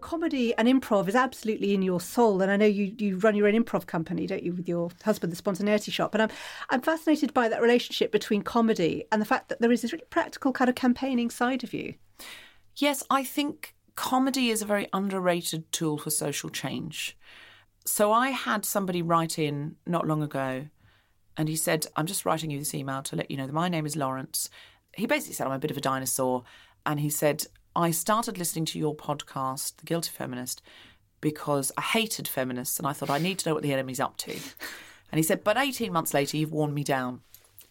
Comedy 0.06 0.54
and 0.56 0.68
improv 0.68 1.08
is 1.08 1.15
absolutely 1.15 1.74
in 1.74 1.82
your 1.82 2.00
soul. 2.00 2.44
And 2.44 2.52
I 2.52 2.58
know 2.58 2.65
you, 2.68 2.94
you 3.00 3.18
run 3.18 3.36
your 3.36 3.48
own 3.48 3.56
improv 3.56 3.88
company, 3.88 4.28
don't 4.28 4.44
you, 4.44 4.54
with 4.54 4.70
your 4.70 4.91
husband, 5.04 5.32
the 5.32 5.36
Spontaneity 5.36 5.91
Shop. 5.91 6.13
And 6.13 6.22
I'm, 6.22 6.30
I'm 6.70 6.82
fascinated 6.82 7.34
by 7.34 7.50
that 7.50 7.60
relationship 7.60 8.12
between 8.12 8.44
comedy 8.44 9.06
and 9.12 9.20
the 9.20 9.26
fact 9.26 9.50
that 9.50 9.62
there 9.62 9.72
is 9.72 9.82
this 9.82 9.91
really 9.91 10.06
practical 10.12 10.54
kind 10.54 10.70
of 10.70 10.76
campaigning 10.76 11.32
side 11.32 11.63
of 11.63 11.74
you. 11.74 11.96
Yes, 12.78 13.02
I 13.10 13.24
think 13.24 13.74
comedy 13.96 14.50
is 14.50 14.62
a 14.62 14.65
very 14.65 14.88
underrated 14.94 15.72
tool 15.72 15.98
for 15.98 16.12
social 16.12 16.52
change. 16.52 17.18
So 17.84 18.12
I 18.12 18.30
had 18.30 18.63
somebody 18.63 19.02
write 19.02 19.39
in 19.39 19.76
not 19.88 20.06
long 20.06 20.22
ago 20.22 20.68
and 21.36 21.50
he 21.50 21.56
said, 21.56 21.88
I'm 21.96 22.06
just 22.06 22.26
writing 22.26 22.52
you 22.52 22.60
this 22.60 22.76
email 22.76 23.02
to 23.02 23.15
let 23.15 23.32
you 23.32 23.38
know 23.38 23.48
that 23.48 23.54
my 23.54 23.70
name 23.70 23.88
is 23.88 23.96
Lawrence. 23.96 24.52
He 24.96 25.08
basically 25.08 25.34
said, 25.34 25.48
I'm 25.48 25.54
a 25.54 25.60
bit 25.60 25.72
of 25.72 25.78
a 25.78 25.82
dinosaur. 25.82 26.44
And 26.86 27.00
he 27.00 27.10
said, 27.10 27.48
I 27.75 27.91
started 27.91 28.38
listening 28.38 28.65
to 28.65 28.79
your 28.79 28.95
podcast, 28.95 29.77
The 29.77 29.85
Guilty 29.85 30.11
Feminist, 30.11 30.61
because 31.19 31.71
I 31.77 31.81
hated 31.81 32.27
feminists 32.27 32.77
and 32.79 32.88
I 32.88 32.93
thought 32.93 33.09
I 33.09 33.17
need 33.17 33.39
to 33.39 33.49
know 33.49 33.53
what 33.53 33.63
the 33.63 33.73
enemy's 33.73 33.99
up 33.99 34.17
to. 34.17 34.38
And 35.11 35.19
he 35.19 35.23
said, 35.23 35.43
But 35.43 35.55
18 35.55 35.93
months 35.93 36.13
later, 36.13 36.35
you've 36.35 36.51
worn 36.51 36.73
me 36.73 36.83
down. 36.83 37.21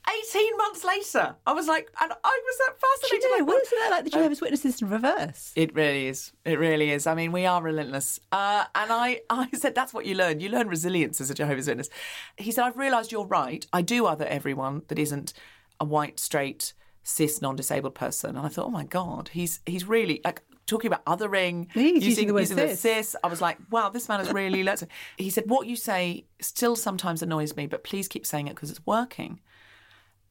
18 0.08 0.56
months 0.56 0.84
later, 0.84 1.34
I 1.46 1.52
was 1.52 1.66
like, 1.66 1.90
and 2.00 2.12
I 2.12 2.40
was 2.44 2.58
that 2.58 2.74
fascinated. 2.80 3.22
you 3.22 3.38
know, 3.38 3.52
like, 3.52 3.62
isn't 3.62 3.78
that 3.80 3.90
like 3.90 4.04
the 4.04 4.10
Jehovah's 4.10 4.40
Witnesses 4.40 4.80
in 4.80 4.88
reverse? 4.88 5.52
it 5.56 5.74
really 5.74 6.06
is. 6.06 6.32
It 6.44 6.58
really 6.58 6.90
is. 6.90 7.06
I 7.06 7.14
mean, 7.14 7.32
we 7.32 7.44
are 7.44 7.60
relentless. 7.60 8.20
Uh, 8.30 8.64
and 8.74 8.92
I, 8.92 9.20
I 9.30 9.50
said, 9.52 9.74
that's 9.74 9.92
what 9.92 10.06
you 10.06 10.14
learn. 10.14 10.40
You 10.40 10.48
learn 10.48 10.68
resilience 10.68 11.20
as 11.20 11.28
a 11.28 11.34
Jehovah's 11.34 11.66
Witness. 11.66 11.90
He 12.36 12.52
said, 12.52 12.64
I've 12.64 12.76
realised 12.76 13.12
you're 13.12 13.26
right. 13.26 13.66
I 13.72 13.82
do 13.82 14.06
other 14.06 14.26
everyone 14.26 14.82
that 14.88 14.98
isn't 14.98 15.32
a 15.80 15.84
white, 15.84 16.20
straight, 16.20 16.72
cis, 17.04 17.40
non-disabled 17.40 17.94
person. 17.94 18.30
And 18.36 18.44
I 18.44 18.48
thought, 18.48 18.66
oh 18.66 18.70
my 18.70 18.84
God, 18.84 19.30
he's 19.32 19.60
he's 19.66 19.86
really 19.86 20.20
like 20.24 20.42
talking 20.66 20.88
about 20.88 21.04
othering, 21.04 21.70
He's 21.72 22.06
using 22.06 22.26
the 22.26 22.34
word 22.34 22.48
cis. 22.48 22.80
cis. 22.80 23.16
I 23.22 23.28
was 23.28 23.40
like, 23.40 23.58
wow, 23.70 23.90
this 23.90 24.08
man 24.08 24.20
has 24.20 24.32
really 24.32 24.64
something. 24.64 24.88
He 25.18 25.30
said, 25.30 25.44
what 25.46 25.66
you 25.66 25.76
say 25.76 26.24
still 26.40 26.74
sometimes 26.74 27.22
annoys 27.22 27.54
me, 27.54 27.66
but 27.66 27.84
please 27.84 28.08
keep 28.08 28.24
saying 28.26 28.46
it 28.46 28.54
because 28.54 28.70
it's 28.70 28.84
working. 28.86 29.40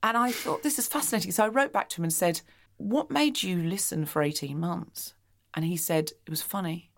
And 0.01 0.17
I 0.17 0.31
thought, 0.31 0.63
this 0.63 0.77
is 0.79 0.87
fascinating. 0.87 1.31
So 1.31 1.45
I 1.45 1.47
wrote 1.47 1.71
back 1.71 1.87
to 1.89 2.01
him 2.01 2.03
and 2.03 2.13
said, 2.13 2.41
What 2.77 3.09
made 3.09 3.41
you 3.41 3.57
listen 3.57 4.05
for 4.05 4.21
18 4.21 4.59
months? 4.59 5.13
And 5.53 5.63
he 5.63 5.77
said 5.77 6.11
it 6.25 6.29
was 6.29 6.41
funny. 6.41 6.91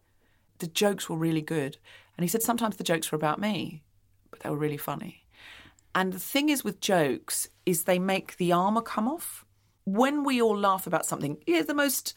The 0.60 0.68
jokes 0.68 1.10
were 1.10 1.18
really 1.18 1.42
good. 1.42 1.78
And 2.18 2.24
he 2.24 2.28
said 2.28 2.42
sometimes 2.42 2.78
the 2.78 2.84
jokes 2.84 3.12
were 3.12 3.18
about 3.18 3.40
me, 3.40 3.84
but 4.32 4.40
they 4.40 4.50
were 4.50 4.58
really 4.58 4.78
funny. 4.78 5.26
And 5.94 6.14
the 6.14 6.20
thing 6.20 6.50
is 6.50 6.64
with 6.64 6.82
jokes 6.82 7.50
is 7.66 7.84
they 7.84 8.00
make 8.00 8.38
the 8.38 8.52
armor 8.52 8.82
come 8.82 9.08
off. 9.08 9.45
When 9.86 10.24
we 10.24 10.42
all 10.42 10.58
laugh 10.58 10.88
about 10.88 11.06
something, 11.06 11.38
yeah, 11.48 11.62
the 11.62 11.74
most 11.74 12.14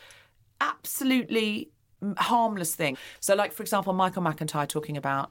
absolutely 0.60 1.70
harmless 2.16 2.74
thing. 2.74 2.96
So, 3.20 3.34
like 3.34 3.52
for 3.52 3.62
example, 3.62 3.92
Michael 3.92 4.22
McIntyre 4.22 4.68
talking 4.68 4.96
about 4.96 5.30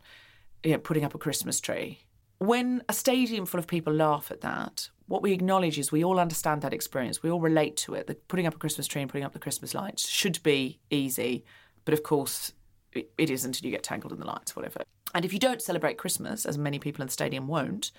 you 0.63 0.71
know, 0.71 0.77
putting 0.77 1.03
up 1.03 1.15
a 1.15 1.17
Christmas 1.17 1.59
tree. 1.59 1.99
When 2.39 2.83
a 2.87 2.93
stadium 2.93 3.45
full 3.45 3.59
of 3.59 3.67
people 3.67 3.93
laugh 3.93 4.31
at 4.31 4.41
that, 4.41 4.89
what 5.07 5.21
we 5.21 5.31
acknowledge 5.31 5.79
is 5.79 5.91
we 5.91 6.03
all 6.03 6.19
understand 6.19 6.61
that 6.61 6.73
experience. 6.73 7.23
We 7.23 7.31
all 7.31 7.39
relate 7.39 7.77
to 7.77 7.95
it. 7.95 8.07
That 8.07 8.27
putting 8.27 8.45
up 8.45 8.55
a 8.55 8.59
Christmas 8.59 8.87
tree 8.87 9.01
and 9.01 9.09
putting 9.09 9.25
up 9.25 9.33
the 9.33 9.39
Christmas 9.39 9.73
lights 9.73 10.07
should 10.07 10.41
be 10.43 10.79
easy, 10.89 11.45
but 11.85 11.93
of 11.93 12.03
course, 12.03 12.51
it, 12.93 13.11
it 13.17 13.29
isn't 13.29 13.55
until 13.55 13.65
you 13.65 13.71
get 13.71 13.83
tangled 13.83 14.13
in 14.13 14.19
the 14.19 14.27
lights, 14.27 14.55
whatever. 14.55 14.81
And 15.15 15.23
if 15.25 15.33
you 15.33 15.39
don't 15.39 15.61
celebrate 15.61 15.97
Christmas, 15.97 16.45
as 16.45 16.57
many 16.57 16.79
people 16.79 17.01
in 17.01 17.07
the 17.07 17.13
stadium 17.13 17.47
won't, 17.47 17.91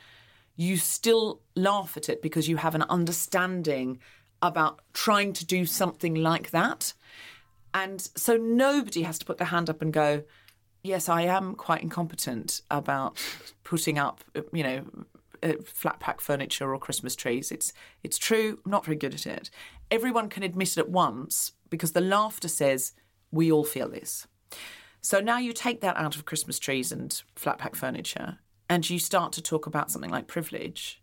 you 0.56 0.76
still 0.76 1.40
laugh 1.56 1.96
at 1.96 2.08
it 2.08 2.20
because 2.20 2.48
you 2.48 2.58
have 2.58 2.74
an 2.74 2.82
understanding 2.82 3.98
about 4.42 4.80
trying 4.92 5.32
to 5.34 5.46
do 5.46 5.66
something 5.66 6.14
like 6.14 6.50
that. 6.50 6.92
And 7.74 8.00
so 8.00 8.36
nobody 8.36 9.02
has 9.02 9.18
to 9.18 9.26
put 9.26 9.38
their 9.38 9.48
hand 9.48 9.68
up 9.68 9.82
and 9.82 9.92
go, 9.92 10.24
Yes, 10.84 11.08
I 11.08 11.22
am 11.22 11.54
quite 11.56 11.82
incompetent 11.82 12.62
about 12.70 13.18
putting 13.64 13.98
up, 13.98 14.22
you 14.52 14.62
know, 14.62 14.84
uh, 15.42 15.54
flat 15.64 16.00
pack 16.00 16.20
furniture 16.20 16.72
or 16.72 16.78
Christmas 16.78 17.16
trees. 17.16 17.50
It's 17.50 17.72
it's 18.02 18.18
true. 18.18 18.58
I'm 18.64 18.70
not 18.70 18.84
very 18.84 18.96
good 18.96 19.14
at 19.14 19.26
it. 19.26 19.50
Everyone 19.90 20.28
can 20.28 20.42
admit 20.42 20.76
it 20.76 20.78
at 20.78 20.88
once 20.88 21.52
because 21.70 21.92
the 21.92 22.00
laughter 22.00 22.48
says 22.48 22.92
we 23.30 23.50
all 23.50 23.64
feel 23.64 23.88
this. 23.88 24.26
So 25.00 25.20
now 25.20 25.38
you 25.38 25.52
take 25.52 25.80
that 25.80 25.96
out 25.96 26.16
of 26.16 26.24
Christmas 26.24 26.58
trees 26.58 26.90
and 26.92 27.22
flat 27.34 27.58
pack 27.58 27.74
furniture, 27.74 28.38
and 28.68 28.88
you 28.88 28.98
start 28.98 29.32
to 29.32 29.42
talk 29.42 29.66
about 29.66 29.90
something 29.90 30.10
like 30.10 30.26
privilege. 30.26 31.02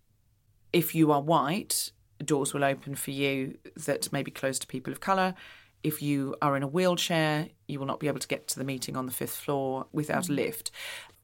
If 0.74 0.94
you 0.94 1.12
are 1.12 1.22
white, 1.22 1.92
doors 2.26 2.54
will 2.54 2.64
open 2.64 2.96
for 2.96 3.12
you 3.12 3.58
that 3.76 4.12
may 4.12 4.24
be 4.24 4.32
closed 4.32 4.62
to 4.62 4.68
people 4.68 4.92
of 4.92 5.00
colour. 5.00 5.36
If 5.84 6.02
you 6.02 6.36
are 6.42 6.58
in 6.58 6.64
a 6.64 6.68
wheelchair, 6.68 7.50
you 7.68 7.80
will 7.80 7.86
not 7.86 8.00
be 8.00 8.08
able 8.08 8.20
to 8.20 8.28
get 8.28 8.48
to 8.50 8.60
the 8.60 8.66
meeting 8.66 8.98
on 8.98 9.06
the 9.06 9.12
fifth 9.12 9.36
floor 9.36 9.88
without 9.92 10.28
a 10.28 10.32
mm. 10.32 10.36
lift. 10.36 10.72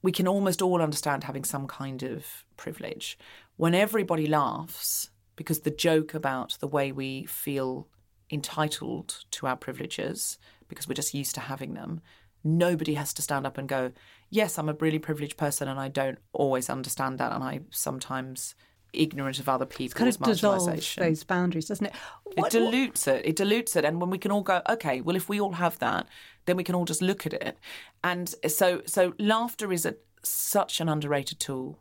We 0.04 0.12
can 0.12 0.28
almost 0.28 0.62
all 0.62 0.82
understand 0.82 1.24
having 1.24 1.44
some 1.44 1.68
kind 1.68 2.04
of 2.04 2.26
privilege. 2.58 3.18
When 3.58 3.76
everybody 3.76 4.28
laughs, 4.28 5.10
because 5.36 5.62
the 5.62 5.72
joke 5.72 6.14
about 6.14 6.58
the 6.60 6.68
way 6.68 6.92
we 6.92 7.26
feel 7.26 7.88
entitled 8.32 9.26
to 9.32 9.48
our 9.48 9.56
privileges, 9.56 10.38
because 10.68 10.88
we're 10.88 10.94
just 10.94 11.14
used 11.14 11.36
to 11.36 11.42
having 11.42 11.74
them, 11.74 12.02
nobody 12.44 12.94
has 12.96 13.14
to 13.14 13.22
stand 13.22 13.46
up 13.46 13.58
and 13.58 13.68
go, 13.68 13.92
Yes, 14.30 14.58
I'm 14.58 14.70
a 14.70 14.74
really 14.74 15.00
privileged 15.00 15.38
person 15.38 15.68
and 15.68 15.80
I 15.80 15.90
don't 15.90 16.18
always 16.32 16.70
understand 16.70 17.18
that. 17.18 17.34
And 17.34 17.44
I 17.44 17.62
sometimes 17.70 18.56
ignorant 18.94 19.40
of 19.40 19.50
other 19.50 19.66
people's 19.66 19.94
kind 19.94 20.10
of 20.10 20.20
dissolves 20.22 20.96
those 20.96 21.24
boundaries, 21.24 21.68
doesn't 21.68 21.88
it? 21.88 21.94
What, 22.36 22.54
it 22.54 22.58
dilutes 22.58 23.08
what? 23.08 23.18
it. 23.18 23.26
It 23.26 23.36
dilutes 23.36 23.76
it, 23.76 23.86
and 23.86 24.00
when 24.00 24.10
we 24.10 24.18
can 24.18 24.32
all 24.32 24.42
go, 24.42 24.62
okay, 24.70 25.02
well, 25.02 25.16
if 25.16 25.30
we 25.30 25.40
all 25.40 25.54
have 25.54 25.80
that, 25.80 26.08
then 26.46 26.58
we 26.58 26.64
can 26.64 26.76
all 26.76 26.86
just 26.86 27.02
look 27.02 27.26
at 27.26 27.34
it. 27.34 27.58
And 28.04 28.34
so, 28.48 28.82
so 28.86 29.14
laughter 29.20 29.72
is 29.72 29.86
a, 29.86 29.96
such 30.24 30.80
an 30.80 30.90
underrated 30.90 31.40
tool. 31.40 31.80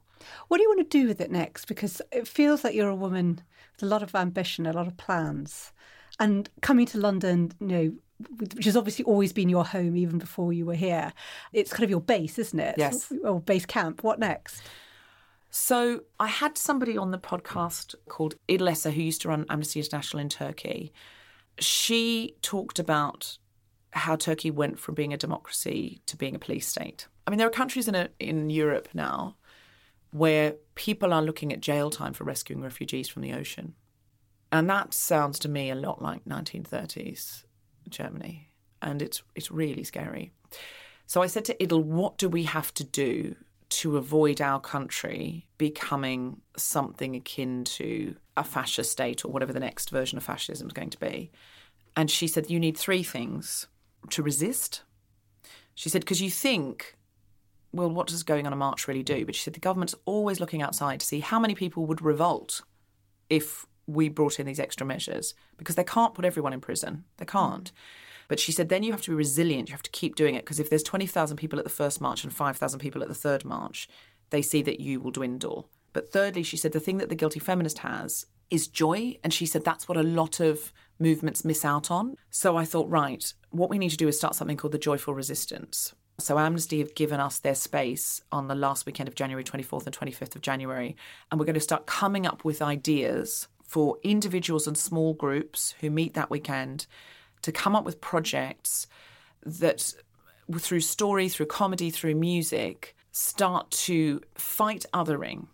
What 0.48 0.58
do 0.58 0.62
you 0.62 0.68
want 0.68 0.90
to 0.90 0.98
do 0.98 1.06
with 1.06 1.20
it 1.20 1.30
next? 1.30 1.66
Because 1.66 2.02
it 2.12 2.28
feels 2.28 2.62
like 2.64 2.74
you're 2.74 2.88
a 2.88 2.94
woman 2.94 3.40
with 3.74 3.82
a 3.82 3.86
lot 3.86 4.02
of 4.02 4.14
ambition, 4.14 4.66
a 4.66 4.72
lot 4.72 4.86
of 4.86 4.96
plans, 4.96 5.72
and 6.18 6.50
coming 6.60 6.86
to 6.86 6.98
London, 6.98 7.52
you 7.60 7.66
know, 7.66 7.92
which 8.38 8.66
has 8.66 8.76
obviously 8.76 9.04
always 9.06 9.32
been 9.32 9.48
your 9.48 9.64
home 9.64 9.96
even 9.96 10.18
before 10.18 10.52
you 10.52 10.66
were 10.66 10.74
here. 10.74 11.12
It's 11.54 11.72
kind 11.72 11.84
of 11.84 11.90
your 11.90 12.02
base, 12.02 12.38
isn't 12.38 12.60
it? 12.60 12.74
Yes. 12.76 13.10
Or 13.24 13.40
base 13.40 13.64
camp. 13.64 14.04
What 14.04 14.18
next? 14.18 14.62
So 15.50 16.02
I 16.20 16.28
had 16.28 16.56
somebody 16.56 16.96
on 16.96 17.10
the 17.10 17.18
podcast 17.18 17.96
called 18.08 18.36
Idil 18.48 18.92
who 18.92 19.02
used 19.02 19.22
to 19.22 19.28
run 19.28 19.46
Amnesty 19.50 19.80
International 19.80 20.20
in 20.20 20.28
Turkey. 20.28 20.92
She 21.58 22.36
talked 22.40 22.78
about 22.78 23.36
how 23.92 24.14
Turkey 24.14 24.52
went 24.52 24.78
from 24.78 24.94
being 24.94 25.12
a 25.12 25.16
democracy 25.16 26.00
to 26.06 26.16
being 26.16 26.36
a 26.36 26.38
police 26.38 26.68
state. 26.68 27.08
I 27.26 27.30
mean, 27.30 27.38
there 27.38 27.48
are 27.48 27.50
countries 27.50 27.88
in 27.88 27.96
a, 27.96 28.08
in 28.20 28.48
Europe 28.48 28.88
now 28.94 29.36
where 30.12 30.54
people 30.76 31.12
are 31.12 31.22
looking 31.22 31.52
at 31.52 31.60
jail 31.60 31.90
time 31.90 32.12
for 32.12 32.24
rescuing 32.24 32.62
refugees 32.62 33.08
from 33.08 33.22
the 33.22 33.32
ocean. 33.32 33.74
And 34.52 34.70
that 34.70 34.94
sounds 34.94 35.38
to 35.40 35.48
me 35.48 35.70
a 35.70 35.74
lot 35.74 36.00
like 36.00 36.24
1930s 36.24 37.44
Germany. 37.88 38.50
And 38.82 39.02
it's 39.02 39.22
it's 39.34 39.50
really 39.50 39.84
scary. 39.84 40.32
So 41.06 41.22
I 41.22 41.26
said 41.26 41.44
to 41.46 41.54
Idil, 41.56 41.82
what 41.82 42.18
do 42.18 42.28
we 42.28 42.44
have 42.44 42.72
to 42.74 42.84
do 42.84 43.34
to 43.70 43.96
avoid 43.96 44.40
our 44.40 44.60
country 44.60 45.46
becoming 45.56 46.40
something 46.56 47.14
akin 47.16 47.64
to 47.64 48.16
a 48.36 48.44
fascist 48.44 48.90
state 48.90 49.24
or 49.24 49.28
whatever 49.28 49.52
the 49.52 49.60
next 49.60 49.90
version 49.90 50.18
of 50.18 50.24
fascism 50.24 50.66
is 50.66 50.72
going 50.72 50.90
to 50.90 50.98
be. 50.98 51.30
And 51.96 52.10
she 52.10 52.26
said, 52.26 52.50
You 52.50 52.60
need 52.60 52.76
three 52.76 53.02
things 53.02 53.68
to 54.10 54.22
resist. 54.22 54.82
She 55.74 55.88
said, 55.88 56.02
Because 56.02 56.20
you 56.20 56.30
think, 56.30 56.96
well, 57.72 57.88
what 57.88 58.08
does 58.08 58.22
going 58.22 58.46
on 58.46 58.52
a 58.52 58.56
march 58.56 58.88
really 58.88 59.02
do? 59.02 59.24
But 59.24 59.34
she 59.34 59.42
said, 59.42 59.54
The 59.54 59.60
government's 59.60 59.94
always 60.04 60.40
looking 60.40 60.62
outside 60.62 61.00
to 61.00 61.06
see 61.06 61.20
how 61.20 61.38
many 61.38 61.54
people 61.54 61.86
would 61.86 62.02
revolt 62.02 62.62
if 63.28 63.66
we 63.86 64.08
brought 64.08 64.40
in 64.40 64.46
these 64.46 64.60
extra 64.60 64.86
measures 64.86 65.34
because 65.56 65.76
they 65.76 65.84
can't 65.84 66.14
put 66.14 66.24
everyone 66.24 66.52
in 66.52 66.60
prison. 66.60 67.04
They 67.18 67.24
can't. 67.24 67.70
Mm. 67.70 68.09
But 68.30 68.38
she 68.38 68.52
said, 68.52 68.68
then 68.68 68.84
you 68.84 68.92
have 68.92 69.02
to 69.02 69.10
be 69.10 69.16
resilient. 69.16 69.68
You 69.68 69.72
have 69.72 69.82
to 69.82 69.90
keep 69.90 70.14
doing 70.14 70.36
it 70.36 70.44
because 70.44 70.60
if 70.60 70.70
there's 70.70 70.84
20,000 70.84 71.36
people 71.36 71.58
at 71.58 71.64
the 71.64 71.68
first 71.68 72.00
march 72.00 72.22
and 72.22 72.32
5,000 72.32 72.78
people 72.78 73.02
at 73.02 73.08
the 73.08 73.14
third 73.14 73.44
march, 73.44 73.88
they 74.30 74.40
see 74.40 74.62
that 74.62 74.78
you 74.78 75.00
will 75.00 75.10
dwindle. 75.10 75.68
But 75.92 76.12
thirdly, 76.12 76.44
she 76.44 76.56
said, 76.56 76.70
the 76.70 76.78
thing 76.78 76.98
that 76.98 77.08
the 77.08 77.16
guilty 77.16 77.40
feminist 77.40 77.78
has 77.78 78.26
is 78.48 78.68
joy. 78.68 79.16
And 79.24 79.34
she 79.34 79.46
said, 79.46 79.64
that's 79.64 79.88
what 79.88 79.98
a 79.98 80.04
lot 80.04 80.38
of 80.38 80.72
movements 81.00 81.44
miss 81.44 81.64
out 81.64 81.90
on. 81.90 82.14
So 82.30 82.56
I 82.56 82.64
thought, 82.64 82.88
right, 82.88 83.34
what 83.50 83.68
we 83.68 83.78
need 83.78 83.90
to 83.90 83.96
do 83.96 84.06
is 84.06 84.16
start 84.16 84.36
something 84.36 84.56
called 84.56 84.74
the 84.74 84.78
joyful 84.78 85.12
resistance. 85.12 85.92
So 86.20 86.38
Amnesty 86.38 86.78
have 86.78 86.94
given 86.94 87.18
us 87.18 87.40
their 87.40 87.56
space 87.56 88.22
on 88.30 88.46
the 88.46 88.54
last 88.54 88.86
weekend 88.86 89.08
of 89.08 89.16
January 89.16 89.42
24th 89.42 89.86
and 89.86 89.98
25th 89.98 90.36
of 90.36 90.42
January. 90.42 90.94
And 91.32 91.40
we're 91.40 91.46
going 91.46 91.54
to 91.54 91.60
start 91.60 91.86
coming 91.86 92.28
up 92.28 92.44
with 92.44 92.62
ideas 92.62 93.48
for 93.66 93.98
individuals 94.04 94.68
and 94.68 94.78
small 94.78 95.14
groups 95.14 95.74
who 95.80 95.90
meet 95.90 96.14
that 96.14 96.30
weekend 96.30 96.86
to 97.42 97.52
come 97.52 97.76
up 97.76 97.84
with 97.84 98.00
projects 98.00 98.86
that, 99.44 99.94
through 100.58 100.80
story, 100.80 101.28
through 101.28 101.46
comedy, 101.46 101.90
through 101.90 102.14
music, 102.14 102.96
start 103.12 103.70
to 103.70 104.20
fight 104.34 104.84
othering. 104.92 105.46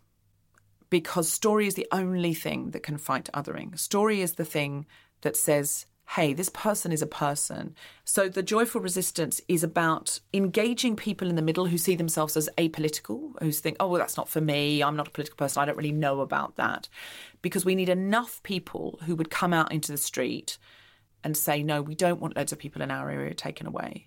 Because 0.89 1.29
story 1.29 1.67
is 1.67 1.75
the 1.75 1.89
only 1.91 2.35
thing 2.35 2.71
that 2.71 2.83
can 2.83 2.99
fight 2.99 3.29
othering. 3.35 3.79
Story 3.79 4.21
is 4.21 4.35
the 4.35 4.45
thing 4.45 4.87
that 5.23 5.37
says, 5.37 5.87
hey, 6.11 6.33
this 6.33 6.49
person 6.51 6.93
is 6.93 7.03
a 7.03 7.07
person. 7.07 7.75
So 8.05 8.29
the 8.29 8.43
joyful 8.43 8.81
resistance 8.81 9.41
is 9.49 9.65
about 9.65 10.21
engaging 10.33 10.95
people 10.95 11.29
in 11.29 11.35
the 11.35 11.43
middle 11.43 11.67
who 11.67 11.79
see 11.79 11.97
themselves 11.97 12.37
as 12.37 12.49
apolitical, 12.57 13.33
who 13.43 13.51
think, 13.51 13.77
oh, 13.81 13.89
well, 13.89 13.99
that's 13.99 14.17
not 14.17 14.29
for 14.29 14.41
me. 14.41 14.83
I'm 14.83 14.95
not 14.95 15.09
a 15.09 15.11
political 15.11 15.37
person. 15.37 15.61
I 15.61 15.65
don't 15.65 15.77
really 15.77 15.91
know 15.91 16.21
about 16.21 16.55
that. 16.57 16.89
Because 17.43 17.65
we 17.65 17.75
need 17.75 17.89
enough 17.89 18.41
people 18.45 19.01
who 19.05 19.17
would 19.17 19.31
come 19.31 19.53
out 19.53 19.73
into 19.73 19.91
the 19.91 19.99
street 19.99 20.59
and 21.27 21.37
say, 21.37 21.61
no, 21.61 21.83
we 21.83 21.97
don't 21.97 22.21
want 22.21 22.37
loads 22.37 22.53
of 22.53 22.59
people 22.61 22.81
in 22.81 22.93
our 22.93 23.11
area 23.11 23.35
taken 23.35 23.67
away. 23.67 24.07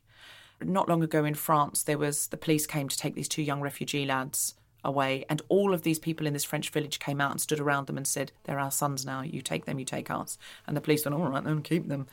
Not 0.64 0.88
long 0.88 1.04
ago 1.04 1.26
in 1.26 1.34
France, 1.34 1.84
there 1.84 1.98
was 1.98 2.28
the 2.28 2.38
police 2.38 2.66
came 2.66 2.88
to 2.88 2.98
take 2.98 3.14
these 3.14 3.28
two 3.28 3.42
young 3.42 3.60
refugee 3.60 4.06
lads 4.06 4.56
away, 4.86 5.26
and 5.30 5.42
all 5.50 5.74
of 5.74 5.82
these 5.82 6.00
people 6.00 6.26
in 6.26 6.32
this 6.32 6.46
French 6.46 6.70
village 6.70 6.98
came 6.98 7.20
out 7.20 7.32
and 7.32 7.42
stood 7.42 7.60
around 7.60 7.88
them 7.88 7.98
and 7.98 8.08
said, 8.08 8.32
They're 8.46 8.58
our 8.58 8.72
sons 8.72 9.06
now, 9.06 9.22
you 9.22 9.42
take 9.42 9.66
them, 9.66 9.80
you 9.80 9.84
take 9.84 10.10
us. 10.10 10.38
And 10.66 10.78
the 10.78 10.82
police 10.82 11.04
went, 11.04 11.14
All 11.14 11.28
right, 11.28 11.44
then 11.44 11.62
keep 11.62 11.90
them. 11.90 12.08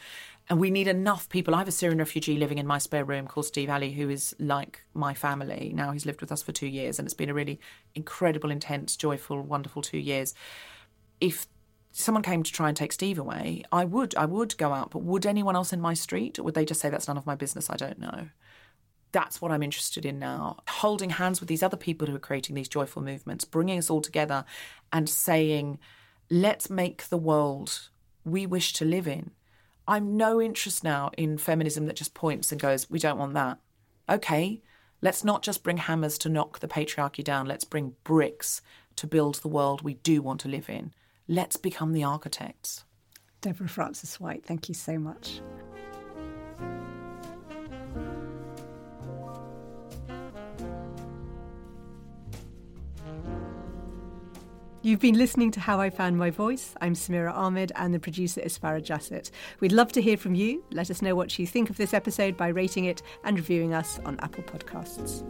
And 0.51 0.59
we 0.59 0.71
need 0.71 0.89
enough 0.89 1.29
people. 1.29 1.55
I 1.55 1.59
have 1.59 1.69
a 1.69 1.73
Syrian 1.73 2.01
refugee 2.01 2.37
living 2.37 2.59
in 2.59 2.67
my 2.67 2.79
spare 2.79 3.05
room 3.05 3.29
called 3.29 3.47
Steve 3.47 3.71
Ali, 3.71 3.93
who 3.93 4.11
is 4.11 4.35
like 4.41 4.83
my 4.93 5.15
family. 5.15 5.71
Now 5.73 5.93
he's 5.93 6.07
lived 6.07 6.21
with 6.21 6.33
us 6.33 6.43
for 6.43 6.51
two 6.51 6.67
years, 6.67 6.99
and 6.99 7.07
it's 7.07 7.15
been 7.15 7.31
a 7.31 7.35
really 7.35 7.61
incredible, 7.95 8.51
intense, 8.51 8.97
joyful, 8.97 9.41
wonderful 9.41 9.83
two 9.83 9.99
years. 9.99 10.35
If 11.21 11.47
someone 11.99 12.23
came 12.23 12.43
to 12.43 12.53
try 12.53 12.69
and 12.69 12.77
take 12.77 12.93
Steve 12.93 13.19
away, 13.19 13.65
I 13.73 13.85
would, 13.85 14.15
I 14.17 14.27
would 14.27 14.57
go 14.59 14.73
out. 14.73 14.91
But 14.91 15.03
would 15.03 15.25
anyone 15.25 15.57
else 15.57 15.73
in 15.73 15.81
my 15.81 15.95
street, 15.95 16.39
or 16.39 16.43
would 16.43 16.55
they 16.55 16.65
just 16.65 16.81
say 16.81 16.91
that's 16.91 17.09
none 17.09 17.17
of 17.17 17.27
my 17.27 17.35
business? 17.35 17.71
I 17.71 17.77
don't 17.77 17.99
know. 17.99 18.29
That's 19.13 19.41
what 19.41 19.51
I'm 19.51 19.63
interested 19.63 20.05
in 20.05 20.19
now. 20.19 20.59
Holding 20.69 21.11
hands 21.11 21.41
with 21.41 21.49
these 21.49 21.63
other 21.63 21.77
people 21.77 22.07
who 22.07 22.15
are 22.15 22.21
creating 22.21 22.55
these 22.55 22.69
joyful 22.69 23.03
movements, 23.03 23.45
bringing 23.45 23.79
us 23.79 23.89
all 23.89 24.03
together 24.03 24.45
and 24.93 25.09
saying, 25.09 25.79
let's 26.29 26.69
make 26.69 27.09
the 27.09 27.17
world 27.17 27.89
we 28.25 28.45
wish 28.45 28.75
to 28.75 28.85
live 28.85 29.09
in. 29.09 29.31
I'm 29.89 30.19
no 30.19 30.41
interest 30.41 30.85
now 30.85 31.13
in 31.17 31.39
feminism 31.39 31.87
that 31.87 31.97
just 31.97 32.13
points 32.13 32.53
and 32.53 32.61
goes, 32.61 32.91
we 32.91 32.99
don't 32.99 33.19
want 33.19 33.35
that. 33.35 33.59
Okay, 34.09 34.61
let's 35.01 35.25
not 35.25 35.43
just 35.43 35.63
bring 35.63 35.79
hammers 35.79 36.19
to 36.19 36.29
knock 36.29 36.59
the 36.59 36.69
patriarchy 36.69 37.25
down, 37.25 37.47
let's 37.47 37.65
bring 37.65 37.95
bricks 38.05 38.61
to 38.97 39.07
build 39.07 39.37
the 39.37 39.49
world 39.49 39.81
we 39.81 39.95
do 39.95 40.21
want 40.21 40.41
to 40.41 40.49
live 40.49 40.69
in. 40.69 40.93
Let's 41.29 41.57
become 41.57 41.93
the 41.93 42.05
architects. 42.05 42.85
Deborah 43.41 43.69
Frances-White, 43.69 44.45
thank 44.47 44.69
you 44.69 44.75
so 44.75 44.97
much. 44.97 45.41
You've 54.83 55.01
been 55.01 55.19
listening 55.19 55.51
to 55.51 55.59
How 55.59 55.81
I 55.81 55.91
Found 55.91 56.17
My 56.17 56.31
Voice. 56.31 56.75
I'm 56.81 56.95
Samira 56.95 57.35
Ahmed 57.35 57.73
and 57.75 57.93
the 57.93 57.99
producer 57.99 58.41
is 58.41 58.57
Farah 58.57 58.81
Jassett. 58.81 59.33
We'd 59.59 59.73
love 59.73 59.91
to 59.93 60.01
hear 60.01 60.17
from 60.17 60.37
you. 60.37 60.63
Let 60.71 60.93
us 60.93 61.03
know 61.03 61.17
what 61.17 61.37
you 61.41 61.45
think 61.45 61.71
of 61.71 61.77
this 61.77 61.93
episode 61.93 62.37
by 62.37 62.49
rating 62.49 62.85
it 62.85 63.03
and 63.25 63.37
reviewing 63.37 63.75
us 63.75 63.99
on 64.05 64.21
Apple 64.21 64.45
Podcasts. 64.45 65.25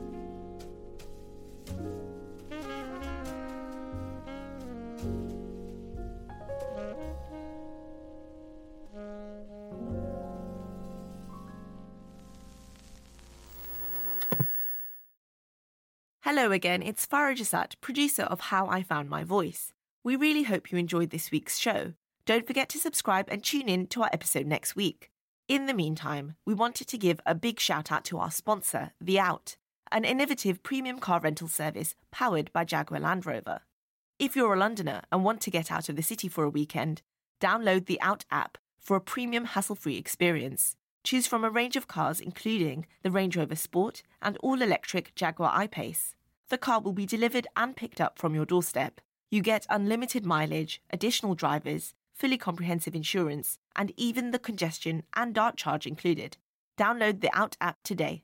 Hello 16.39 16.53
again, 16.53 16.83
it's 16.83 17.07
Farah 17.07 17.35
Jasat, 17.35 17.81
producer 17.81 18.25
of 18.25 18.41
How 18.41 18.67
I 18.67 18.83
Found 18.83 19.09
My 19.09 19.25
Voice. 19.25 19.73
We 20.05 20.17
really 20.17 20.43
hope 20.43 20.71
you 20.71 20.77
enjoyed 20.77 21.09
this 21.09 21.31
week's 21.31 21.57
show. 21.57 21.95
Don't 22.27 22.47
forget 22.47 22.69
to 22.69 22.79
subscribe 22.79 23.25
and 23.31 23.43
tune 23.43 23.71
in 23.71 23.87
to 23.87 24.03
our 24.03 24.11
episode 24.13 24.45
next 24.45 24.77
week. 24.77 25.09
In 25.49 25.65
the 25.65 25.73
meantime, 25.73 26.35
we 26.45 26.53
wanted 26.53 26.89
to 26.89 26.99
give 26.99 27.21
a 27.25 27.35
big 27.35 27.59
shout 27.59 27.91
out 27.91 28.05
to 28.05 28.19
our 28.19 28.31
sponsor, 28.31 28.91
The 29.01 29.19
Out, 29.19 29.57
an 29.91 30.05
innovative 30.05 30.63
premium 30.63 30.99
car 30.99 31.21
rental 31.21 31.49
service 31.49 31.95
powered 32.11 32.53
by 32.53 32.67
Jaguar 32.67 33.01
Land 33.01 33.25
Rover. 33.25 33.61
If 34.19 34.37
you're 34.37 34.53
a 34.53 34.59
Londoner 34.59 35.05
and 35.11 35.25
want 35.25 35.41
to 35.41 35.51
get 35.51 35.73
out 35.73 35.89
of 35.89 35.97
the 35.97 36.03
city 36.03 36.29
for 36.29 36.45
a 36.45 36.51
weekend, 36.51 37.01
download 37.41 37.87
the 37.87 38.01
Out 38.03 38.27
app 38.31 38.59
for 38.79 38.95
a 38.99 39.01
premium 39.01 39.47
hassle 39.47 39.75
free 39.75 39.97
experience. 39.97 40.77
Choose 41.03 41.27
from 41.27 41.45
a 41.45 41.51
range 41.51 41.77
of 41.77 41.89
cars, 41.89 42.21
including 42.21 42.85
the 43.03 43.11
Range 43.11 43.39
Rover 43.39 43.57
Sport 43.57 44.03
and 44.21 44.37
all 44.43 44.61
electric 44.61 45.15
Jaguar 45.15 45.51
I 45.55 45.67
Pace. 45.67 46.13
The 46.49 46.59
car 46.59 46.81
will 46.81 46.93
be 46.93 47.07
delivered 47.07 47.49
and 47.57 47.75
picked 47.75 48.01
up 48.01 48.19
from 48.19 48.35
your 48.35 48.47
doorstep. 48.47 49.01
You 49.31 49.43
get 49.43 49.67
unlimited 49.69 50.25
mileage, 50.25 50.81
additional 50.91 51.35
drivers, 51.35 51.93
fully 52.15 52.39
comprehensive 52.39 52.95
insurance, 52.95 53.59
and 53.75 53.93
even 53.97 54.31
the 54.31 54.39
congestion 54.39 55.03
and 55.15 55.35
dart 55.35 55.57
charge 55.57 55.87
included. 55.87 56.37
Download 56.79 57.21
the 57.21 57.37
Out 57.37 57.57
app 57.61 57.79
today. 57.83 58.23